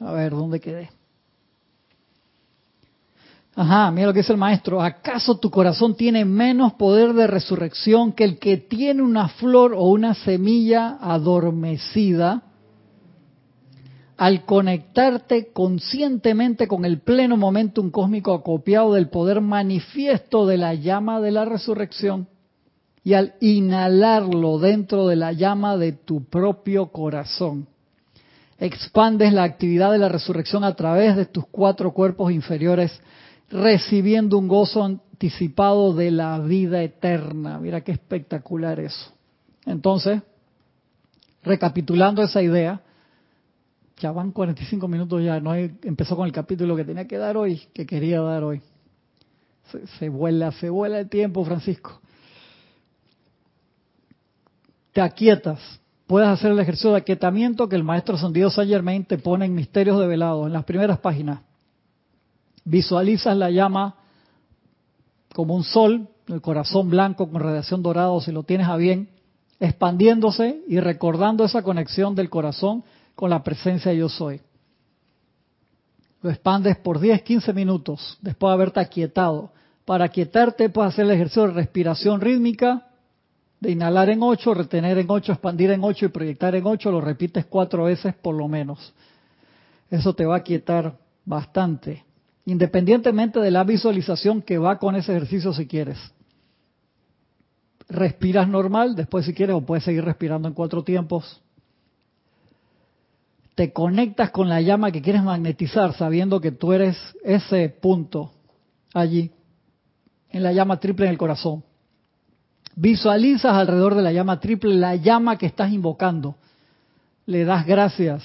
A 0.00 0.12
ver, 0.12 0.32
¿dónde 0.32 0.60
quedé? 0.60 0.90
Ajá, 3.60 3.90
mira 3.90 4.06
lo 4.06 4.14
que 4.14 4.20
dice 4.20 4.32
el 4.32 4.38
maestro. 4.38 4.80
¿Acaso 4.80 5.36
tu 5.36 5.50
corazón 5.50 5.94
tiene 5.94 6.24
menos 6.24 6.72
poder 6.72 7.12
de 7.12 7.26
resurrección 7.26 8.12
que 8.12 8.24
el 8.24 8.38
que 8.38 8.56
tiene 8.56 9.02
una 9.02 9.28
flor 9.28 9.74
o 9.74 9.82
una 9.82 10.14
semilla 10.14 10.96
adormecida? 10.98 12.42
al 14.16 14.44
conectarte 14.44 15.50
conscientemente 15.50 16.68
con 16.68 16.84
el 16.84 17.00
pleno 17.00 17.38
momentum 17.38 17.90
cósmico 17.90 18.34
acopiado 18.34 18.92
del 18.92 19.08
poder 19.08 19.40
manifiesto 19.40 20.46
de 20.46 20.58
la 20.58 20.74
llama 20.74 21.22
de 21.22 21.30
la 21.30 21.46
resurrección 21.46 22.28
y 23.02 23.14
al 23.14 23.32
inhalarlo 23.40 24.58
dentro 24.58 25.06
de 25.06 25.16
la 25.16 25.32
llama 25.32 25.78
de 25.78 25.92
tu 25.92 26.24
propio 26.24 26.88
corazón. 26.92 27.66
Expandes 28.58 29.32
la 29.32 29.44
actividad 29.44 29.90
de 29.90 29.98
la 29.98 30.10
resurrección 30.10 30.64
a 30.64 30.74
través 30.74 31.16
de 31.16 31.24
tus 31.24 31.46
cuatro 31.46 31.94
cuerpos 31.94 32.30
inferiores, 32.30 33.00
recibiendo 33.50 34.38
un 34.38 34.48
gozo 34.48 34.84
anticipado 34.84 35.92
de 35.92 36.10
la 36.10 36.38
vida 36.38 36.82
eterna. 36.82 37.58
Mira 37.58 37.82
qué 37.82 37.92
espectacular 37.92 38.80
eso. 38.80 39.12
Entonces, 39.66 40.22
recapitulando 41.42 42.22
esa 42.22 42.42
idea, 42.42 42.80
ya 43.98 44.12
van 44.12 44.32
45 44.32 44.88
minutos 44.88 45.22
ya, 45.22 45.40
no 45.40 45.54
empezó 45.54 46.16
con 46.16 46.26
el 46.26 46.32
capítulo 46.32 46.74
que 46.74 46.84
tenía 46.84 47.06
que 47.06 47.18
dar 47.18 47.36
hoy, 47.36 47.60
que 47.74 47.84
quería 47.84 48.20
dar 48.20 48.44
hoy. 48.44 48.62
Se, 49.98 50.08
vuela, 50.08 50.50
se 50.52 50.70
vuela 50.70 50.98
el 50.98 51.08
tiempo, 51.08 51.44
Francisco. 51.44 52.00
Te 54.92 55.00
aquietas. 55.00 55.60
Puedes 56.06 56.28
hacer 56.28 56.50
el 56.50 56.58
ejercicio 56.58 56.90
de 56.90 56.96
aquietamiento 56.96 57.68
que 57.68 57.76
el 57.76 57.84
maestro 57.84 58.16
Sandido 58.16 58.50
Saint 58.50 58.70
Germain 58.70 59.04
te 59.04 59.16
pone 59.16 59.44
en 59.44 59.54
Misterios 59.54 60.00
de 60.00 60.08
Velado, 60.08 60.46
en 60.46 60.52
las 60.52 60.64
primeras 60.64 60.98
páginas. 60.98 61.40
Visualizas 62.64 63.36
la 63.36 63.50
llama 63.50 63.96
como 65.34 65.54
un 65.54 65.64
sol, 65.64 66.08
el 66.26 66.40
corazón 66.40 66.90
blanco 66.90 67.30
con 67.30 67.40
radiación 67.40 67.82
dorada, 67.82 68.20
si 68.20 68.32
lo 68.32 68.42
tienes 68.42 68.68
a 68.68 68.76
bien, 68.76 69.08
expandiéndose 69.58 70.62
y 70.68 70.80
recordando 70.80 71.44
esa 71.44 71.62
conexión 71.62 72.14
del 72.14 72.30
corazón 72.30 72.82
con 73.14 73.30
la 73.30 73.42
presencia 73.42 73.92
yo 73.92 74.08
soy. 74.08 74.40
Lo 76.22 76.30
expandes 76.30 76.76
por 76.76 77.00
10, 77.00 77.22
15 77.22 77.52
minutos 77.52 78.18
después 78.20 78.50
de 78.50 78.54
haberte 78.54 78.80
aquietado. 78.80 79.52
Para 79.84 80.06
aquietarte 80.06 80.68
puedes 80.68 80.92
hacer 80.92 81.06
el 81.06 81.12
ejercicio 81.12 81.46
de 81.46 81.52
respiración 81.52 82.20
rítmica, 82.20 82.86
de 83.58 83.70
inhalar 83.70 84.08
en 84.08 84.22
8, 84.22 84.54
retener 84.54 84.98
en 84.98 85.06
8, 85.10 85.32
expandir 85.32 85.70
en 85.70 85.84
8 85.84 86.06
y 86.06 86.08
proyectar 86.08 86.54
en 86.54 86.66
8. 86.66 86.90
Lo 86.90 87.00
repites 87.00 87.46
cuatro 87.46 87.84
veces 87.84 88.14
por 88.14 88.34
lo 88.34 88.48
menos. 88.48 88.92
Eso 89.90 90.14
te 90.14 90.24
va 90.24 90.36
a 90.36 90.38
aquietar 90.38 90.96
bastante, 91.24 92.04
independientemente 92.46 93.40
de 93.40 93.50
la 93.50 93.64
visualización 93.64 94.42
que 94.42 94.58
va 94.58 94.78
con 94.78 94.96
ese 94.96 95.12
ejercicio 95.12 95.52
si 95.52 95.66
quieres. 95.66 95.98
Respiras 97.88 98.48
normal, 98.48 98.94
después 98.94 99.26
si 99.26 99.34
quieres 99.34 99.56
o 99.56 99.60
puedes 99.60 99.84
seguir 99.84 100.04
respirando 100.04 100.48
en 100.48 100.54
cuatro 100.54 100.82
tiempos 100.84 101.42
te 103.60 103.74
conectas 103.74 104.30
con 104.30 104.48
la 104.48 104.62
llama 104.62 104.90
que 104.90 105.02
quieres 105.02 105.22
magnetizar, 105.22 105.92
sabiendo 105.92 106.40
que 106.40 106.50
tú 106.50 106.72
eres 106.72 106.96
ese 107.22 107.68
punto 107.68 108.32
allí, 108.94 109.32
en 110.30 110.42
la 110.42 110.54
llama 110.54 110.80
triple 110.80 111.04
en 111.04 111.12
el 111.12 111.18
corazón. 111.18 111.62
Visualizas 112.74 113.52
alrededor 113.52 113.96
de 113.96 114.00
la 114.00 114.12
llama 114.12 114.40
triple 114.40 114.74
la 114.76 114.96
llama 114.96 115.36
que 115.36 115.44
estás 115.44 115.72
invocando. 115.72 116.36
Le 117.26 117.44
das 117.44 117.66
gracias, 117.66 118.24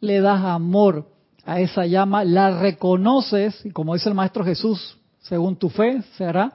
le 0.00 0.20
das 0.20 0.44
amor 0.44 1.08
a 1.46 1.60
esa 1.60 1.86
llama, 1.86 2.24
la 2.24 2.58
reconoces 2.60 3.64
y 3.64 3.70
como 3.70 3.94
dice 3.94 4.08
el 4.08 4.16
Maestro 4.16 4.44
Jesús, 4.44 4.98
según 5.20 5.56
tu 5.56 5.70
fe 5.70 6.02
se 6.16 6.24
hará, 6.24 6.52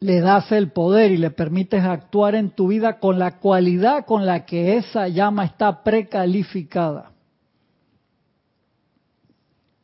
le 0.00 0.20
das 0.20 0.50
el 0.50 0.72
poder 0.72 1.12
y 1.12 1.18
le 1.18 1.30
permites 1.30 1.84
actuar 1.84 2.34
en 2.34 2.50
tu 2.50 2.68
vida 2.68 2.98
con 2.98 3.18
la 3.18 3.38
cualidad 3.38 4.06
con 4.06 4.24
la 4.26 4.46
que 4.46 4.78
esa 4.78 5.08
llama 5.08 5.44
está 5.44 5.84
precalificada. 5.84 7.12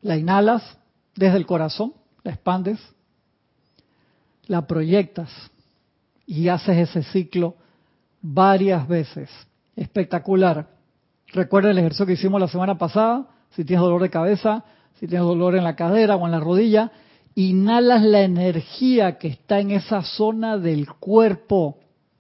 La 0.01 0.17
inhalas 0.17 0.79
desde 1.15 1.37
el 1.37 1.47
corazón, 1.47 1.93
la 2.25 2.33
expandes, 2.33 2.81
la 4.47 4.67
proyectas 4.67 5.31
y 6.27 6.49
haces 6.49 6.89
ese 6.89 7.03
ciclo 7.03 7.57
varias 8.23 8.89
veces. 8.89 9.31
Espectacular. 9.77 10.78
Recuerda 11.33 11.71
el 11.71 11.79
ejercicio 11.79 12.07
que 12.07 12.15
hicimos 12.15 12.41
la 12.41 12.49
semana 12.49 12.79
pasada. 12.79 13.27
Si 13.51 13.65
tienes 13.65 13.83
dolor 13.83 14.03
de 14.03 14.11
cabeza, 14.11 14.65
si 14.99 15.07
tienes 15.07 15.27
dolor 15.27 15.57
en 15.57 15.65
la 15.65 15.77
cadera 15.77 16.17
o 16.17 16.25
en 16.27 16.33
la 16.33 16.41
rodilla, 16.41 16.91
inhalas 17.35 18.03
la 18.03 18.23
energía 18.23 19.19
que 19.19 19.29
está 19.29 19.61
en 19.61 19.71
esa 19.71 20.03
zona 20.03 20.59
del 20.59 20.89
cuerpo 20.95 21.79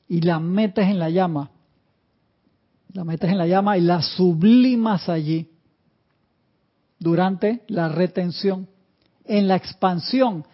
y 0.08 0.20
la 0.20 0.40
metes 0.40 0.86
en 0.86 0.98
la 0.98 1.10
llama. 1.10 1.50
La 2.92 3.04
metes 3.04 3.30
en 3.30 3.38
la 3.38 3.46
llama 3.46 3.76
y 3.76 3.82
la 3.82 4.02
sublimas 4.02 5.08
allí 5.08 5.50
durante 6.98 7.62
la 7.68 7.88
retención. 7.88 8.68
En 9.24 9.48
la 9.48 9.56
expansión 9.56 10.44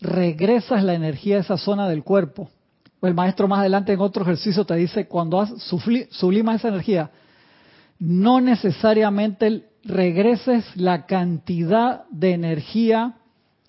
regresas 0.00 0.84
la 0.84 0.94
energía 0.94 1.36
a 1.36 1.40
esa 1.40 1.56
zona 1.56 1.88
del 1.88 2.02
cuerpo. 2.02 2.50
El 3.02 3.14
maestro 3.14 3.48
más 3.48 3.60
adelante 3.60 3.92
en 3.92 4.00
otro 4.00 4.22
ejercicio 4.22 4.64
te 4.66 4.74
dice, 4.74 5.06
cuando 5.06 5.46
sublimas 5.46 6.56
esa 6.56 6.68
energía, 6.68 7.10
no 8.00 8.40
necesariamente 8.40 9.66
regreses 9.84 10.64
la 10.74 11.06
cantidad 11.06 12.04
de 12.10 12.32
energía 12.32 13.16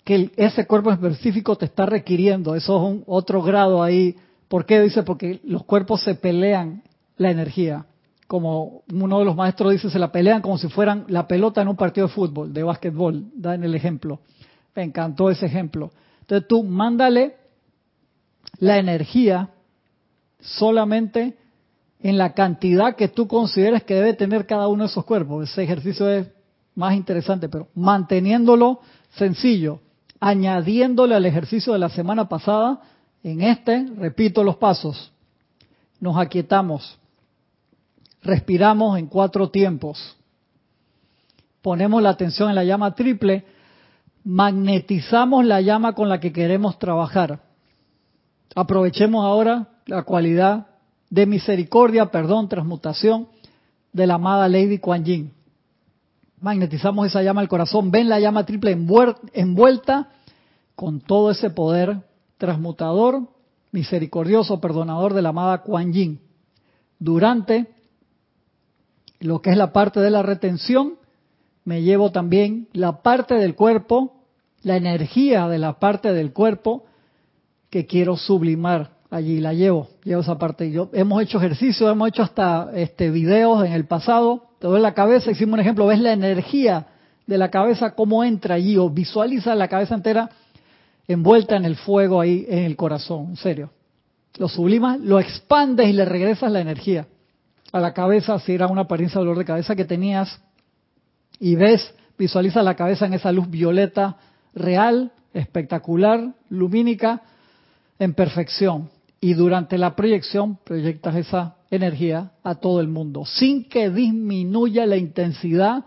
que 0.04 0.32
ese 0.36 0.66
cuerpo 0.66 0.90
específico 0.90 1.56
te 1.56 1.66
está 1.66 1.86
requiriendo. 1.86 2.54
Eso 2.54 2.76
es 2.76 2.82
un 2.82 3.04
otro 3.06 3.42
grado 3.42 3.82
ahí. 3.82 4.16
¿Por 4.48 4.66
qué? 4.66 4.80
Dice, 4.80 5.02
porque 5.02 5.40
los 5.44 5.64
cuerpos 5.64 6.02
se 6.02 6.14
pelean 6.14 6.82
la 7.18 7.30
energía. 7.30 7.86
Como 8.26 8.82
uno 8.90 9.18
de 9.18 9.24
los 9.26 9.36
maestros 9.36 9.72
dice, 9.72 9.90
se 9.90 9.98
la 9.98 10.10
pelean 10.10 10.40
como 10.40 10.58
si 10.58 10.68
fueran 10.68 11.04
la 11.08 11.28
pelota 11.28 11.60
en 11.60 11.68
un 11.68 11.76
partido 11.76 12.08
de 12.08 12.12
fútbol, 12.12 12.52
de 12.52 12.62
básquetbol. 12.62 13.26
Dan 13.34 13.62
el 13.62 13.74
ejemplo. 13.74 14.20
Me 14.74 14.82
encantó 14.82 15.30
ese 15.30 15.46
ejemplo. 15.46 15.92
Entonces 16.20 16.48
tú 16.48 16.64
mándale 16.64 17.36
la 18.58 18.78
energía 18.78 19.50
solamente 20.40 21.36
en 22.02 22.18
la 22.18 22.34
cantidad 22.34 22.96
que 22.96 23.08
tú 23.08 23.28
consideres 23.28 23.84
que 23.84 23.94
debe 23.94 24.14
tener 24.14 24.46
cada 24.46 24.66
uno 24.68 24.84
de 24.84 24.90
esos 24.90 25.04
cuerpos. 25.04 25.50
Ese 25.50 25.62
ejercicio 25.62 26.10
es 26.10 26.26
más 26.74 26.94
interesante, 26.94 27.48
pero 27.48 27.68
manteniéndolo 27.74 28.80
sencillo, 29.10 29.80
añadiéndole 30.18 31.14
al 31.14 31.26
ejercicio 31.26 31.72
de 31.72 31.78
la 31.78 31.88
semana 31.88 32.28
pasada, 32.28 32.80
en 33.22 33.40
este, 33.42 33.86
repito 33.96 34.42
los 34.42 34.56
pasos, 34.56 35.12
nos 36.00 36.16
aquietamos, 36.16 36.98
respiramos 38.22 38.98
en 38.98 39.06
cuatro 39.06 39.50
tiempos, 39.50 40.16
ponemos 41.60 42.02
la 42.02 42.10
atención 42.10 42.48
en 42.48 42.56
la 42.56 42.64
llama 42.64 42.94
triple, 42.96 43.44
magnetizamos 44.24 45.44
la 45.44 45.60
llama 45.60 45.94
con 45.94 46.08
la 46.08 46.18
que 46.18 46.32
queremos 46.32 46.78
trabajar. 46.78 47.40
Aprovechemos 48.54 49.24
ahora 49.24 49.68
la 49.86 50.02
cualidad 50.02 50.66
de 51.12 51.26
misericordia, 51.26 52.06
perdón, 52.06 52.48
transmutación 52.48 53.28
de 53.92 54.06
la 54.06 54.14
amada 54.14 54.48
Lady 54.48 54.78
Kuan 54.78 55.04
Yin. 55.04 55.30
Magnetizamos 56.40 57.06
esa 57.06 57.22
llama 57.22 57.42
al 57.42 57.50
corazón, 57.50 57.90
ven 57.90 58.08
la 58.08 58.18
llama 58.18 58.46
triple 58.46 58.72
envuelta 59.34 60.08
con 60.74 61.00
todo 61.00 61.30
ese 61.30 61.50
poder 61.50 61.98
transmutador, 62.38 63.28
misericordioso, 63.72 64.58
perdonador 64.58 65.12
de 65.12 65.20
la 65.20 65.28
amada 65.28 65.58
Kuan 65.58 65.92
Yin. 65.92 66.18
Durante 66.98 67.68
lo 69.20 69.42
que 69.42 69.50
es 69.50 69.58
la 69.58 69.70
parte 69.70 70.00
de 70.00 70.10
la 70.10 70.22
retención, 70.22 70.94
me 71.66 71.82
llevo 71.82 72.10
también 72.10 72.68
la 72.72 73.02
parte 73.02 73.34
del 73.34 73.54
cuerpo, 73.54 74.14
la 74.62 74.78
energía 74.78 75.46
de 75.48 75.58
la 75.58 75.78
parte 75.78 76.14
del 76.14 76.32
cuerpo 76.32 76.84
que 77.68 77.84
quiero 77.84 78.16
sublimar 78.16 79.01
allí 79.12 79.40
la 79.40 79.52
llevo, 79.52 79.88
llevo 80.04 80.22
esa 80.22 80.38
parte. 80.38 80.70
Yo, 80.70 80.88
hemos 80.94 81.22
hecho 81.22 81.36
ejercicios, 81.36 81.92
hemos 81.92 82.08
hecho 82.08 82.22
hasta 82.22 82.70
este 82.74 83.10
videos 83.10 83.64
en 83.64 83.72
el 83.72 83.84
pasado, 83.84 84.48
te 84.58 84.66
doy 84.66 84.80
la 84.80 84.94
cabeza, 84.94 85.30
hicimos 85.30 85.54
un 85.54 85.60
ejemplo, 85.60 85.86
ves 85.86 86.00
la 86.00 86.14
energía 86.14 86.86
de 87.26 87.36
la 87.36 87.50
cabeza, 87.50 87.94
cómo 87.94 88.24
entra 88.24 88.54
allí, 88.54 88.78
o 88.78 88.88
visualiza 88.88 89.54
la 89.54 89.68
cabeza 89.68 89.94
entera 89.94 90.30
envuelta 91.06 91.56
en 91.56 91.66
el 91.66 91.76
fuego 91.76 92.20
ahí 92.20 92.46
en 92.48 92.60
el 92.60 92.74
corazón, 92.74 93.30
en 93.30 93.36
serio. 93.36 93.70
Lo 94.38 94.48
sublimas, 94.48 94.98
lo 94.98 95.20
expandes 95.20 95.88
y 95.88 95.92
le 95.92 96.06
regresas 96.06 96.50
la 96.50 96.60
energía 96.60 97.06
a 97.70 97.80
la 97.80 97.92
cabeza, 97.92 98.38
si 98.38 98.52
era 98.52 98.66
una 98.66 98.82
apariencia 98.82 99.18
de 99.18 99.26
dolor 99.26 99.38
de 99.38 99.44
cabeza 99.44 99.76
que 99.76 99.84
tenías, 99.84 100.40
y 101.38 101.54
ves, 101.54 101.94
visualiza 102.16 102.62
la 102.62 102.76
cabeza 102.76 103.04
en 103.04 103.12
esa 103.12 103.30
luz 103.30 103.50
violeta 103.50 104.16
real, 104.54 105.12
espectacular, 105.34 106.32
lumínica, 106.48 107.22
en 107.98 108.14
perfección 108.14 108.88
y 109.24 109.34
durante 109.34 109.78
la 109.78 109.94
proyección 109.94 110.58
proyectas 110.64 111.14
esa 111.14 111.54
energía 111.70 112.32
a 112.42 112.56
todo 112.56 112.80
el 112.80 112.88
mundo, 112.88 113.24
sin 113.24 113.68
que 113.68 113.88
disminuya 113.88 114.84
la 114.84 114.96
intensidad 114.96 115.84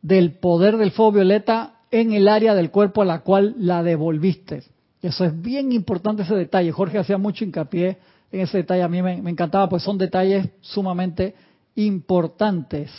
del 0.00 0.32
poder 0.38 0.78
del 0.78 0.90
fuego 0.90 1.12
violeta 1.12 1.82
en 1.90 2.14
el 2.14 2.26
área 2.26 2.54
del 2.54 2.70
cuerpo 2.70 3.02
a 3.02 3.04
la 3.04 3.20
cual 3.20 3.54
la 3.58 3.82
devolviste. 3.82 4.62
Eso 5.02 5.26
es 5.26 5.42
bien 5.42 5.72
importante 5.72 6.22
ese 6.22 6.34
detalle. 6.34 6.72
Jorge 6.72 6.96
hacía 6.96 7.18
mucho 7.18 7.44
hincapié 7.44 7.98
en 8.32 8.40
ese 8.40 8.56
detalle. 8.56 8.82
A 8.82 8.88
mí 8.88 9.02
me, 9.02 9.20
me 9.20 9.30
encantaba, 9.30 9.68
pues 9.68 9.82
son 9.82 9.98
detalles 9.98 10.48
sumamente 10.62 11.34
importantes. 11.74 12.90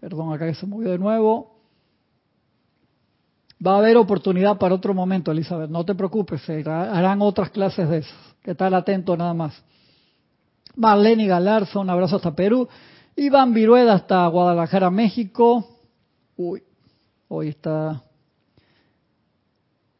Perdón, 0.00 0.32
acá 0.32 0.46
que 0.46 0.54
se 0.54 0.66
movió 0.66 0.90
de 0.92 0.98
nuevo. 0.98 1.57
Va 3.64 3.74
a 3.74 3.78
haber 3.78 3.96
oportunidad 3.96 4.56
para 4.56 4.74
otro 4.74 4.94
momento, 4.94 5.32
Elizabeth. 5.32 5.70
No 5.70 5.84
te 5.84 5.94
preocupes, 5.94 6.42
se 6.42 6.62
harán 6.68 7.20
otras 7.22 7.50
clases 7.50 7.88
de 7.88 7.98
eso 7.98 8.14
que 8.42 8.52
estar 8.52 8.72
atento 8.72 9.16
nada 9.16 9.34
más. 9.34 9.62
Marlene 10.76 11.26
Galarza, 11.26 11.80
un 11.80 11.90
abrazo 11.90 12.16
hasta 12.16 12.34
Perú. 12.34 12.68
Iván 13.16 13.52
Virueda 13.52 13.94
hasta 13.94 14.26
Guadalajara, 14.28 14.90
México. 14.90 15.66
Uy, 16.36 16.62
hoy 17.26 17.48
está 17.48 18.02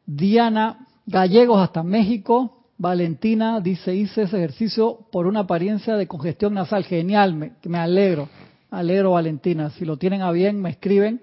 Diana 0.05 0.87
Gallegos 1.05 1.59
hasta 1.61 1.83
México. 1.83 2.63
Valentina 2.77 3.59
dice, 3.59 3.93
hice 3.93 4.21
ese 4.21 4.37
ejercicio 4.37 5.07
por 5.11 5.27
una 5.27 5.41
apariencia 5.41 5.97
de 5.97 6.07
congestión 6.07 6.53
nasal. 6.53 6.85
Genial, 6.85 7.33
me, 7.33 7.51
me 7.65 7.77
alegro. 7.77 8.29
alegro, 8.71 9.11
Valentina. 9.11 9.69
Si 9.71 9.83
lo 9.83 9.97
tienen 9.97 10.21
a 10.21 10.31
bien, 10.31 10.61
me 10.61 10.69
escriben 10.69 11.21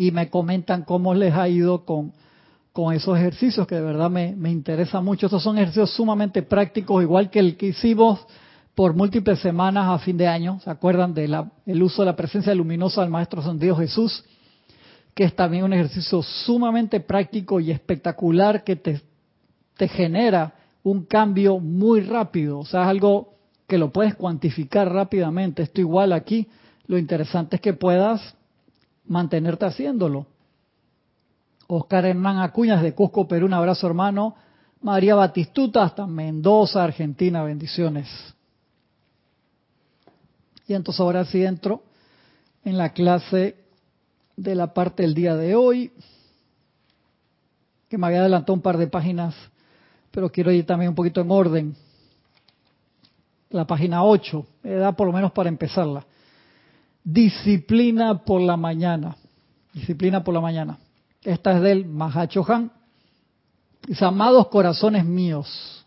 y 0.00 0.12
me 0.12 0.30
comentan 0.30 0.82
cómo 0.84 1.12
les 1.12 1.34
ha 1.34 1.46
ido 1.46 1.84
con 1.84 2.12
con 2.72 2.94
esos 2.94 3.18
ejercicios 3.18 3.66
que 3.66 3.74
de 3.74 3.80
verdad 3.82 4.08
me, 4.08 4.34
me 4.36 4.50
interesa 4.50 5.00
mucho. 5.00 5.26
Estos 5.26 5.42
son 5.42 5.58
ejercicios 5.58 5.90
sumamente 5.90 6.42
prácticos, 6.42 7.02
igual 7.02 7.28
que 7.28 7.40
el 7.40 7.56
que 7.56 7.66
hicimos 7.66 8.24
por 8.74 8.94
múltiples 8.94 9.40
semanas 9.40 9.88
a 9.88 9.98
fin 9.98 10.16
de 10.16 10.28
año. 10.28 10.60
¿Se 10.60 10.70
acuerdan 10.70 11.12
del 11.12 11.36
el 11.66 11.82
uso 11.82 12.02
de 12.02 12.06
la 12.06 12.16
presencia 12.16 12.54
luminosa 12.54 13.02
del 13.02 13.10
Maestro 13.10 13.42
Dios 13.54 13.76
Jesús? 13.78 14.24
Que 15.14 15.24
es 15.24 15.34
también 15.34 15.64
un 15.64 15.72
ejercicio 15.72 16.22
sumamente 16.22 17.00
práctico 17.00 17.58
y 17.60 17.70
espectacular 17.70 18.62
que 18.62 18.76
te, 18.76 19.00
te 19.76 19.88
genera 19.88 20.54
un 20.82 21.04
cambio 21.04 21.58
muy 21.58 22.00
rápido. 22.00 22.60
O 22.60 22.64
sea, 22.64 22.82
es 22.82 22.88
algo 22.88 23.34
que 23.66 23.76
lo 23.76 23.92
puedes 23.92 24.14
cuantificar 24.14 24.90
rápidamente. 24.90 25.64
Esto 25.64 25.80
igual 25.80 26.12
aquí. 26.12 26.46
Lo 26.86 26.96
interesante 26.96 27.56
es 27.56 27.62
que 27.62 27.72
puedas 27.72 28.36
mantenerte 29.10 29.66
haciéndolo. 29.66 30.26
Oscar 31.66 32.06
Hernán 32.06 32.38
Acuñas 32.38 32.80
de 32.82 32.94
Cusco, 32.94 33.26
Perú, 33.28 33.46
un 33.46 33.52
abrazo 33.52 33.86
hermano. 33.86 34.36
María 34.82 35.14
Batistuta 35.14 35.82
hasta 35.82 36.06
Mendoza, 36.06 36.82
Argentina, 36.82 37.42
bendiciones. 37.42 38.08
Y 40.66 40.74
entonces 40.74 41.00
ahora 41.00 41.24
sí 41.24 41.44
entro 41.44 41.82
en 42.64 42.78
la 42.78 42.92
clase 42.92 43.56
de 44.36 44.54
la 44.54 44.72
parte 44.72 45.02
del 45.02 45.14
día 45.14 45.34
de 45.34 45.56
hoy, 45.56 45.92
que 47.88 47.98
me 47.98 48.06
había 48.06 48.20
adelantado 48.20 48.54
un 48.54 48.62
par 48.62 48.78
de 48.78 48.86
páginas, 48.86 49.34
pero 50.12 50.30
quiero 50.30 50.52
ir 50.52 50.64
también 50.64 50.90
un 50.90 50.94
poquito 50.94 51.20
en 51.20 51.30
orden. 51.30 51.76
La 53.50 53.66
página 53.66 54.04
8, 54.04 54.46
me 54.62 54.74
da 54.74 54.92
por 54.92 55.08
lo 55.08 55.12
menos 55.12 55.32
para 55.32 55.48
empezarla. 55.48 56.06
Disciplina 57.04 58.24
por 58.24 58.40
la 58.40 58.56
mañana. 58.56 59.16
Disciplina 59.72 60.22
por 60.22 60.34
la 60.34 60.40
mañana. 60.40 60.78
Esta 61.22 61.56
es 61.56 61.62
del 61.62 61.86
Mahachohan. 61.86 62.70
Dice, 63.86 64.04
amados 64.04 64.48
corazones 64.48 65.04
míos, 65.04 65.84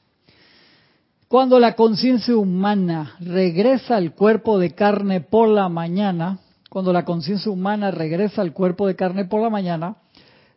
cuando 1.28 1.60
la 1.60 1.76
conciencia 1.76 2.36
humana 2.36 3.16
regresa 3.20 3.98
al 3.98 4.14
cuerpo 4.14 4.58
de 4.60 4.72
carne 4.72 5.22
por 5.22 5.48
la 5.50 5.70
mañana, 5.70 6.40
cuando 6.70 6.92
la 6.92 7.06
conciencia 7.06 7.52
humana 7.52 7.92
regresa 7.92 8.42
al 8.42 8.54
cuerpo 8.54 8.88
de 8.88 8.96
carne 8.96 9.26
por 9.26 9.42
la 9.42 9.50
mañana, 9.50 9.98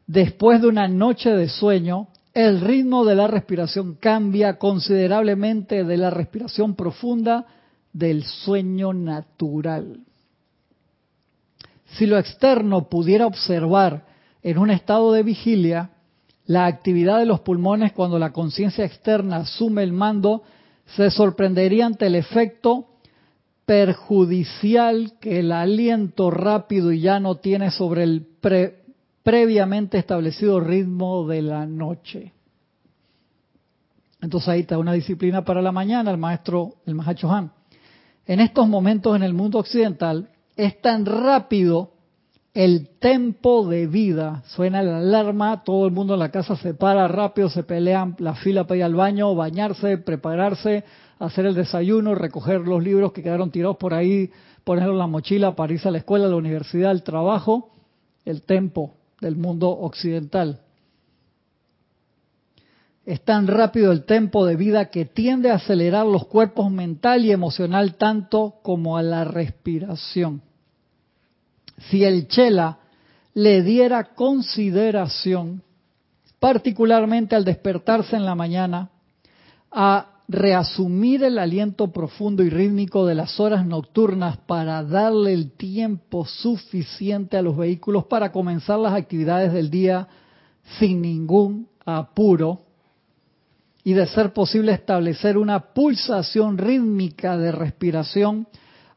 después 0.06 0.60
de 0.62 0.68
una 0.68 0.88
noche 0.88 1.30
de 1.30 1.48
sueño, 1.48 2.08
el 2.32 2.60
ritmo 2.60 3.04
de 3.04 3.14
la 3.14 3.26
respiración 3.26 3.94
cambia 3.94 4.58
considerablemente 4.58 5.84
de 5.84 5.96
la 5.96 6.10
respiración 6.10 6.74
profunda 6.74 7.46
del 7.92 8.24
sueño 8.24 8.92
natural. 8.92 10.05
Si 11.86 12.06
lo 12.06 12.18
externo 12.18 12.88
pudiera 12.88 13.26
observar 13.26 14.04
en 14.42 14.58
un 14.58 14.70
estado 14.70 15.12
de 15.12 15.22
vigilia, 15.22 15.90
la 16.46 16.66
actividad 16.66 17.18
de 17.18 17.26
los 17.26 17.40
pulmones 17.40 17.92
cuando 17.92 18.18
la 18.18 18.32
conciencia 18.32 18.84
externa 18.84 19.36
asume 19.38 19.82
el 19.82 19.92
mando 19.92 20.42
se 20.96 21.10
sorprendería 21.10 21.86
ante 21.86 22.06
el 22.06 22.14
efecto 22.14 22.86
perjudicial 23.64 25.14
que 25.20 25.40
el 25.40 25.50
aliento 25.50 26.30
rápido 26.30 26.92
y 26.92 27.00
llano 27.00 27.36
tiene 27.36 27.72
sobre 27.72 28.04
el 28.04 28.26
previamente 29.24 29.98
establecido 29.98 30.60
ritmo 30.60 31.26
de 31.26 31.42
la 31.42 31.66
noche. 31.66 32.32
Entonces 34.22 34.48
ahí 34.48 34.60
está 34.60 34.78
una 34.78 34.92
disciplina 34.92 35.44
para 35.44 35.60
la 35.60 35.72
mañana, 35.72 36.12
el 36.12 36.16
maestro, 36.16 36.74
el 36.86 36.94
Mahacho 36.94 37.30
Han. 37.30 37.50
En 38.24 38.40
estos 38.40 38.68
momentos 38.68 39.16
en 39.16 39.24
el 39.24 39.34
mundo 39.34 39.58
occidental 39.58 40.30
es 40.56 40.80
tan 40.80 41.04
rápido 41.06 41.92
el 42.54 42.88
tempo 42.98 43.68
de 43.68 43.86
vida. 43.86 44.42
Suena 44.46 44.82
la 44.82 44.98
alarma, 44.98 45.62
todo 45.62 45.86
el 45.86 45.92
mundo 45.92 46.14
en 46.14 46.20
la 46.20 46.30
casa 46.30 46.56
se 46.56 46.72
para 46.72 47.06
rápido, 47.06 47.50
se 47.50 47.62
pelean 47.62 48.16
la 48.18 48.34
fila 48.34 48.66
para 48.66 48.78
ir 48.78 48.84
al 48.84 48.94
baño, 48.94 49.34
bañarse, 49.34 49.98
prepararse, 49.98 50.84
hacer 51.18 51.44
el 51.44 51.54
desayuno, 51.54 52.14
recoger 52.14 52.60
los 52.62 52.82
libros 52.82 53.12
que 53.12 53.22
quedaron 53.22 53.50
tirados 53.50 53.76
por 53.76 53.92
ahí, 53.92 54.30
ponerlos 54.64 54.94
en 54.94 54.98
la 54.98 55.06
mochila 55.06 55.54
para 55.54 55.74
irse 55.74 55.88
a 55.88 55.90
la 55.90 55.98
escuela, 55.98 56.26
a 56.26 56.30
la 56.30 56.36
universidad, 56.36 56.90
al 56.90 57.02
trabajo, 57.02 57.72
el 58.24 58.42
tempo 58.42 58.94
del 59.20 59.36
mundo 59.36 59.68
occidental. 59.68 60.60
Es 63.06 63.20
tan 63.20 63.46
rápido 63.46 63.92
el 63.92 64.04
tempo 64.04 64.44
de 64.44 64.56
vida 64.56 64.86
que 64.90 65.04
tiende 65.04 65.52
a 65.52 65.54
acelerar 65.54 66.04
los 66.04 66.26
cuerpos 66.26 66.72
mental 66.72 67.24
y 67.24 67.30
emocional 67.30 67.94
tanto 67.94 68.56
como 68.64 68.96
a 68.96 69.02
la 69.02 69.22
respiración. 69.22 70.42
Si 71.88 72.02
el 72.02 72.26
chela 72.26 72.80
le 73.32 73.62
diera 73.62 74.14
consideración, 74.14 75.62
particularmente 76.40 77.36
al 77.36 77.44
despertarse 77.44 78.16
en 78.16 78.24
la 78.24 78.34
mañana, 78.34 78.90
a 79.70 80.08
reasumir 80.26 81.22
el 81.22 81.38
aliento 81.38 81.92
profundo 81.92 82.42
y 82.42 82.50
rítmico 82.50 83.06
de 83.06 83.14
las 83.14 83.38
horas 83.38 83.64
nocturnas 83.64 84.38
para 84.38 84.82
darle 84.82 85.32
el 85.32 85.52
tiempo 85.52 86.24
suficiente 86.24 87.36
a 87.36 87.42
los 87.42 87.56
vehículos 87.56 88.06
para 88.06 88.32
comenzar 88.32 88.80
las 88.80 88.94
actividades 88.94 89.52
del 89.52 89.70
día 89.70 90.08
sin 90.80 91.00
ningún 91.00 91.68
apuro, 91.84 92.65
y 93.86 93.92
de 93.92 94.06
ser 94.06 94.32
posible 94.32 94.72
establecer 94.72 95.38
una 95.38 95.72
pulsación 95.72 96.58
rítmica 96.58 97.36
de 97.36 97.52
respiración 97.52 98.48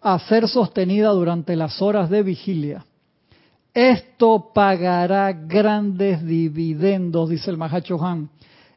a 0.02 0.18
ser 0.18 0.48
sostenida 0.48 1.10
durante 1.10 1.56
las 1.56 1.80
horas 1.80 2.10
de 2.10 2.24
vigilia. 2.24 2.84
Esto 3.72 4.50
pagará 4.52 5.32
grandes 5.32 6.26
dividendos, 6.26 7.30
dice 7.30 7.52
el 7.52 7.58
Mahacho 7.58 8.04
Han, 8.04 8.32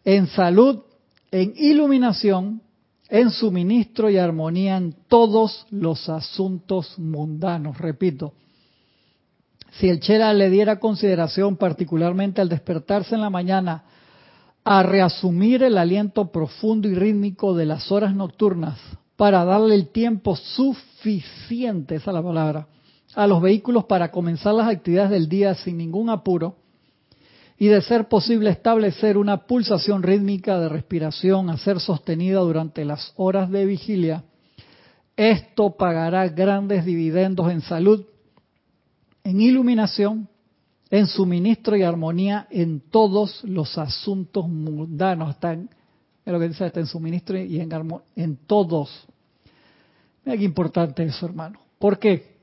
en 0.04 0.26
salud, 0.26 0.80
en 1.30 1.54
iluminación, 1.56 2.60
en 3.08 3.30
suministro 3.30 4.10
y 4.10 4.18
armonía 4.18 4.76
en 4.76 4.94
todos 5.08 5.66
los 5.70 6.10
asuntos 6.10 6.98
mundanos. 6.98 7.78
Repito, 7.78 8.34
si 9.78 9.88
el 9.88 10.00
Chela 10.00 10.34
le 10.34 10.50
diera 10.50 10.78
consideración 10.78 11.56
particularmente 11.56 12.42
al 12.42 12.50
despertarse 12.50 13.14
en 13.14 13.22
la 13.22 13.30
mañana 13.30 13.84
a 14.64 14.82
reasumir 14.82 15.62
el 15.62 15.76
aliento 15.76 16.30
profundo 16.30 16.88
y 16.88 16.94
rítmico 16.94 17.54
de 17.54 17.66
las 17.66 17.90
horas 17.90 18.14
nocturnas 18.14 18.78
para 19.16 19.44
darle 19.44 19.74
el 19.74 19.88
tiempo 19.88 20.36
suficiente, 20.36 21.96
esa 21.96 22.10
es 22.10 22.14
la 22.14 22.22
palabra, 22.22 22.68
a 23.14 23.26
los 23.26 23.42
vehículos 23.42 23.84
para 23.84 24.10
comenzar 24.10 24.54
las 24.54 24.68
actividades 24.68 25.10
del 25.10 25.28
día 25.28 25.54
sin 25.54 25.76
ningún 25.76 26.10
apuro 26.10 26.56
y 27.58 27.68
de 27.68 27.82
ser 27.82 28.08
posible 28.08 28.50
establecer 28.50 29.16
una 29.16 29.46
pulsación 29.46 30.02
rítmica 30.02 30.58
de 30.58 30.68
respiración 30.68 31.50
a 31.50 31.56
ser 31.58 31.78
sostenida 31.78 32.40
durante 32.40 32.84
las 32.84 33.12
horas 33.16 33.50
de 33.50 33.66
vigilia, 33.66 34.24
esto 35.16 35.76
pagará 35.76 36.26
grandes 36.28 36.84
dividendos 36.84 37.50
en 37.50 37.60
salud, 37.60 38.04
en 39.24 39.40
iluminación, 39.40 40.28
en 40.92 41.06
suministro 41.06 41.74
y 41.74 41.82
armonía 41.82 42.46
en 42.50 42.80
todos 42.90 43.42
los 43.44 43.78
asuntos 43.78 44.46
mundanos. 44.46 45.30
Están, 45.30 45.70
es 46.22 46.32
lo 46.32 46.38
que 46.38 46.48
dice, 46.48 46.66
está 46.66 46.80
en 46.80 46.86
suministro 46.86 47.38
y 47.38 47.60
en, 47.60 47.70
en 48.14 48.36
todos. 48.46 49.08
Mira 50.22 50.36
qué 50.36 50.44
importante 50.44 51.02
eso, 51.02 51.24
hermano. 51.24 51.58
¿Por 51.78 51.98
qué? 51.98 52.36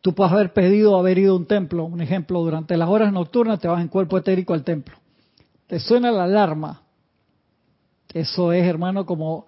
Tú 0.00 0.12
puedes 0.12 0.32
haber 0.32 0.52
pedido 0.52 0.98
haber 0.98 1.18
ido 1.18 1.34
a 1.34 1.36
un 1.36 1.46
templo, 1.46 1.84
un 1.84 2.00
ejemplo, 2.00 2.40
durante 2.40 2.76
las 2.76 2.88
horas 2.88 3.12
nocturnas 3.12 3.60
te 3.60 3.68
vas 3.68 3.80
en 3.80 3.86
cuerpo 3.86 4.18
etérico 4.18 4.52
al 4.52 4.64
templo. 4.64 4.96
Te 5.68 5.78
suena 5.78 6.10
la 6.10 6.24
alarma. 6.24 6.82
Eso 8.12 8.52
es, 8.52 8.66
hermano, 8.66 9.06
como 9.06 9.46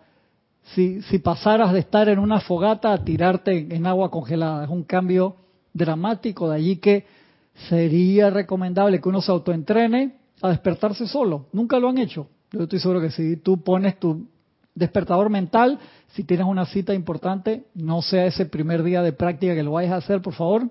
si, 0.75 1.03
si 1.03 1.19
pasaras 1.19 1.73
de 1.73 1.81
estar 1.81 2.09
en 2.09 2.21
una 2.21 2.39
fogata 2.39 2.93
a 2.93 3.03
tirarte 3.03 3.75
en 3.75 3.89
agua 3.89 4.09
congelada. 4.09 4.63
Es 4.63 4.71
un 4.71 4.85
cambio 4.85 5.35
dramático 5.75 6.49
de 6.49 6.55
allí 6.55 6.77
que 6.77 7.22
sería 7.69 8.31
recomendable 8.31 9.01
que 9.01 9.09
uno 9.09 9.21
se 9.21 9.31
autoentrene 9.31 10.17
a 10.41 10.49
despertarse 10.51 11.07
solo. 11.07 11.47
Nunca 11.53 11.79
lo 11.79 11.89
han 11.89 11.99
hecho. 11.99 12.29
Yo 12.51 12.65
estoy 12.65 12.81
seguro 12.81 13.01
que 13.01 13.11
si 13.11 13.37
tú 13.37 13.63
pones 13.63 13.99
tu 13.99 14.27
despertador 14.75 15.31
mental, 15.31 15.79
si 16.09 16.25
tienes 16.25 16.47
una 16.47 16.67
cita 16.67 16.95
importante, 16.95 17.65
no 17.75 18.03
sea 18.03 18.27
ese 18.27 18.47
primer 18.47 18.83
día 18.83 19.03
de 19.03 19.13
práctica 19.13 19.55
que 19.55 19.63
lo 19.63 19.73
vayas 19.73 19.93
a 19.93 19.97
hacer, 19.97 20.21
por 20.21 20.35
favor. 20.35 20.69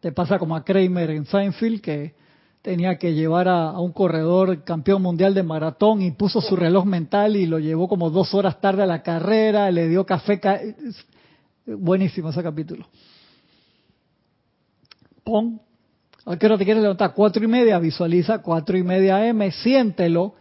Te 0.00 0.12
pasa 0.12 0.38
como 0.38 0.56
a 0.56 0.64
Kramer 0.64 1.10
en 1.10 1.26
Seinfeld, 1.26 1.80
que 1.80 2.14
tenía 2.60 2.96
que 2.96 3.14
llevar 3.14 3.48
a, 3.48 3.78
un 3.78 3.92
corredor 3.92 4.62
campeón 4.64 5.02
mundial 5.02 5.34
de 5.34 5.42
maratón 5.42 6.02
y 6.02 6.12
puso 6.12 6.40
su 6.40 6.54
reloj 6.56 6.84
mental 6.84 7.36
y 7.36 7.46
lo 7.46 7.58
llevó 7.58 7.88
como 7.88 8.10
dos 8.10 8.34
horas 8.34 8.60
tarde 8.60 8.82
a 8.82 8.86
la 8.86 9.02
carrera, 9.02 9.70
le 9.70 9.88
dio 9.88 10.06
café. 10.06 10.40
Buenísimo 11.66 12.30
ese 12.30 12.42
capítulo 12.42 12.86
pon, 15.24 15.60
¿a 16.26 16.36
qué 16.36 16.46
hora 16.46 16.58
te 16.58 16.64
quieres 16.64 16.82
levantar? 16.82 17.14
Cuatro 17.14 17.44
y 17.44 17.48
media, 17.48 17.78
visualiza 17.78 18.40
cuatro 18.40 18.76
y 18.76 18.82
media 18.82 19.26
M, 19.26 19.50
siéntelo, 19.50 20.34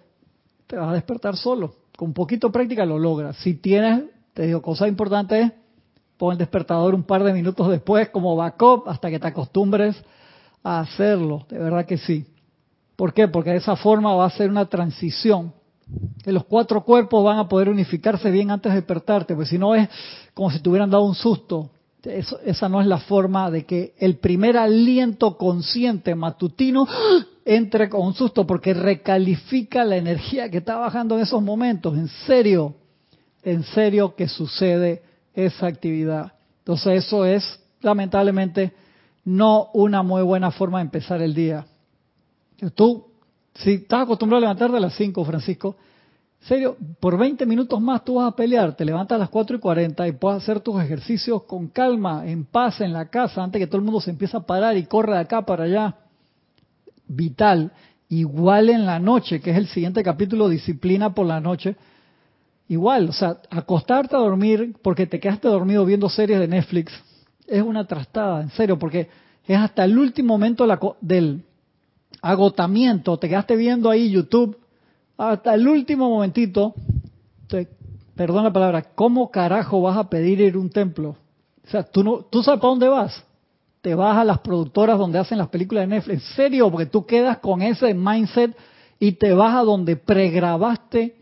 te 0.67 0.75
vas 0.75 0.89
a 0.89 0.93
despertar 0.93 1.35
solo. 1.35 1.75
Con 1.97 2.13
poquito 2.13 2.51
práctica 2.51 2.85
lo 2.85 2.97
logras. 2.97 3.37
Si 3.37 3.55
tienes, 3.55 4.03
te 4.33 4.47
digo, 4.47 4.61
cosa 4.61 4.87
importante 4.87 5.41
es, 5.41 5.51
pon 6.17 6.33
el 6.33 6.37
despertador 6.37 6.95
un 6.95 7.03
par 7.03 7.23
de 7.23 7.33
minutos 7.33 7.69
después 7.69 8.09
como 8.09 8.35
backup 8.35 8.87
hasta 8.87 9.09
que 9.09 9.19
te 9.19 9.27
acostumbres 9.27 9.95
a 10.63 10.79
hacerlo. 10.79 11.45
De 11.49 11.57
verdad 11.57 11.85
que 11.85 11.97
sí. 11.97 12.25
¿Por 12.95 13.13
qué? 13.13 13.27
Porque 13.27 13.51
de 13.51 13.57
esa 13.57 13.75
forma 13.75 14.13
va 14.13 14.25
a 14.25 14.29
ser 14.29 14.49
una 14.49 14.65
transición. 14.67 15.53
Que 16.23 16.31
los 16.31 16.45
cuatro 16.45 16.83
cuerpos 16.83 17.23
van 17.23 17.39
a 17.39 17.49
poder 17.49 17.67
unificarse 17.67 18.31
bien 18.31 18.49
antes 18.49 18.71
de 18.71 18.77
despertarte, 18.77 19.35
pues 19.35 19.49
si 19.49 19.57
no 19.57 19.75
es 19.75 19.89
como 20.33 20.49
si 20.49 20.59
te 20.59 20.69
hubieran 20.69 20.89
dado 20.89 21.03
un 21.03 21.15
susto 21.15 21.69
esa 22.03 22.67
no 22.67 22.81
es 22.81 22.87
la 22.87 22.97
forma 22.97 23.51
de 23.51 23.65
que 23.65 23.93
el 23.99 24.17
primer 24.17 24.57
aliento 24.57 25.37
consciente 25.37 26.15
matutino 26.15 26.87
entre 27.45 27.89
con 27.89 28.07
un 28.07 28.13
susto 28.13 28.47
porque 28.47 28.73
recalifica 28.73 29.83
la 29.83 29.97
energía 29.97 30.49
que 30.49 30.57
está 30.57 30.77
bajando 30.77 31.15
en 31.15 31.21
esos 31.21 31.41
momentos. 31.41 31.97
En 31.97 32.07
serio, 32.07 32.75
en 33.43 33.63
serio 33.63 34.15
que 34.15 34.27
sucede 34.27 35.03
esa 35.33 35.67
actividad. 35.67 36.33
Entonces 36.59 37.05
eso 37.05 37.25
es 37.25 37.59
lamentablemente 37.81 38.73
no 39.25 39.69
una 39.73 40.01
muy 40.03 40.23
buena 40.23 40.51
forma 40.51 40.79
de 40.79 40.85
empezar 40.85 41.21
el 41.21 41.33
día. 41.33 41.65
Tú, 42.75 43.05
si 43.55 43.73
estás 43.73 44.03
acostumbrado 44.03 44.39
a 44.39 44.41
levantarte 44.41 44.77
a 44.77 44.79
las 44.79 44.95
5, 44.95 45.25
Francisco, 45.25 45.75
serio, 46.41 46.77
por 46.99 47.17
20 47.17 47.45
minutos 47.45 47.79
más 47.79 48.03
tú 48.03 48.15
vas 48.15 48.31
a 48.31 48.35
pelear, 48.35 48.75
te 48.75 48.85
levantas 48.85 49.15
a 49.15 49.19
las 49.19 49.29
4 49.29 49.57
y 49.57 49.59
40 49.59 50.07
y 50.07 50.11
puedes 50.13 50.41
hacer 50.43 50.59
tus 50.59 50.81
ejercicios 50.81 51.43
con 51.43 51.67
calma, 51.67 52.27
en 52.27 52.45
paz, 52.45 52.81
en 52.81 52.93
la 52.93 53.09
casa, 53.09 53.43
antes 53.43 53.59
que 53.59 53.67
todo 53.67 53.77
el 53.77 53.83
mundo 53.83 54.01
se 54.01 54.11
empiece 54.11 54.35
a 54.37 54.41
parar 54.41 54.75
y 54.77 54.85
corre 54.85 55.13
de 55.13 55.19
acá 55.19 55.43
para 55.43 55.65
allá. 55.65 55.95
Vital. 57.07 57.71
Igual 58.09 58.69
en 58.69 58.85
la 58.85 58.99
noche, 58.99 59.39
que 59.39 59.51
es 59.51 59.57
el 59.57 59.67
siguiente 59.67 60.03
capítulo, 60.03 60.49
disciplina 60.49 61.13
por 61.13 61.25
la 61.25 61.39
noche. 61.39 61.75
Igual, 62.67 63.09
o 63.09 63.13
sea, 63.13 63.37
acostarte 63.49 64.15
a 64.15 64.19
dormir 64.19 64.75
porque 64.81 65.07
te 65.07 65.19
quedaste 65.19 65.47
dormido 65.47 65.85
viendo 65.85 66.09
series 66.09 66.39
de 66.39 66.47
Netflix 66.47 66.91
es 67.51 67.61
una 67.61 67.85
trastada, 67.85 68.41
en 68.41 68.49
serio, 68.51 68.79
porque 68.79 69.09
es 69.45 69.57
hasta 69.57 69.83
el 69.83 69.97
último 69.97 70.33
momento 70.33 70.65
del 71.01 71.43
agotamiento, 72.21 73.17
te 73.17 73.27
quedaste 73.27 73.57
viendo 73.57 73.89
ahí 73.89 74.09
YouTube 74.09 74.57
hasta 75.29 75.53
el 75.53 75.67
último 75.67 76.09
momentito, 76.09 76.73
perdón 78.15 78.43
la 78.43 78.53
palabra, 78.53 78.81
¿cómo 78.95 79.29
carajo 79.29 79.81
vas 79.81 79.97
a 79.97 80.09
pedir 80.09 80.41
ir 80.41 80.55
a 80.55 80.59
un 80.59 80.69
templo? 80.69 81.15
O 81.63 81.69
sea, 81.69 81.83
tú, 81.83 82.03
no, 82.03 82.17
tú 82.23 82.41
sabes 82.41 82.59
para 82.59 82.71
dónde 82.71 82.87
vas. 82.87 83.23
Te 83.81 83.93
vas 83.93 84.17
a 84.17 84.23
las 84.23 84.39
productoras 84.39 84.97
donde 84.97 85.19
hacen 85.19 85.37
las 85.37 85.49
películas 85.49 85.83
de 85.83 85.95
Netflix. 85.95 86.23
En 86.23 86.35
serio, 86.35 86.71
porque 86.71 86.87
tú 86.87 87.05
quedas 87.05 87.37
con 87.37 87.61
ese 87.61 87.93
mindset 87.93 88.55
y 88.99 89.13
te 89.13 89.33
vas 89.33 89.55
a 89.55 89.61
donde 89.61 89.95
pregrabaste 89.95 91.15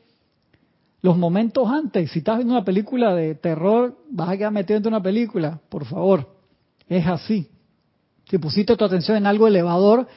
los 1.01 1.17
momentos 1.17 1.69
antes. 1.69 2.11
Si 2.11 2.19
estás 2.19 2.37
viendo 2.37 2.53
una 2.53 2.65
película 2.65 3.13
de 3.13 3.35
terror, 3.35 3.97
vas 4.09 4.29
a 4.29 4.37
quedar 4.37 4.51
metido 4.51 4.79
en 4.79 4.87
una 4.87 5.01
película. 5.03 5.59
Por 5.69 5.85
favor, 5.85 6.27
es 6.87 7.05
así. 7.05 7.49
Si 8.29 8.37
pusiste 8.37 8.75
tu 8.75 8.85
atención 8.85 9.17
en 9.17 9.27
algo 9.27 9.47
elevador, 9.47 10.07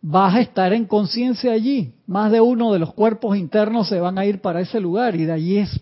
vas 0.00 0.34
a 0.34 0.40
estar 0.40 0.72
en 0.72 0.86
conciencia 0.86 1.52
allí. 1.52 1.92
Más 2.06 2.30
de 2.30 2.40
uno 2.40 2.72
de 2.72 2.78
los 2.78 2.94
cuerpos 2.94 3.36
internos 3.36 3.88
se 3.88 4.00
van 4.00 4.18
a 4.18 4.24
ir 4.24 4.40
para 4.40 4.60
ese 4.60 4.80
lugar 4.80 5.16
y 5.16 5.24
de 5.24 5.32
allí 5.32 5.58
es 5.58 5.80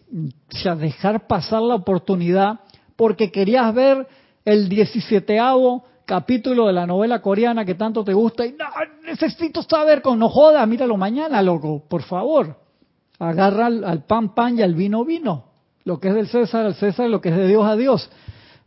dejar 0.78 1.26
pasar 1.26 1.62
la 1.62 1.74
oportunidad 1.74 2.60
porque 2.96 3.30
querías 3.30 3.74
ver 3.74 4.06
el 4.44 4.68
17 4.68 5.38
capítulo 6.06 6.68
de 6.68 6.72
la 6.72 6.86
novela 6.86 7.20
coreana 7.20 7.64
que 7.64 7.74
tanto 7.74 8.04
te 8.04 8.14
gusta 8.14 8.46
y 8.46 8.54
necesito 9.04 9.62
saber 9.62 10.02
con 10.02 10.18
no 10.18 10.28
joda, 10.28 10.64
míralo 10.64 10.96
mañana, 10.96 11.42
loco, 11.42 11.84
por 11.88 12.02
favor. 12.02 12.56
Agarra 13.18 13.66
al, 13.66 14.04
pan 14.04 14.34
pan 14.34 14.58
y 14.58 14.62
al 14.62 14.74
vino 14.74 15.04
vino. 15.04 15.46
Lo 15.84 15.98
que 16.00 16.08
es 16.08 16.14
del 16.14 16.28
César 16.28 16.66
al 16.66 16.74
César, 16.74 17.08
lo 17.08 17.20
que 17.20 17.30
es 17.30 17.36
de 17.36 17.48
Dios 17.48 17.64
a 17.64 17.76
Dios. 17.76 18.10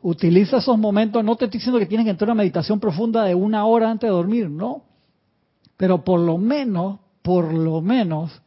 Utiliza 0.02 0.58
esos 0.58 0.78
momentos, 0.78 1.24
no 1.24 1.36
te 1.36 1.46
estoy 1.46 1.60
diciendo 1.60 1.80
que 1.80 1.86
tienes 1.86 2.06
que 2.06 2.12
entrar 2.12 2.30
a 2.30 2.34
una 2.34 2.42
meditación 2.42 2.80
profunda 2.80 3.24
de 3.26 3.36
una 3.36 3.66
hora 3.66 3.90
antes 3.90 4.10
de 4.10 4.14
dormir, 4.14 4.50
no 4.50 4.89
pero 5.80 6.04
por 6.04 6.20
lo 6.20 6.38
menos, 6.38 7.00
por 7.22 7.54
lo 7.54 7.80
menos, 7.80 8.42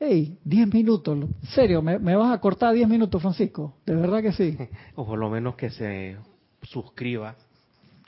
hey, 0.00 0.36
10 0.42 0.74
minutos, 0.74 1.16
en 1.16 1.48
serio, 1.50 1.80
¿me, 1.80 2.16
vas 2.16 2.32
a 2.32 2.40
cortar 2.40 2.74
10 2.74 2.88
minutos, 2.88 3.22
Francisco? 3.22 3.76
De 3.86 3.94
verdad 3.94 4.20
que 4.20 4.32
sí. 4.32 4.58
O 4.96 5.06
por 5.06 5.16
lo 5.16 5.30
menos 5.30 5.54
que 5.54 5.70
se 5.70 6.16
suscriba 6.62 7.36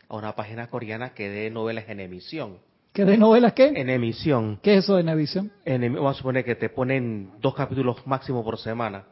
a 0.08 0.16
una 0.16 0.34
página 0.34 0.66
coreana 0.66 1.10
que 1.10 1.28
dé 1.28 1.50
novelas 1.50 1.84
en 1.88 2.00
emisión. 2.00 2.58
¿Que 2.92 3.04
dé 3.04 3.16
novelas 3.16 3.52
qué? 3.52 3.68
En 3.76 3.88
emisión. 3.88 4.58
¿Qué 4.60 4.78
es 4.78 4.84
eso 4.84 4.96
de 4.96 5.02
en 5.02 5.08
emisión? 5.10 5.52
vamos 5.64 6.16
a 6.16 6.18
suponer 6.18 6.44
que 6.44 6.56
te 6.56 6.68
ponen 6.68 7.30
dos 7.40 7.54
capítulos 7.54 8.04
máximo 8.08 8.42
por 8.42 8.58
semana. 8.58 9.04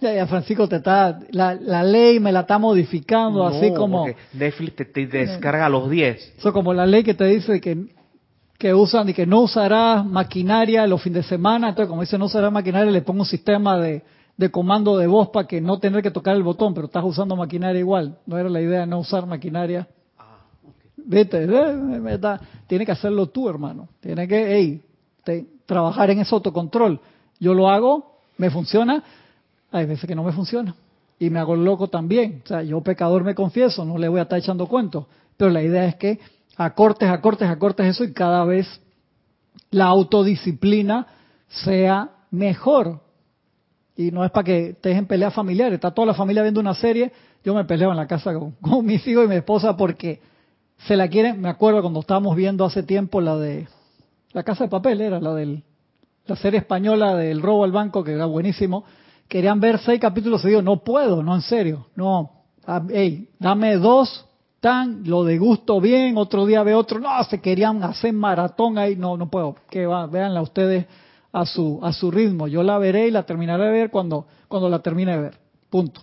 Ya, 0.00 0.26
Francisco, 0.26 0.68
te 0.68 0.76
está, 0.76 1.18
la, 1.30 1.82
ley 1.82 2.20
me 2.20 2.32
la 2.32 2.40
está 2.40 2.58
modificando, 2.58 3.46
así 3.46 3.72
como... 3.72 4.06
Netflix 4.32 4.76
te, 4.92 5.06
descarga 5.06 5.68
los 5.68 5.88
10. 5.88 6.34
Eso 6.38 6.52
como 6.52 6.74
la 6.74 6.84
ley 6.84 7.02
que 7.04 7.14
te 7.14 7.24
dice 7.24 7.60
que 7.60 7.86
que 8.58 8.72
usan 8.72 9.08
y 9.08 9.14
que 9.14 9.26
no 9.26 9.40
usarás 9.40 10.06
maquinaria 10.06 10.86
los 10.86 11.02
fines 11.02 11.24
de 11.24 11.28
semana, 11.28 11.68
entonces 11.68 11.88
como 11.88 12.02
dice 12.02 12.16
no 12.18 12.26
usarás 12.26 12.52
maquinaria 12.52 12.90
le 12.90 13.02
pongo 13.02 13.20
un 13.20 13.26
sistema 13.26 13.78
de, 13.78 14.02
comando 14.50 14.96
de 14.96 15.06
voz 15.06 15.28
para 15.30 15.46
que 15.46 15.60
no 15.60 15.78
tener 15.78 16.02
que 16.02 16.10
tocar 16.10 16.36
el 16.36 16.42
botón, 16.42 16.72
pero 16.72 16.86
estás 16.86 17.04
usando 17.04 17.36
maquinaria 17.36 17.78
igual, 17.78 18.18
no 18.26 18.38
era 18.38 18.48
la 18.48 18.60
idea 18.60 18.86
no 18.86 19.00
usar 19.00 19.26
maquinaria. 19.26 19.88
Ah, 20.18 20.38
Vete, 20.96 21.46
tiene 22.66 22.86
que 22.86 22.92
hacerlo 22.92 23.26
tú, 23.26 23.48
hermano. 23.48 23.88
Tiene 24.00 24.26
que, 24.26 24.56
hey, 25.26 25.42
trabajar 25.66 26.10
en 26.10 26.20
ese 26.20 26.34
autocontrol. 26.34 27.00
Yo 27.38 27.54
lo 27.54 27.68
hago, 27.68 28.18
me 28.38 28.50
funciona, 28.50 29.02
hay 29.74 29.86
veces 29.86 30.06
que 30.06 30.14
no 30.14 30.22
me 30.22 30.32
funciona. 30.32 30.74
Y 31.18 31.30
me 31.30 31.40
hago 31.40 31.56
loco 31.56 31.88
también. 31.88 32.42
O 32.44 32.48
sea, 32.48 32.62
yo 32.62 32.80
pecador 32.80 33.24
me 33.24 33.34
confieso, 33.34 33.84
no 33.84 33.98
le 33.98 34.08
voy 34.08 34.20
a 34.20 34.22
estar 34.22 34.38
echando 34.38 34.66
cuentos. 34.66 35.06
Pero 35.36 35.50
la 35.50 35.62
idea 35.62 35.84
es 35.86 35.96
que 35.96 36.20
acortes, 36.56 37.08
acortes, 37.08 37.48
acortes 37.48 37.86
eso 37.86 38.04
y 38.04 38.12
cada 38.12 38.44
vez 38.44 38.80
la 39.70 39.86
autodisciplina 39.86 41.06
sea 41.48 42.10
mejor. 42.30 43.00
Y 43.96 44.10
no 44.10 44.24
es 44.24 44.30
para 44.30 44.44
que 44.44 44.68
estés 44.70 44.96
en 44.96 45.06
pelea 45.06 45.30
familiar, 45.30 45.72
está 45.72 45.92
toda 45.92 46.06
la 46.06 46.14
familia 46.14 46.42
viendo 46.42 46.60
una 46.60 46.74
serie, 46.74 47.12
yo 47.44 47.54
me 47.54 47.64
peleo 47.64 47.90
en 47.90 47.96
la 47.96 48.06
casa 48.06 48.32
con, 48.60 48.86
mis 48.86 49.06
hijos 49.06 49.24
y 49.24 49.28
mi 49.28 49.36
esposa 49.36 49.76
porque 49.76 50.20
se 50.86 50.96
la 50.96 51.08
quieren, 51.08 51.40
me 51.40 51.48
acuerdo 51.48 51.80
cuando 51.80 52.00
estábamos 52.00 52.36
viendo 52.36 52.64
hace 52.64 52.82
tiempo 52.82 53.20
la 53.20 53.36
de 53.36 53.68
La 54.32 54.42
Casa 54.42 54.64
de 54.64 54.70
Papel, 54.70 55.00
era 55.00 55.20
la 55.20 55.34
de 55.34 55.62
la 56.26 56.36
serie 56.36 56.58
española 56.58 57.14
del 57.16 57.42
robo 57.42 57.64
al 57.64 57.72
banco, 57.72 58.02
que 58.02 58.12
era 58.12 58.26
buenísimo, 58.26 58.84
querían 59.28 59.60
ver 59.60 59.78
seis 59.78 60.00
capítulos 60.00 60.42
seguidos, 60.42 60.64
no 60.64 60.82
puedo, 60.82 61.22
no 61.22 61.34
en 61.34 61.42
serio, 61.42 61.86
no, 61.96 62.30
ah, 62.66 62.82
hey, 62.90 63.28
dame 63.38 63.76
dos 63.76 64.26
lo 65.04 65.24
de 65.24 65.36
gusto 65.36 65.78
bien, 65.80 66.16
otro 66.16 66.46
día 66.46 66.62
ve 66.62 66.74
otro, 66.74 66.98
no, 66.98 67.22
se 67.24 67.40
querían 67.40 67.82
hacer 67.82 68.14
maratón 68.14 68.78
ahí, 68.78 68.96
no, 68.96 69.16
no 69.16 69.28
puedo, 69.28 69.56
que 69.68 69.84
va, 69.86 70.06
véanla 70.06 70.40
ustedes 70.40 70.86
a 71.32 71.44
su, 71.44 71.80
a 71.82 71.92
su 71.92 72.10
ritmo, 72.10 72.48
yo 72.48 72.62
la 72.62 72.78
veré 72.78 73.08
y 73.08 73.10
la 73.10 73.24
terminaré 73.24 73.64
de 73.64 73.70
ver 73.72 73.90
cuando, 73.90 74.26
cuando 74.48 74.70
la 74.70 74.78
termine 74.78 75.12
de 75.12 75.22
ver, 75.22 75.38
punto. 75.68 76.00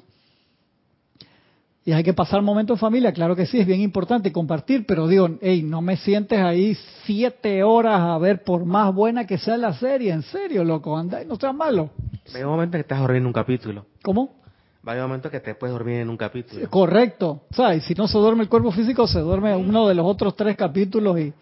Y 1.84 1.94
hay 1.94 2.04
que 2.04 2.14
pasar 2.14 2.44
momentos 2.44 2.76
en 2.76 2.80
familia, 2.80 3.12
claro 3.12 3.36
que 3.36 3.48
sí, 3.48 3.60
es 3.60 3.66
bien 3.66 3.82
importante 3.82 4.32
compartir, 4.32 4.86
pero 4.86 5.08
digo, 5.08 5.28
hey, 5.42 5.64
no 5.64 5.82
me 5.82 5.98
sientes 5.98 6.40
ahí 6.40 6.78
siete 7.06 7.64
horas 7.64 8.00
a 8.00 8.18
ver 8.20 8.44
por 8.44 8.66
más 8.66 8.94
buena 8.94 9.26
que 9.26 9.40
sea 9.40 9.58
la 9.58 9.74
serie, 9.74 10.12
en 10.12 10.22
serio, 10.22 10.64
loco, 10.64 10.96
anda, 10.96 11.24
no 11.24 11.36
seas 11.38 11.56
malo. 11.56 11.90
Hay 12.34 12.44
un 12.44 12.50
momento 12.50 12.78
que 12.78 12.82
estás 12.82 13.00
horriendo 13.00 13.28
un 13.28 13.34
capítulo. 13.34 13.86
¿Cómo? 14.04 14.42
va 14.86 14.94
a 14.94 14.96
haber 14.96 15.04
momentos 15.04 15.32
que 15.32 15.40
te 15.40 15.54
puedes 15.56 15.74
dormir 15.74 15.98
en 15.98 16.10
un 16.10 16.18
capítulo. 16.18 16.70
correcto. 16.70 17.44
O 17.52 17.54
sea, 17.54 17.76
y 17.76 17.82
si 17.82 17.94
no 17.94 18.08
se 18.08 18.18
duerme 18.18 18.44
el 18.44 18.50
cuerpo 18.50 18.72
físico, 18.72 19.06
se 19.08 19.20
duerme 19.20 19.56
uno 19.56 19.88
de 19.88 19.94
los 19.94 20.06
otros 20.06 20.36
tres 20.36 20.58
capítulos 20.58 21.20
y 21.20 21.34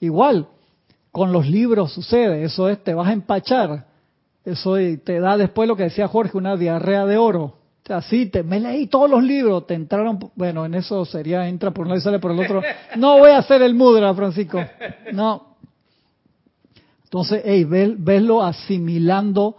igual. 0.00 0.46
Con 1.10 1.32
los 1.32 1.48
libros 1.48 1.92
sucede, 1.92 2.44
eso 2.44 2.68
es, 2.68 2.82
te 2.82 2.92
vas 2.92 3.08
a 3.08 3.12
empachar. 3.12 3.86
Eso 4.44 4.74
te 5.02 5.20
da 5.20 5.36
después 5.36 5.68
lo 5.68 5.76
que 5.76 5.84
decía 5.84 6.08
Jorge, 6.08 6.36
una 6.36 6.56
diarrea 6.56 7.06
de 7.06 7.16
oro. 7.16 7.42
O 7.42 7.86
sea, 7.86 8.02
sí, 8.02 8.26
te, 8.26 8.42
me 8.42 8.60
leí 8.60 8.86
todos 8.86 9.08
los 9.08 9.22
libros, 9.22 9.66
te 9.66 9.74
entraron, 9.74 10.18
bueno, 10.34 10.66
en 10.66 10.74
eso 10.74 11.04
sería, 11.04 11.48
entra 11.48 11.70
por 11.70 11.82
un 11.82 11.90
lado 11.90 12.00
y 12.00 12.02
sale 12.02 12.18
por 12.18 12.32
el 12.32 12.40
otro. 12.40 12.62
No 12.96 13.18
voy 13.18 13.30
a 13.30 13.38
hacer 13.38 13.62
el 13.62 13.74
mudra, 13.74 14.12
Francisco. 14.14 14.62
No. 15.12 15.56
Entonces, 17.04 17.42
hey, 17.44 17.64
veslo 17.64 18.42
asimilando 18.42 19.56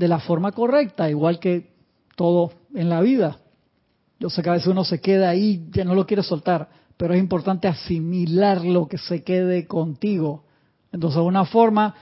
de 0.00 0.08
la 0.08 0.18
forma 0.18 0.52
correcta, 0.52 1.10
igual 1.10 1.38
que 1.38 1.74
todo 2.16 2.54
en 2.74 2.88
la 2.88 3.02
vida. 3.02 3.36
Yo 4.18 4.30
sé 4.30 4.42
que 4.42 4.48
a 4.48 4.54
veces 4.54 4.68
uno 4.68 4.82
se 4.82 4.98
queda 4.98 5.28
ahí, 5.28 5.68
ya 5.72 5.84
no 5.84 5.94
lo 5.94 6.06
quiere 6.06 6.22
soltar, 6.22 6.70
pero 6.96 7.12
es 7.12 7.20
importante 7.20 7.68
asimilar 7.68 8.64
lo 8.64 8.88
que 8.88 8.96
se 8.96 9.22
quede 9.22 9.66
contigo. 9.66 10.44
Entonces, 10.90 11.20
una 11.20 11.44
forma 11.44 11.94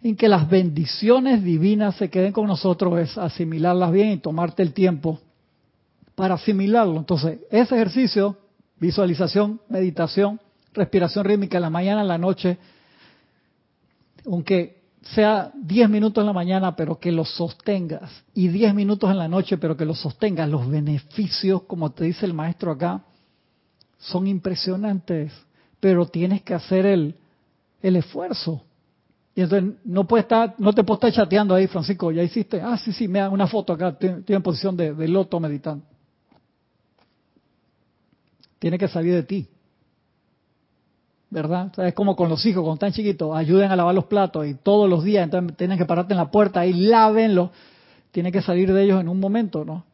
en 0.00 0.14
que 0.14 0.28
las 0.28 0.48
bendiciones 0.48 1.42
divinas 1.42 1.96
se 1.96 2.08
queden 2.08 2.32
con 2.32 2.46
nosotros 2.46 3.00
es 3.00 3.18
asimilarlas 3.18 3.90
bien 3.90 4.12
y 4.12 4.18
tomarte 4.18 4.62
el 4.62 4.72
tiempo 4.72 5.18
para 6.14 6.34
asimilarlo. 6.34 6.98
Entonces, 6.98 7.40
ese 7.50 7.74
ejercicio, 7.74 8.38
visualización, 8.78 9.60
meditación, 9.68 10.40
respiración 10.72 11.24
rítmica 11.24 11.58
en 11.58 11.62
la 11.62 11.70
mañana, 11.70 12.02
en 12.02 12.08
la 12.08 12.18
noche, 12.18 12.58
aunque 14.24 14.83
sea 15.12 15.52
10 15.54 15.90
minutos 15.90 16.22
en 16.22 16.26
la 16.26 16.32
mañana, 16.32 16.76
pero 16.76 16.98
que 16.98 17.12
los 17.12 17.28
sostengas, 17.34 18.10
y 18.32 18.48
10 18.48 18.74
minutos 18.74 19.10
en 19.10 19.18
la 19.18 19.28
noche, 19.28 19.58
pero 19.58 19.76
que 19.76 19.84
los 19.84 20.00
sostengas, 20.00 20.48
los 20.48 20.68
beneficios, 20.68 21.62
como 21.64 21.90
te 21.92 22.04
dice 22.04 22.24
el 22.26 22.32
maestro 22.32 22.72
acá, 22.72 23.02
son 23.98 24.26
impresionantes, 24.26 25.32
pero 25.80 26.06
tienes 26.06 26.42
que 26.42 26.54
hacer 26.54 26.86
el, 26.86 27.14
el 27.82 27.96
esfuerzo. 27.96 28.62
Y 29.34 29.42
entonces 29.42 29.74
no 29.84 30.06
puede 30.06 30.22
estar, 30.22 30.54
no 30.58 30.72
te 30.72 30.84
puedo 30.84 30.96
estar 30.96 31.12
chateando 31.12 31.54
ahí, 31.54 31.66
Francisco, 31.66 32.10
ya 32.10 32.22
hiciste, 32.22 32.60
ah, 32.60 32.78
sí, 32.78 32.92
sí, 32.92 33.08
me 33.08 33.18
da 33.18 33.28
una 33.28 33.46
foto 33.46 33.72
acá, 33.72 33.88
estoy, 33.88 34.36
en 34.36 34.42
posición 34.42 34.76
de, 34.76 34.94
de 34.94 35.08
loto 35.08 35.40
meditando. 35.40 35.84
Tiene 38.58 38.78
que 38.78 38.88
salir 38.88 39.12
de 39.14 39.22
ti. 39.24 39.48
¿Verdad? 41.34 41.72
es 41.80 41.94
como 41.94 42.14
con 42.14 42.28
los 42.28 42.46
hijos, 42.46 42.62
cuando 42.62 42.74
están 42.74 42.92
chiquitos, 42.92 43.36
ayuden 43.36 43.72
a 43.72 43.74
lavar 43.74 43.92
los 43.92 44.04
platos 44.04 44.46
y 44.46 44.54
todos 44.54 44.88
los 44.88 45.02
días 45.02 45.24
entonces 45.24 45.56
tienen 45.56 45.76
que 45.76 45.84
pararte 45.84 46.12
en 46.12 46.18
la 46.18 46.30
puerta 46.30 46.64
y 46.64 46.72
lávenlo. 46.72 47.50
Tiene 48.12 48.30
que 48.30 48.40
salir 48.40 48.72
de 48.72 48.84
ellos 48.84 49.00
en 49.00 49.08
un 49.08 49.18
momento, 49.18 49.64
¿no? 49.64 49.84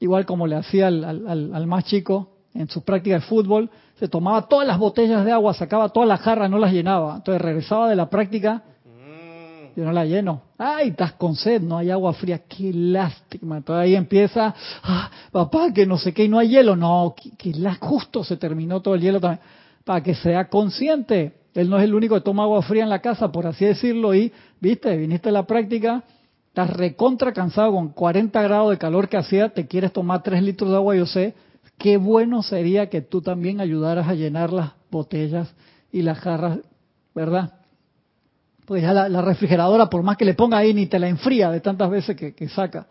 Igual 0.00 0.24
como 0.24 0.46
le 0.46 0.56
hacía 0.56 0.86
al, 0.86 1.04
al, 1.04 1.66
más 1.66 1.84
chico 1.84 2.30
en 2.54 2.70
sus 2.70 2.82
prácticas 2.82 3.20
de 3.20 3.26
fútbol, 3.28 3.68
se 3.98 4.08
tomaba 4.08 4.48
todas 4.48 4.66
las 4.66 4.78
botellas 4.78 5.26
de 5.26 5.32
agua, 5.32 5.52
sacaba 5.52 5.90
todas 5.90 6.08
las 6.08 6.20
jarras, 6.20 6.50
no 6.50 6.58
las 6.58 6.72
llenaba. 6.72 7.16
Entonces 7.16 7.42
regresaba 7.42 7.90
de 7.90 7.96
la 7.96 8.08
práctica, 8.08 8.62
yo 9.76 9.84
no 9.84 9.92
la 9.92 10.06
lleno. 10.06 10.40
Ay, 10.56 10.88
estás 10.88 11.12
con 11.12 11.36
sed, 11.36 11.60
no 11.60 11.76
hay 11.76 11.90
agua 11.90 12.14
fría, 12.14 12.40
qué 12.48 12.72
lástima. 12.72 13.58
Entonces 13.58 13.82
ahí 13.82 13.94
empieza, 13.94 14.54
ah, 14.82 15.10
papá, 15.30 15.70
que 15.74 15.84
no 15.84 15.98
sé 15.98 16.14
qué, 16.14 16.24
y 16.24 16.28
no 16.28 16.38
hay 16.38 16.48
hielo. 16.48 16.76
No, 16.76 17.14
que, 17.14 17.36
que 17.36 17.52
justo 17.78 18.24
se 18.24 18.38
terminó 18.38 18.80
todo 18.80 18.94
el 18.94 19.02
hielo 19.02 19.20
también 19.20 19.40
para 19.86 20.02
que 20.02 20.16
sea 20.16 20.48
consciente. 20.48 21.32
Él 21.54 21.70
no 21.70 21.78
es 21.78 21.84
el 21.84 21.94
único 21.94 22.16
que 22.16 22.20
toma 22.20 22.42
agua 22.42 22.60
fría 22.60 22.82
en 22.82 22.90
la 22.90 22.98
casa, 22.98 23.30
por 23.30 23.46
así 23.46 23.64
decirlo, 23.64 24.12
y, 24.14 24.32
viste, 24.60 24.94
viniste 24.96 25.28
a 25.28 25.32
la 25.32 25.46
práctica, 25.46 26.02
estás 26.48 26.70
recontra 26.70 27.32
cansado 27.32 27.70
con 27.70 27.90
40 27.90 28.42
grados 28.42 28.70
de 28.72 28.78
calor 28.78 29.08
que 29.08 29.16
hacía, 29.16 29.48
te 29.50 29.68
quieres 29.68 29.92
tomar 29.92 30.24
3 30.24 30.42
litros 30.42 30.70
de 30.70 30.76
agua, 30.76 30.96
yo 30.96 31.06
sé, 31.06 31.34
qué 31.78 31.98
bueno 31.98 32.42
sería 32.42 32.90
que 32.90 33.00
tú 33.00 33.22
también 33.22 33.60
ayudaras 33.60 34.08
a 34.08 34.14
llenar 34.14 34.52
las 34.52 34.72
botellas 34.90 35.54
y 35.92 36.02
las 36.02 36.18
jarras, 36.18 36.58
¿verdad? 37.14 37.54
Pues 38.64 38.82
ya 38.82 38.92
la, 38.92 39.22
refrigeradora, 39.22 39.88
por 39.88 40.02
más 40.02 40.16
que 40.16 40.24
le 40.24 40.34
ponga 40.34 40.58
ahí, 40.58 40.74
ni 40.74 40.86
te 40.86 40.98
la 40.98 41.08
enfría 41.08 41.48
de 41.52 41.60
tantas 41.60 41.88
veces 41.88 42.16
que, 42.16 42.34
que 42.34 42.48
saca. 42.48 42.88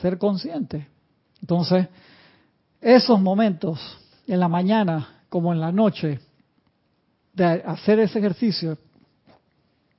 Ser 0.00 0.18
consciente. 0.18 0.86
Entonces, 1.40 1.88
esos 2.80 3.20
momentos 3.20 3.80
en 4.28 4.38
la 4.38 4.46
mañana 4.46 5.18
como 5.28 5.52
en 5.52 5.60
la 5.60 5.72
noche, 5.72 6.20
de 7.32 7.44
hacer 7.44 8.00
ese 8.00 8.18
ejercicio 8.18 8.78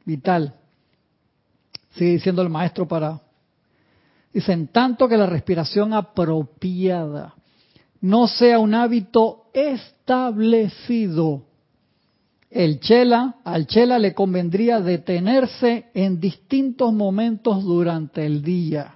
vital. 0.06 0.56
Sigue 1.92 2.12
diciendo 2.12 2.42
el 2.42 2.50
maestro 2.50 2.88
para... 2.88 3.22
Dicen, 4.34 4.68
tanto 4.68 5.08
que 5.08 5.18
la 5.18 5.26
respiración 5.26 5.94
apropiada 5.94 7.34
no 8.02 8.28
sea 8.28 8.60
un 8.60 8.76
hábito 8.76 9.46
establecido. 9.54 11.44
El 12.50 12.80
chela, 12.80 13.36
al 13.44 13.68
chela 13.68 14.00
le 14.00 14.14
convendría 14.14 14.82
detenerse 14.82 15.86
en 15.94 16.20
distintos 16.20 16.94
momentos 16.94 17.64
durante 17.64 18.26
el 18.26 18.42
día 18.42 18.96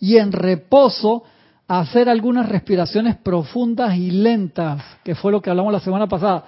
y 0.00 0.16
en 0.16 0.32
reposo 0.32 1.24
hacer 1.66 2.08
algunas 2.08 2.48
respiraciones 2.48 3.16
profundas 3.16 3.96
y 3.96 4.10
lentas, 4.10 4.82
que 5.04 5.14
fue 5.14 5.30
lo 5.30 5.42
que 5.42 5.50
hablamos 5.50 5.72
la 5.72 5.80
semana 5.80 6.08
pasada 6.08 6.46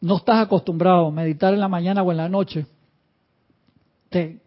no 0.00 0.16
estás 0.16 0.46
acostumbrado 0.46 1.06
a 1.06 1.10
meditar 1.10 1.52
en 1.52 1.60
la 1.60 1.68
mañana 1.68 2.02
o 2.02 2.10
en 2.10 2.16
la 2.16 2.28
noche, 2.28 2.66
te 4.08 4.40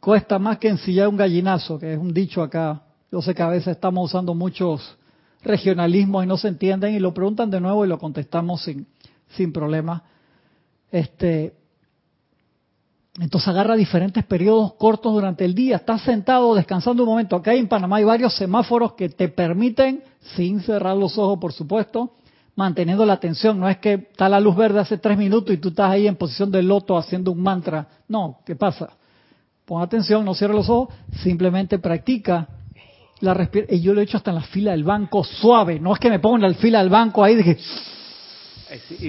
cuesta 0.00 0.38
más 0.38 0.58
que 0.58 0.68
ensillar 0.68 1.08
un 1.08 1.16
gallinazo, 1.16 1.78
que 1.78 1.92
es 1.92 1.98
un 1.98 2.14
dicho 2.14 2.42
acá. 2.42 2.82
Yo 3.10 3.20
sé 3.20 3.34
que 3.34 3.42
a 3.42 3.48
veces 3.48 3.68
estamos 3.68 4.10
usando 4.10 4.34
muchos 4.34 4.96
regionalismos 5.42 6.24
y 6.24 6.26
no 6.26 6.36
se 6.36 6.48
entienden 6.48 6.94
y 6.94 7.00
lo 7.00 7.12
preguntan 7.12 7.50
de 7.50 7.60
nuevo 7.60 7.84
y 7.84 7.88
lo 7.88 7.98
contestamos 7.98 8.62
sin, 8.62 8.86
sin 9.36 9.52
problema. 9.52 10.04
Este, 10.92 11.54
Entonces 13.18 13.48
agarra 13.48 13.74
diferentes 13.74 14.24
periodos 14.24 14.74
cortos 14.74 15.12
durante 15.12 15.44
el 15.44 15.54
día. 15.54 15.76
Estás 15.76 16.02
sentado 16.02 16.54
descansando 16.54 17.02
un 17.02 17.08
momento. 17.08 17.36
Acá 17.36 17.52
en 17.54 17.68
Panamá 17.68 17.96
hay 17.96 18.04
varios 18.04 18.34
semáforos 18.36 18.92
que 18.92 19.08
te 19.08 19.28
permiten, 19.28 20.04
sin 20.36 20.60
cerrar 20.60 20.96
los 20.96 21.18
ojos 21.18 21.38
por 21.38 21.52
supuesto, 21.52 22.14
manteniendo 22.56 23.04
la 23.06 23.14
atención. 23.14 23.58
No 23.58 23.68
es 23.68 23.78
que 23.78 23.94
está 23.94 24.28
la 24.28 24.40
luz 24.40 24.56
verde 24.56 24.80
hace 24.80 24.98
tres 24.98 25.16
minutos 25.16 25.54
y 25.54 25.58
tú 25.58 25.68
estás 25.68 25.90
ahí 25.90 26.06
en 26.06 26.16
posición 26.16 26.50
de 26.50 26.62
loto 26.62 26.96
haciendo 26.96 27.32
un 27.32 27.42
mantra. 27.42 27.86
No, 28.08 28.40
¿qué 28.44 28.56
pasa? 28.56 28.90
Pon 29.64 29.82
atención, 29.82 30.24
no 30.24 30.34
cierres 30.34 30.56
los 30.56 30.68
ojos, 30.68 30.94
simplemente 31.22 31.78
practica 31.78 32.48
la 33.20 33.34
respiración. 33.34 33.78
Y 33.78 33.82
yo 33.82 33.94
lo 33.94 34.00
he 34.00 34.04
hecho 34.04 34.16
hasta 34.16 34.30
en 34.30 34.36
la 34.36 34.42
fila 34.42 34.72
del 34.72 34.84
banco 34.84 35.22
suave. 35.24 35.78
No 35.78 35.92
es 35.92 36.00
que 36.00 36.10
me 36.10 36.18
ponga 36.18 36.46
en 36.46 36.52
la 36.52 36.58
fila 36.58 36.80
del 36.80 36.90
banco 36.90 37.22
ahí 37.22 37.42
que... 37.42 37.58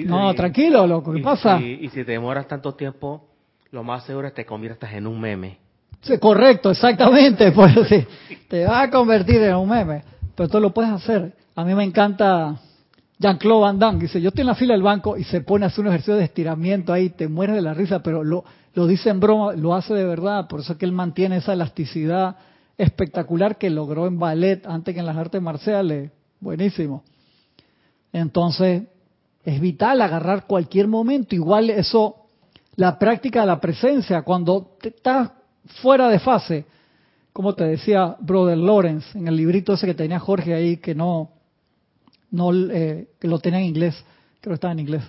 no, 0.04 0.32
tranquilo, 0.34 0.86
loco, 0.86 1.12
¿qué 1.12 1.20
pasa? 1.20 1.60
y 1.60 1.88
si 1.88 2.04
te 2.04 2.12
demoras 2.12 2.46
tanto 2.48 2.74
tiempo 2.74 3.28
lo 3.72 3.82
más 3.82 4.04
seguro 4.04 4.28
es 4.28 4.34
que 4.34 4.42
te 4.42 4.46
conviertas 4.46 4.92
en 4.92 5.06
un 5.06 5.18
meme. 5.18 5.58
Sí, 6.02 6.18
correcto, 6.18 6.70
exactamente. 6.70 7.50
Pues, 7.54 7.74
sí, 7.88 8.06
te 8.48 8.66
va 8.66 8.82
a 8.82 8.90
convertir 8.90 9.42
en 9.42 9.56
un 9.56 9.68
meme. 9.68 10.04
Pero 10.36 10.48
tú 10.48 10.60
lo 10.60 10.72
puedes 10.72 10.92
hacer. 10.92 11.32
A 11.56 11.64
mí 11.64 11.74
me 11.74 11.84
encanta 11.84 12.56
Jean-Claude 13.22 13.60
Van 13.60 13.78
Damme. 13.78 14.00
Dice, 14.00 14.20
yo 14.20 14.28
estoy 14.28 14.42
en 14.42 14.48
la 14.48 14.56
fila 14.56 14.74
del 14.74 14.82
banco 14.82 15.16
y 15.16 15.22
se 15.22 15.40
pone 15.40 15.64
a 15.64 15.68
hacer 15.68 15.82
un 15.82 15.88
ejercicio 15.88 16.16
de 16.16 16.24
estiramiento 16.24 16.92
ahí, 16.92 17.10
te 17.10 17.28
mueres 17.28 17.54
de 17.54 17.62
la 17.62 17.72
risa, 17.72 18.02
pero 18.02 18.24
lo, 18.24 18.44
lo 18.74 18.86
dice 18.88 19.10
en 19.10 19.20
broma, 19.20 19.52
lo 19.52 19.74
hace 19.74 19.94
de 19.94 20.04
verdad. 20.04 20.48
Por 20.48 20.60
eso 20.60 20.72
es 20.72 20.78
que 20.78 20.84
él 20.84 20.92
mantiene 20.92 21.36
esa 21.36 21.52
elasticidad 21.52 22.36
espectacular 22.76 23.58
que 23.58 23.70
logró 23.70 24.08
en 24.08 24.18
ballet 24.18 24.66
antes 24.66 24.92
que 24.92 25.00
en 25.00 25.06
las 25.06 25.16
artes 25.16 25.40
marciales. 25.40 26.10
Buenísimo. 26.40 27.04
Entonces, 28.12 28.82
es 29.44 29.60
vital 29.60 30.02
agarrar 30.02 30.46
cualquier 30.46 30.88
momento. 30.88 31.36
Igual 31.36 31.70
eso 31.70 32.16
la 32.74 32.98
práctica 32.98 33.42
de 33.42 33.46
la 33.46 33.60
presencia, 33.60 34.22
cuando 34.22 34.76
estás 34.82 35.30
fuera 35.80 36.08
de 36.08 36.18
fase, 36.18 36.64
como 37.32 37.54
te 37.54 37.64
decía 37.64 38.16
Brother 38.18 38.58
Lawrence 38.58 39.16
en 39.16 39.28
el 39.28 39.36
librito 39.36 39.74
ese 39.74 39.86
que 39.86 39.94
tenía 39.94 40.18
Jorge 40.18 40.54
ahí, 40.54 40.78
que 40.78 40.94
no, 40.94 41.30
no 42.32 42.52
eh, 42.52 43.08
que 43.20 43.28
lo 43.28 43.38
tenía 43.38 43.60
en 43.60 43.66
inglés, 43.66 43.94
creo 44.40 44.52
que 44.52 44.54
estaba 44.54 44.72
en 44.72 44.80
inglés. 44.80 45.02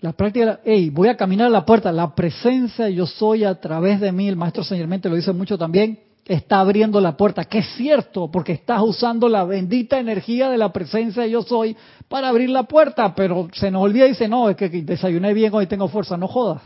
La 0.00 0.12
práctica, 0.12 0.60
hey, 0.64 0.88
voy 0.88 1.08
a 1.08 1.16
caminar 1.16 1.48
a 1.48 1.50
la 1.50 1.66
puerta, 1.66 1.92
la 1.92 2.14
presencia 2.14 2.88
yo 2.88 3.04
soy 3.06 3.44
a 3.44 3.60
través 3.60 4.00
de 4.00 4.12
mí, 4.12 4.28
el 4.28 4.36
maestro 4.36 4.64
señormente 4.64 5.10
lo 5.10 5.16
dice 5.16 5.32
mucho 5.34 5.58
también, 5.58 6.00
está 6.24 6.60
abriendo 6.60 7.00
la 7.00 7.16
puerta, 7.16 7.44
que 7.44 7.58
es 7.58 7.66
cierto, 7.76 8.30
porque 8.30 8.52
estás 8.52 8.80
usando 8.82 9.28
la 9.28 9.44
bendita 9.44 9.98
energía 9.98 10.48
de 10.48 10.56
la 10.56 10.72
presencia 10.72 11.24
de 11.24 11.30
yo 11.30 11.42
soy 11.42 11.76
para 12.08 12.28
abrir 12.28 12.48
la 12.48 12.62
puerta, 12.62 13.14
pero 13.14 13.48
se 13.52 13.70
nos 13.70 13.82
olvida 13.82 14.06
y 14.06 14.10
dice, 14.10 14.28
no, 14.28 14.48
es 14.48 14.56
que 14.56 14.68
desayuné 14.68 15.34
bien, 15.34 15.52
hoy 15.52 15.66
tengo 15.66 15.88
fuerza, 15.88 16.16
no 16.16 16.28
jodas. 16.28 16.62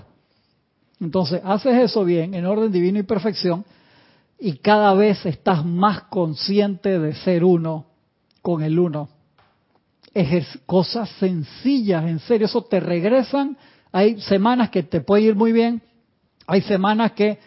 Entonces, 1.01 1.41
haces 1.45 1.75
eso 1.83 2.05
bien, 2.05 2.35
en 2.35 2.47
orden 2.47 2.71
divino 2.71 2.99
y 2.99 3.03
perfección, 3.03 3.65
y 4.39 4.59
cada 4.59 4.95
vez 4.95 5.25
estás 5.27 5.65
más 5.65 6.05
consciente 6.05 6.99
de 6.99 7.15
ser 7.15 7.43
uno 7.43 7.87
con 8.43 8.62
el 8.62 8.79
uno. 8.79 9.09
Cosas 10.67 11.09
sencillas, 11.19 12.05
en 12.05 12.21
serio, 12.21 12.47
eso 12.47 12.62
te 12.62 12.81
regresan. 12.81 13.57
Hay 13.93 14.21
semanas 14.21 14.71
que 14.71 14.83
te 14.83 15.01
puede 15.01 15.23
ir 15.23 15.35
muy 15.35 15.53
bien, 15.53 15.83
hay 16.47 16.62
semanas 16.62 17.12
que 17.12 17.39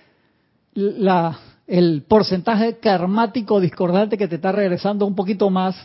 la, 0.74 1.38
el 1.66 2.04
porcentaje 2.08 2.78
karmático 2.78 3.60
discordante 3.60 4.18
que 4.18 4.28
te 4.28 4.36
está 4.36 4.52
regresando 4.52 5.06
un 5.06 5.16
poquito 5.16 5.50
más 5.50 5.76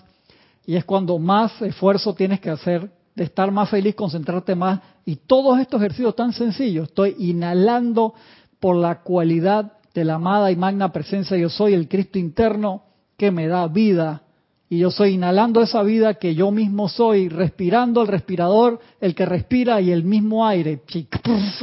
y 0.64 0.76
es 0.76 0.84
cuando 0.84 1.18
más 1.18 1.60
esfuerzo 1.62 2.14
tienes 2.14 2.40
que 2.40 2.50
hacer 2.50 2.90
de 3.14 3.24
estar 3.24 3.50
más 3.50 3.68
feliz, 3.68 3.94
concentrarte 3.94 4.54
más 4.54 4.80
y 5.04 5.16
todos 5.16 5.58
estos 5.58 5.80
ejercicios 5.80 6.14
tan 6.14 6.32
sencillos, 6.32 6.88
estoy 6.88 7.16
inhalando 7.18 8.14
por 8.60 8.76
la 8.76 9.00
cualidad 9.00 9.72
de 9.92 10.04
la 10.04 10.14
amada 10.14 10.50
y 10.50 10.56
magna 10.56 10.92
presencia 10.92 11.36
yo 11.36 11.50
soy 11.50 11.74
el 11.74 11.88
Cristo 11.88 12.18
interno 12.18 12.84
que 13.16 13.30
me 13.30 13.48
da 13.48 13.66
vida 13.66 14.21
y 14.72 14.78
yo 14.78 14.90
soy 14.90 15.12
inhalando 15.16 15.60
esa 15.60 15.82
vida 15.82 16.14
que 16.14 16.34
yo 16.34 16.50
mismo 16.50 16.88
soy, 16.88 17.28
respirando 17.28 18.00
el 18.00 18.08
respirador, 18.08 18.80
el 19.02 19.14
que 19.14 19.26
respira 19.26 19.82
y 19.82 19.90
el 19.90 20.02
mismo 20.02 20.46
aire, 20.46 20.80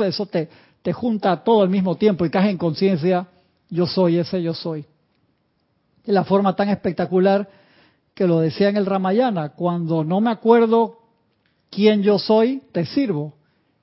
eso 0.06 0.28
te, 0.28 0.48
te 0.84 0.94
junta 0.94 1.44
todo 1.44 1.64
al 1.64 1.70
mismo 1.70 1.98
tiempo 1.98 2.24
y 2.24 2.30
caes 2.30 2.52
en 2.52 2.60
conciencia 2.60 3.26
yo 3.68 3.88
soy 3.88 4.20
ese 4.20 4.44
yo 4.44 4.54
soy. 4.54 4.86
De 6.06 6.14
la 6.14 6.24
forma 6.24 6.56
tan 6.56 6.70
espectacular 6.70 7.50
que 8.14 8.28
lo 8.28 8.42
decía 8.42 8.70
en 8.70 8.78
el 8.78 8.86
Ramayana, 8.86 9.54
cuando 9.54 10.04
no 10.04 10.22
me 10.22 10.30
acuerdo 10.30 11.00
quién 11.72 12.04
yo 12.04 12.20
soy, 12.20 12.62
te 12.72 12.86
sirvo. 12.86 13.34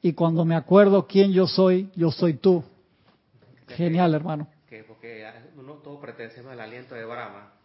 Y 0.02 0.12
cuando 0.12 0.44
me 0.44 0.54
acuerdo 0.54 1.08
quién 1.08 1.32
yo 1.32 1.48
soy, 1.48 1.90
yo 1.96 2.12
soy 2.12 2.34
tú. 2.34 2.62
Genial, 3.66 4.14
hermano. 4.14 4.46
Que 4.68 4.84
porque 4.84 5.26
uno 5.58 5.72
todo 5.82 5.98
pertenecemos 5.98 6.52
al 6.52 6.60
aliento 6.60 6.94
de 6.94 7.04
Brahma 7.04 7.55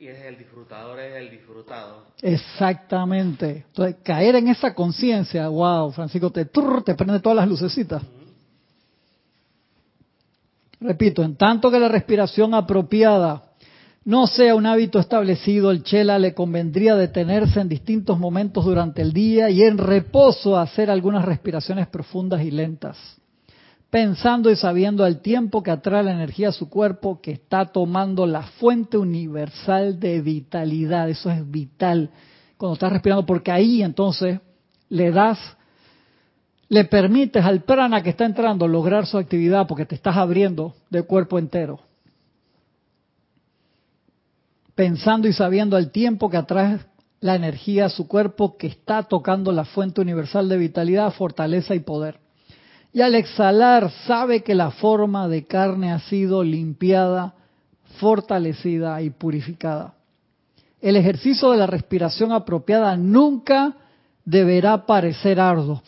y 0.00 0.08
es 0.08 0.18
el 0.24 0.38
disfrutador, 0.38 0.98
es 0.98 1.14
el 1.14 1.30
disfrutado. 1.30 2.06
Exactamente. 2.22 3.66
Entonces, 3.66 3.96
caer 4.02 4.36
en 4.36 4.48
esa 4.48 4.74
conciencia, 4.74 5.46
wow, 5.48 5.92
Francisco, 5.92 6.30
te, 6.30 6.46
te 6.46 6.94
prende 6.94 7.20
todas 7.20 7.36
las 7.36 7.46
lucecitas. 7.46 8.02
Repito, 10.80 11.22
en 11.22 11.36
tanto 11.36 11.70
que 11.70 11.78
la 11.78 11.88
respiración 11.88 12.54
apropiada 12.54 13.42
no 14.02 14.26
sea 14.26 14.54
un 14.54 14.64
hábito 14.64 14.98
establecido, 14.98 15.70
el 15.70 15.82
chela 15.82 16.18
le 16.18 16.32
convendría 16.32 16.96
detenerse 16.96 17.60
en 17.60 17.68
distintos 17.68 18.18
momentos 18.18 18.64
durante 18.64 19.02
el 19.02 19.12
día 19.12 19.50
y 19.50 19.60
en 19.60 19.76
reposo 19.76 20.56
hacer 20.56 20.90
algunas 20.90 21.26
respiraciones 21.26 21.86
profundas 21.88 22.40
y 22.40 22.50
lentas, 22.50 22.96
pensando 23.90 24.50
y 24.50 24.56
sabiendo 24.56 25.04
al 25.04 25.20
tiempo 25.20 25.62
que 25.62 25.72
atrae 25.72 26.04
la 26.04 26.12
energía 26.12 26.50
a 26.50 26.52
su 26.52 26.70
cuerpo 26.70 27.20
que 27.20 27.32
está 27.32 27.66
tomando 27.66 28.26
la 28.26 28.42
fuente 28.42 28.96
universal 28.96 29.98
de 29.98 30.20
vitalidad. 30.20 31.10
Eso 31.10 31.30
es 31.30 31.48
vital 31.50 32.10
cuando 32.56 32.74
estás 32.74 32.92
respirando, 32.92 33.26
porque 33.26 33.50
ahí 33.50 33.82
entonces 33.82 34.40
le 34.88 35.10
das 35.10 35.38
le 36.68 36.84
permites 36.84 37.44
al 37.44 37.62
prana 37.62 38.00
que 38.00 38.10
está 38.10 38.24
entrando 38.24 38.68
lograr 38.68 39.04
su 39.04 39.18
actividad 39.18 39.66
porque 39.66 39.86
te 39.86 39.96
estás 39.96 40.16
abriendo 40.16 40.74
de 40.88 41.02
cuerpo 41.02 41.36
entero. 41.36 41.80
Pensando 44.76 45.26
y 45.26 45.32
sabiendo 45.32 45.76
al 45.76 45.90
tiempo 45.90 46.30
que 46.30 46.36
atrae 46.36 46.78
la 47.18 47.34
energía 47.34 47.86
a 47.86 47.88
su 47.88 48.06
cuerpo 48.06 48.56
que 48.56 48.68
está 48.68 49.02
tocando 49.02 49.50
la 49.50 49.64
fuente 49.64 50.00
universal 50.00 50.48
de 50.48 50.58
vitalidad, 50.58 51.12
fortaleza 51.12 51.74
y 51.74 51.80
poder. 51.80 52.20
Y 52.92 53.02
al 53.02 53.14
exhalar 53.14 53.90
sabe 54.06 54.42
que 54.42 54.54
la 54.54 54.70
forma 54.70 55.28
de 55.28 55.46
carne 55.46 55.92
ha 55.92 56.00
sido 56.00 56.42
limpiada, 56.42 57.34
fortalecida 57.98 59.00
y 59.02 59.10
purificada. 59.10 59.94
El 60.80 60.96
ejercicio 60.96 61.50
de 61.50 61.58
la 61.58 61.66
respiración 61.66 62.32
apropiada 62.32 62.96
nunca 62.96 63.76
deberá 64.24 64.86
parecer 64.86 65.38
arduo 65.38 65.82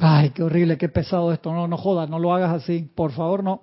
Ay, 0.00 0.30
qué 0.30 0.42
horrible, 0.42 0.78
qué 0.78 0.88
pesado 0.88 1.32
esto. 1.32 1.52
No, 1.52 1.68
no 1.68 1.76
jodas, 1.76 2.08
no 2.08 2.18
lo 2.18 2.32
hagas 2.32 2.62
así. 2.62 2.88
Por 2.94 3.12
favor, 3.12 3.42
no. 3.42 3.62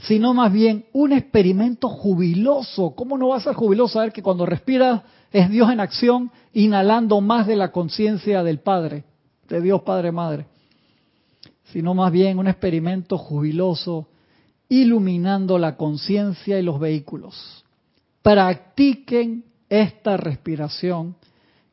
Sino 0.00 0.32
más 0.32 0.52
bien 0.52 0.86
un 0.92 1.12
experimento 1.12 1.88
jubiloso. 1.88 2.94
¿Cómo 2.94 3.18
no 3.18 3.28
va 3.28 3.36
a 3.36 3.40
ser 3.40 3.54
jubiloso 3.54 3.94
saber 3.94 4.12
que 4.12 4.22
cuando 4.22 4.46
respiras 4.46 5.02
es 5.32 5.50
Dios 5.50 5.70
en 5.70 5.80
acción, 5.80 6.30
inhalando 6.52 7.20
más 7.20 7.46
de 7.46 7.56
la 7.56 7.72
conciencia 7.72 8.42
del 8.42 8.60
Padre, 8.60 9.04
de 9.48 9.60
Dios 9.60 9.82
Padre 9.82 10.12
Madre? 10.12 10.46
Sino 11.72 11.94
más 11.94 12.10
bien 12.12 12.38
un 12.38 12.48
experimento 12.48 13.18
jubiloso, 13.18 14.08
iluminando 14.68 15.58
la 15.58 15.76
conciencia 15.76 16.58
y 16.58 16.62
los 16.62 16.80
vehículos. 16.80 17.64
Practiquen 18.22 19.44
esta 19.68 20.16
respiración 20.16 21.16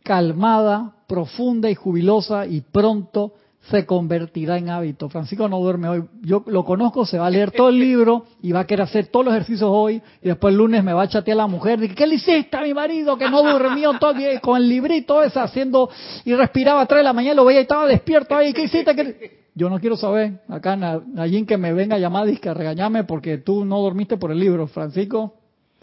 calmada, 0.03 0.93
profunda 1.07 1.69
y 1.69 1.75
jubilosa 1.75 2.45
y 2.45 2.61
pronto 2.61 3.33
se 3.71 3.85
convertirá 3.87 4.59
en 4.59 4.69
hábito. 4.69 5.09
Francisco 5.09 5.49
no 5.49 5.59
duerme 5.59 5.89
hoy. 5.89 6.03
Yo 6.21 6.43
lo 6.45 6.63
conozco, 6.63 7.05
se 7.05 7.17
va 7.17 7.25
a 7.25 7.31
leer 7.31 7.49
todo 7.51 7.69
el 7.69 7.79
libro 7.79 8.25
y 8.43 8.51
va 8.51 8.61
a 8.61 8.67
querer 8.67 8.83
hacer 8.83 9.07
todos 9.07 9.25
los 9.25 9.33
ejercicios 9.33 9.69
hoy 9.73 10.01
y 10.21 10.27
después 10.27 10.51
el 10.51 10.59
lunes 10.59 10.83
me 10.83 10.93
va 10.93 11.03
a 11.03 11.07
chatear 11.07 11.37
la 11.37 11.47
mujer. 11.47 11.79
Dice, 11.79 11.95
¿qué 11.95 12.05
le 12.05 12.15
hiciste 12.15 12.55
a 12.55 12.61
mi 12.61 12.75
marido 12.75 13.17
que 13.17 13.29
no 13.29 13.41
durmió 13.41 13.97
todo 13.97 14.11
el 14.11 14.39
con 14.39 14.57
el 14.57 14.69
librito 14.69 15.19
haciendo 15.19 15.89
y 16.23 16.35
respiraba 16.35 16.81
a 16.81 16.85
3 16.85 16.99
de 16.99 17.03
la 17.03 17.13
mañana, 17.13 17.35
lo 17.35 17.45
veía 17.45 17.61
y 17.61 17.63
estaba 17.63 17.87
despierto 17.87 18.35
ahí? 18.35 18.53
¿Qué 18.53 18.65
hiciste? 18.65 19.44
Yo 19.57 19.69
no 19.69 19.79
quiero 19.79 19.95
saber, 19.95 20.41
acá 20.49 20.77
allí 21.17 21.45
que 21.45 21.57
me 21.57 21.71
venga 21.71 21.95
a 21.95 21.99
llamar 21.99 22.27
y 22.27 22.35
que 22.37 22.53
regañame 22.53 23.05
porque 23.05 23.37
tú 23.37 23.63
no 23.63 23.79
dormiste 23.81 24.17
por 24.17 24.31
el 24.31 24.39
libro. 24.39 24.67
Francisco, 24.67 25.35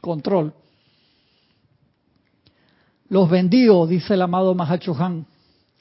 control. 0.02 0.52
Los 3.08 3.30
bendigo, 3.30 3.86
dice 3.86 4.14
el 4.14 4.22
amado 4.22 4.54
Mahacho 4.54 4.94
Han, 4.98 5.26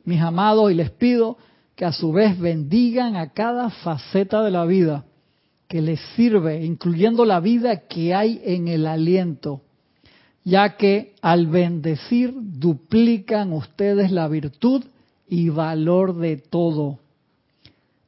mis 0.06 0.22
amados, 0.22 0.72
y 0.72 0.76
les 0.76 0.90
pido 0.90 1.38
que 1.76 1.84
a 1.84 1.92
su 1.92 2.14
vez 2.14 2.40
bendigan 2.40 3.18
a 3.18 3.34
cada 3.34 3.70
faceta 3.70 4.42
de 4.42 4.52
la 4.52 4.66
vida 4.66 5.06
que 5.68 5.82
les 5.82 6.00
sirve, 6.16 6.64
incluyendo 6.64 7.26
la 7.26 7.42
vida 7.42 7.88
que 7.88 8.14
hay 8.14 8.42
en 8.44 8.70
el 8.70 8.86
aliento, 8.88 9.62
ya 10.44 10.78
que 10.78 11.16
al 11.22 11.48
bendecir 11.48 12.34
duplican 12.36 13.52
ustedes 13.52 14.12
la 14.12 14.28
virtud 14.30 14.84
y 15.28 15.50
valor 15.50 16.18
de 16.18 16.38
todo. 16.38 17.01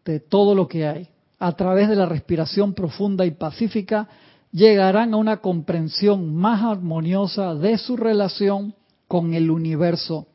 De 0.05 0.19
todo 0.19 0.55
lo 0.55 0.67
que 0.67 0.87
hay. 0.87 1.09
A 1.39 1.53
través 1.53 1.89
de 1.89 1.95
la 1.95 2.05
respiración 2.05 2.73
profunda 2.73 3.25
y 3.25 3.31
pacífica, 3.31 4.07
llegarán 4.51 5.13
a 5.13 5.17
una 5.17 5.37
comprensión 5.37 6.35
más 6.35 6.63
armoniosa 6.63 7.55
de 7.55 7.77
su 7.77 7.97
relación 7.97 8.75
con 9.07 9.33
el 9.33 9.51
universo 9.51 10.27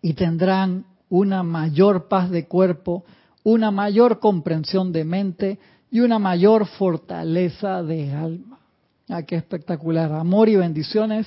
y 0.00 0.14
tendrán 0.14 0.86
una 1.08 1.42
mayor 1.42 2.08
paz 2.08 2.30
de 2.30 2.46
cuerpo, 2.46 3.04
una 3.42 3.70
mayor 3.70 4.20
comprensión 4.20 4.92
de 4.92 5.04
mente 5.04 5.58
y 5.90 6.00
una 6.00 6.18
mayor 6.18 6.66
fortaleza 6.66 7.82
de 7.82 8.12
alma. 8.12 8.60
Ah, 9.08 9.24
qué 9.24 9.34
espectacular. 9.34 10.12
Amor 10.12 10.48
y 10.48 10.56
bendiciones, 10.56 11.26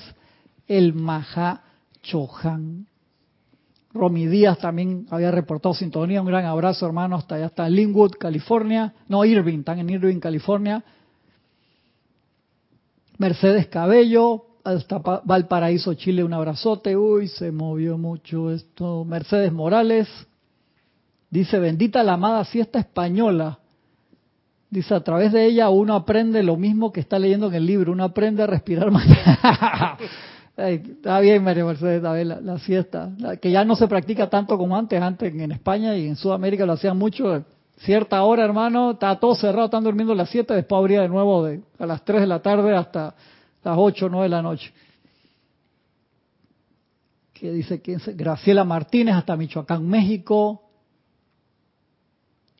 el 0.66 0.94
Maha 0.94 1.62
Chohan. 2.02 2.86
Romy 3.94 4.26
Díaz 4.26 4.58
también 4.58 5.06
había 5.10 5.30
reportado 5.30 5.74
sintonía. 5.74 6.20
Un 6.20 6.26
gran 6.26 6.44
abrazo, 6.44 6.84
hermano, 6.84 7.16
hasta 7.16 7.36
allá, 7.36 7.46
hasta 7.46 7.68
Linwood, 7.68 8.12
California. 8.18 8.92
No, 9.08 9.24
Irving, 9.24 9.60
están 9.60 9.78
en 9.78 9.88
Irving, 9.88 10.18
California. 10.18 10.84
Mercedes 13.18 13.68
Cabello, 13.68 14.46
hasta 14.64 14.98
Valparaíso, 14.98 15.94
Chile, 15.94 16.24
un 16.24 16.32
abrazote. 16.32 16.96
Uy, 16.96 17.28
se 17.28 17.52
movió 17.52 17.96
mucho 17.96 18.50
esto. 18.50 19.04
Mercedes 19.04 19.52
Morales 19.52 20.08
dice, 21.30 21.60
bendita 21.60 22.02
la 22.02 22.14
amada 22.14 22.44
siesta 22.44 22.80
española. 22.80 23.60
Dice, 24.70 24.92
a 24.94 25.04
través 25.04 25.32
de 25.32 25.46
ella 25.46 25.68
uno 25.68 25.94
aprende 25.94 26.42
lo 26.42 26.56
mismo 26.56 26.92
que 26.92 26.98
está 26.98 27.16
leyendo 27.20 27.46
en 27.46 27.54
el 27.54 27.66
libro, 27.66 27.92
uno 27.92 28.02
aprende 28.02 28.42
a 28.42 28.48
respirar 28.48 28.90
más. 28.90 29.06
está 30.56 31.20
bien, 31.20 31.42
María 31.42 31.64
Mercedes, 31.64 31.96
está 31.96 32.14
la, 32.24 32.58
siesta, 32.58 33.10
que 33.40 33.50
ya 33.50 33.64
no 33.64 33.74
se 33.74 33.88
practica 33.88 34.30
tanto 34.30 34.56
como 34.56 34.76
antes, 34.76 35.00
antes 35.00 35.34
en 35.34 35.52
España 35.52 35.96
y 35.96 36.06
en 36.06 36.16
Sudamérica 36.16 36.64
lo 36.64 36.74
hacían 36.74 36.96
mucho, 36.96 37.44
cierta 37.78 38.22
hora, 38.22 38.44
hermano, 38.44 38.92
está 38.92 39.18
todo 39.18 39.34
cerrado, 39.34 39.66
están 39.66 39.82
durmiendo 39.82 40.14
las 40.14 40.30
7, 40.30 40.54
después 40.54 40.78
abría 40.78 41.02
de 41.02 41.08
nuevo 41.08 41.44
de, 41.44 41.60
a 41.78 41.86
las 41.86 42.04
3 42.04 42.20
de 42.20 42.26
la 42.26 42.40
tarde 42.40 42.74
hasta 42.76 43.14
las 43.64 43.76
8 43.76 44.06
o 44.06 44.08
9 44.08 44.24
de 44.24 44.28
la 44.28 44.42
noche. 44.42 44.72
Que 47.32 47.50
dice 47.50 47.82
que 47.82 47.98
Graciela 48.14 48.64
Martínez 48.64 49.16
hasta 49.16 49.36
Michoacán, 49.36 49.86
México. 49.86 50.63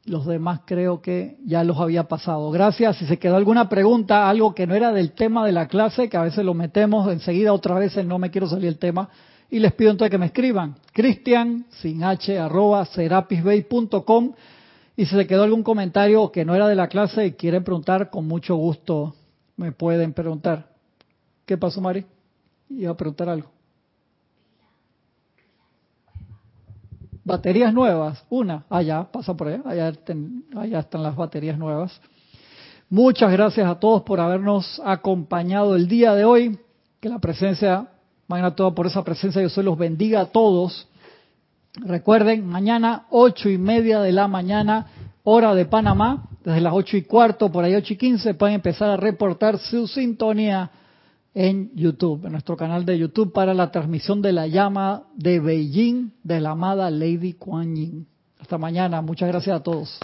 Los 0.06 0.26
demás 0.26 0.60
creo 0.66 1.00
que 1.00 1.38
ya 1.46 1.64
los 1.64 1.78
había 1.78 2.04
pasado. 2.04 2.50
Gracias. 2.50 2.98
Si 2.98 3.06
se 3.06 3.18
quedó 3.18 3.36
alguna 3.36 3.68
pregunta, 3.70 4.28
algo 4.28 4.54
que 4.54 4.66
no 4.66 4.74
era 4.74 4.92
del 4.92 5.12
tema 5.12 5.46
de 5.46 5.52
la 5.52 5.66
clase, 5.66 6.10
que 6.10 6.16
a 6.16 6.22
veces 6.22 6.44
lo 6.44 6.52
metemos 6.52 7.10
enseguida, 7.10 7.54
otra 7.54 7.76
vez 7.76 7.96
no 8.04 8.18
me 8.18 8.30
quiero 8.30 8.46
salir 8.46 8.68
el 8.68 8.78
tema, 8.78 9.08
y 9.50 9.60
les 9.60 9.72
pido 9.72 9.90
entonces 9.90 10.10
que 10.10 10.18
me 10.18 10.26
escriban. 10.26 10.76
Cristian, 10.92 11.66
sin 11.70 12.04
h, 12.04 12.38
arroba, 12.38 12.84
serapisbay.com. 12.84 14.32
Y 14.96 15.06
si 15.06 15.16
se 15.16 15.26
quedó 15.26 15.42
algún 15.42 15.62
comentario 15.62 16.30
que 16.30 16.44
no 16.44 16.54
era 16.54 16.68
de 16.68 16.74
la 16.74 16.88
clase 16.88 17.26
y 17.26 17.32
quieren 17.32 17.64
preguntar, 17.64 18.10
con 18.10 18.26
mucho 18.26 18.56
gusto 18.56 19.14
me 19.56 19.72
pueden 19.72 20.12
preguntar. 20.12 20.68
¿Qué 21.46 21.56
pasó, 21.56 21.80
Mari? 21.80 22.04
Iba 22.68 22.92
a 22.92 22.96
preguntar 22.96 23.28
algo. 23.28 23.53
Baterías 27.24 27.72
nuevas, 27.72 28.22
una, 28.28 28.64
allá, 28.68 29.04
pasa 29.10 29.34
por 29.34 29.48
allá, 29.48 29.62
allá, 29.64 29.88
están 29.88 31.02
las 31.02 31.16
baterías 31.16 31.56
nuevas. 31.56 31.98
Muchas 32.90 33.32
gracias 33.32 33.66
a 33.66 33.80
todos 33.80 34.02
por 34.02 34.20
habernos 34.20 34.80
acompañado 34.84 35.74
el 35.74 35.88
día 35.88 36.14
de 36.14 36.26
hoy. 36.26 36.58
Que 37.00 37.08
la 37.08 37.18
presencia, 37.18 37.88
mañana 38.28 38.54
todo 38.54 38.74
por 38.74 38.86
esa 38.86 39.02
presencia, 39.02 39.40
yo 39.40 39.48
se 39.48 39.62
los 39.62 39.78
bendiga 39.78 40.20
a 40.20 40.26
todos. 40.26 40.86
Recuerden, 41.76 42.46
mañana 42.46 43.06
ocho 43.08 43.48
y 43.48 43.56
media 43.56 44.00
de 44.00 44.12
la 44.12 44.28
mañana, 44.28 44.86
hora 45.22 45.54
de 45.54 45.64
Panamá, 45.64 46.28
desde 46.44 46.60
las 46.60 46.74
ocho 46.74 46.98
y 46.98 47.02
cuarto, 47.02 47.50
por 47.50 47.64
ahí 47.64 47.74
ocho 47.74 47.94
y 47.94 47.96
quince, 47.96 48.34
pueden 48.34 48.56
empezar 48.56 48.90
a 48.90 48.96
reportar 48.98 49.58
su 49.58 49.86
sintonía 49.88 50.70
en 51.34 51.72
YouTube, 51.74 52.24
en 52.24 52.32
nuestro 52.32 52.56
canal 52.56 52.84
de 52.86 52.98
YouTube, 52.98 53.32
para 53.32 53.52
la 53.52 53.70
transmisión 53.70 54.22
de 54.22 54.32
la 54.32 54.46
llama 54.46 55.04
de 55.16 55.40
Beijing 55.40 56.10
de 56.22 56.40
la 56.40 56.50
amada 56.50 56.90
Lady 56.90 57.34
Kuan 57.34 57.74
Yin. 57.74 58.06
Hasta 58.38 58.56
mañana. 58.56 59.02
Muchas 59.02 59.28
gracias 59.28 59.56
a 59.56 59.62
todos. 59.62 60.00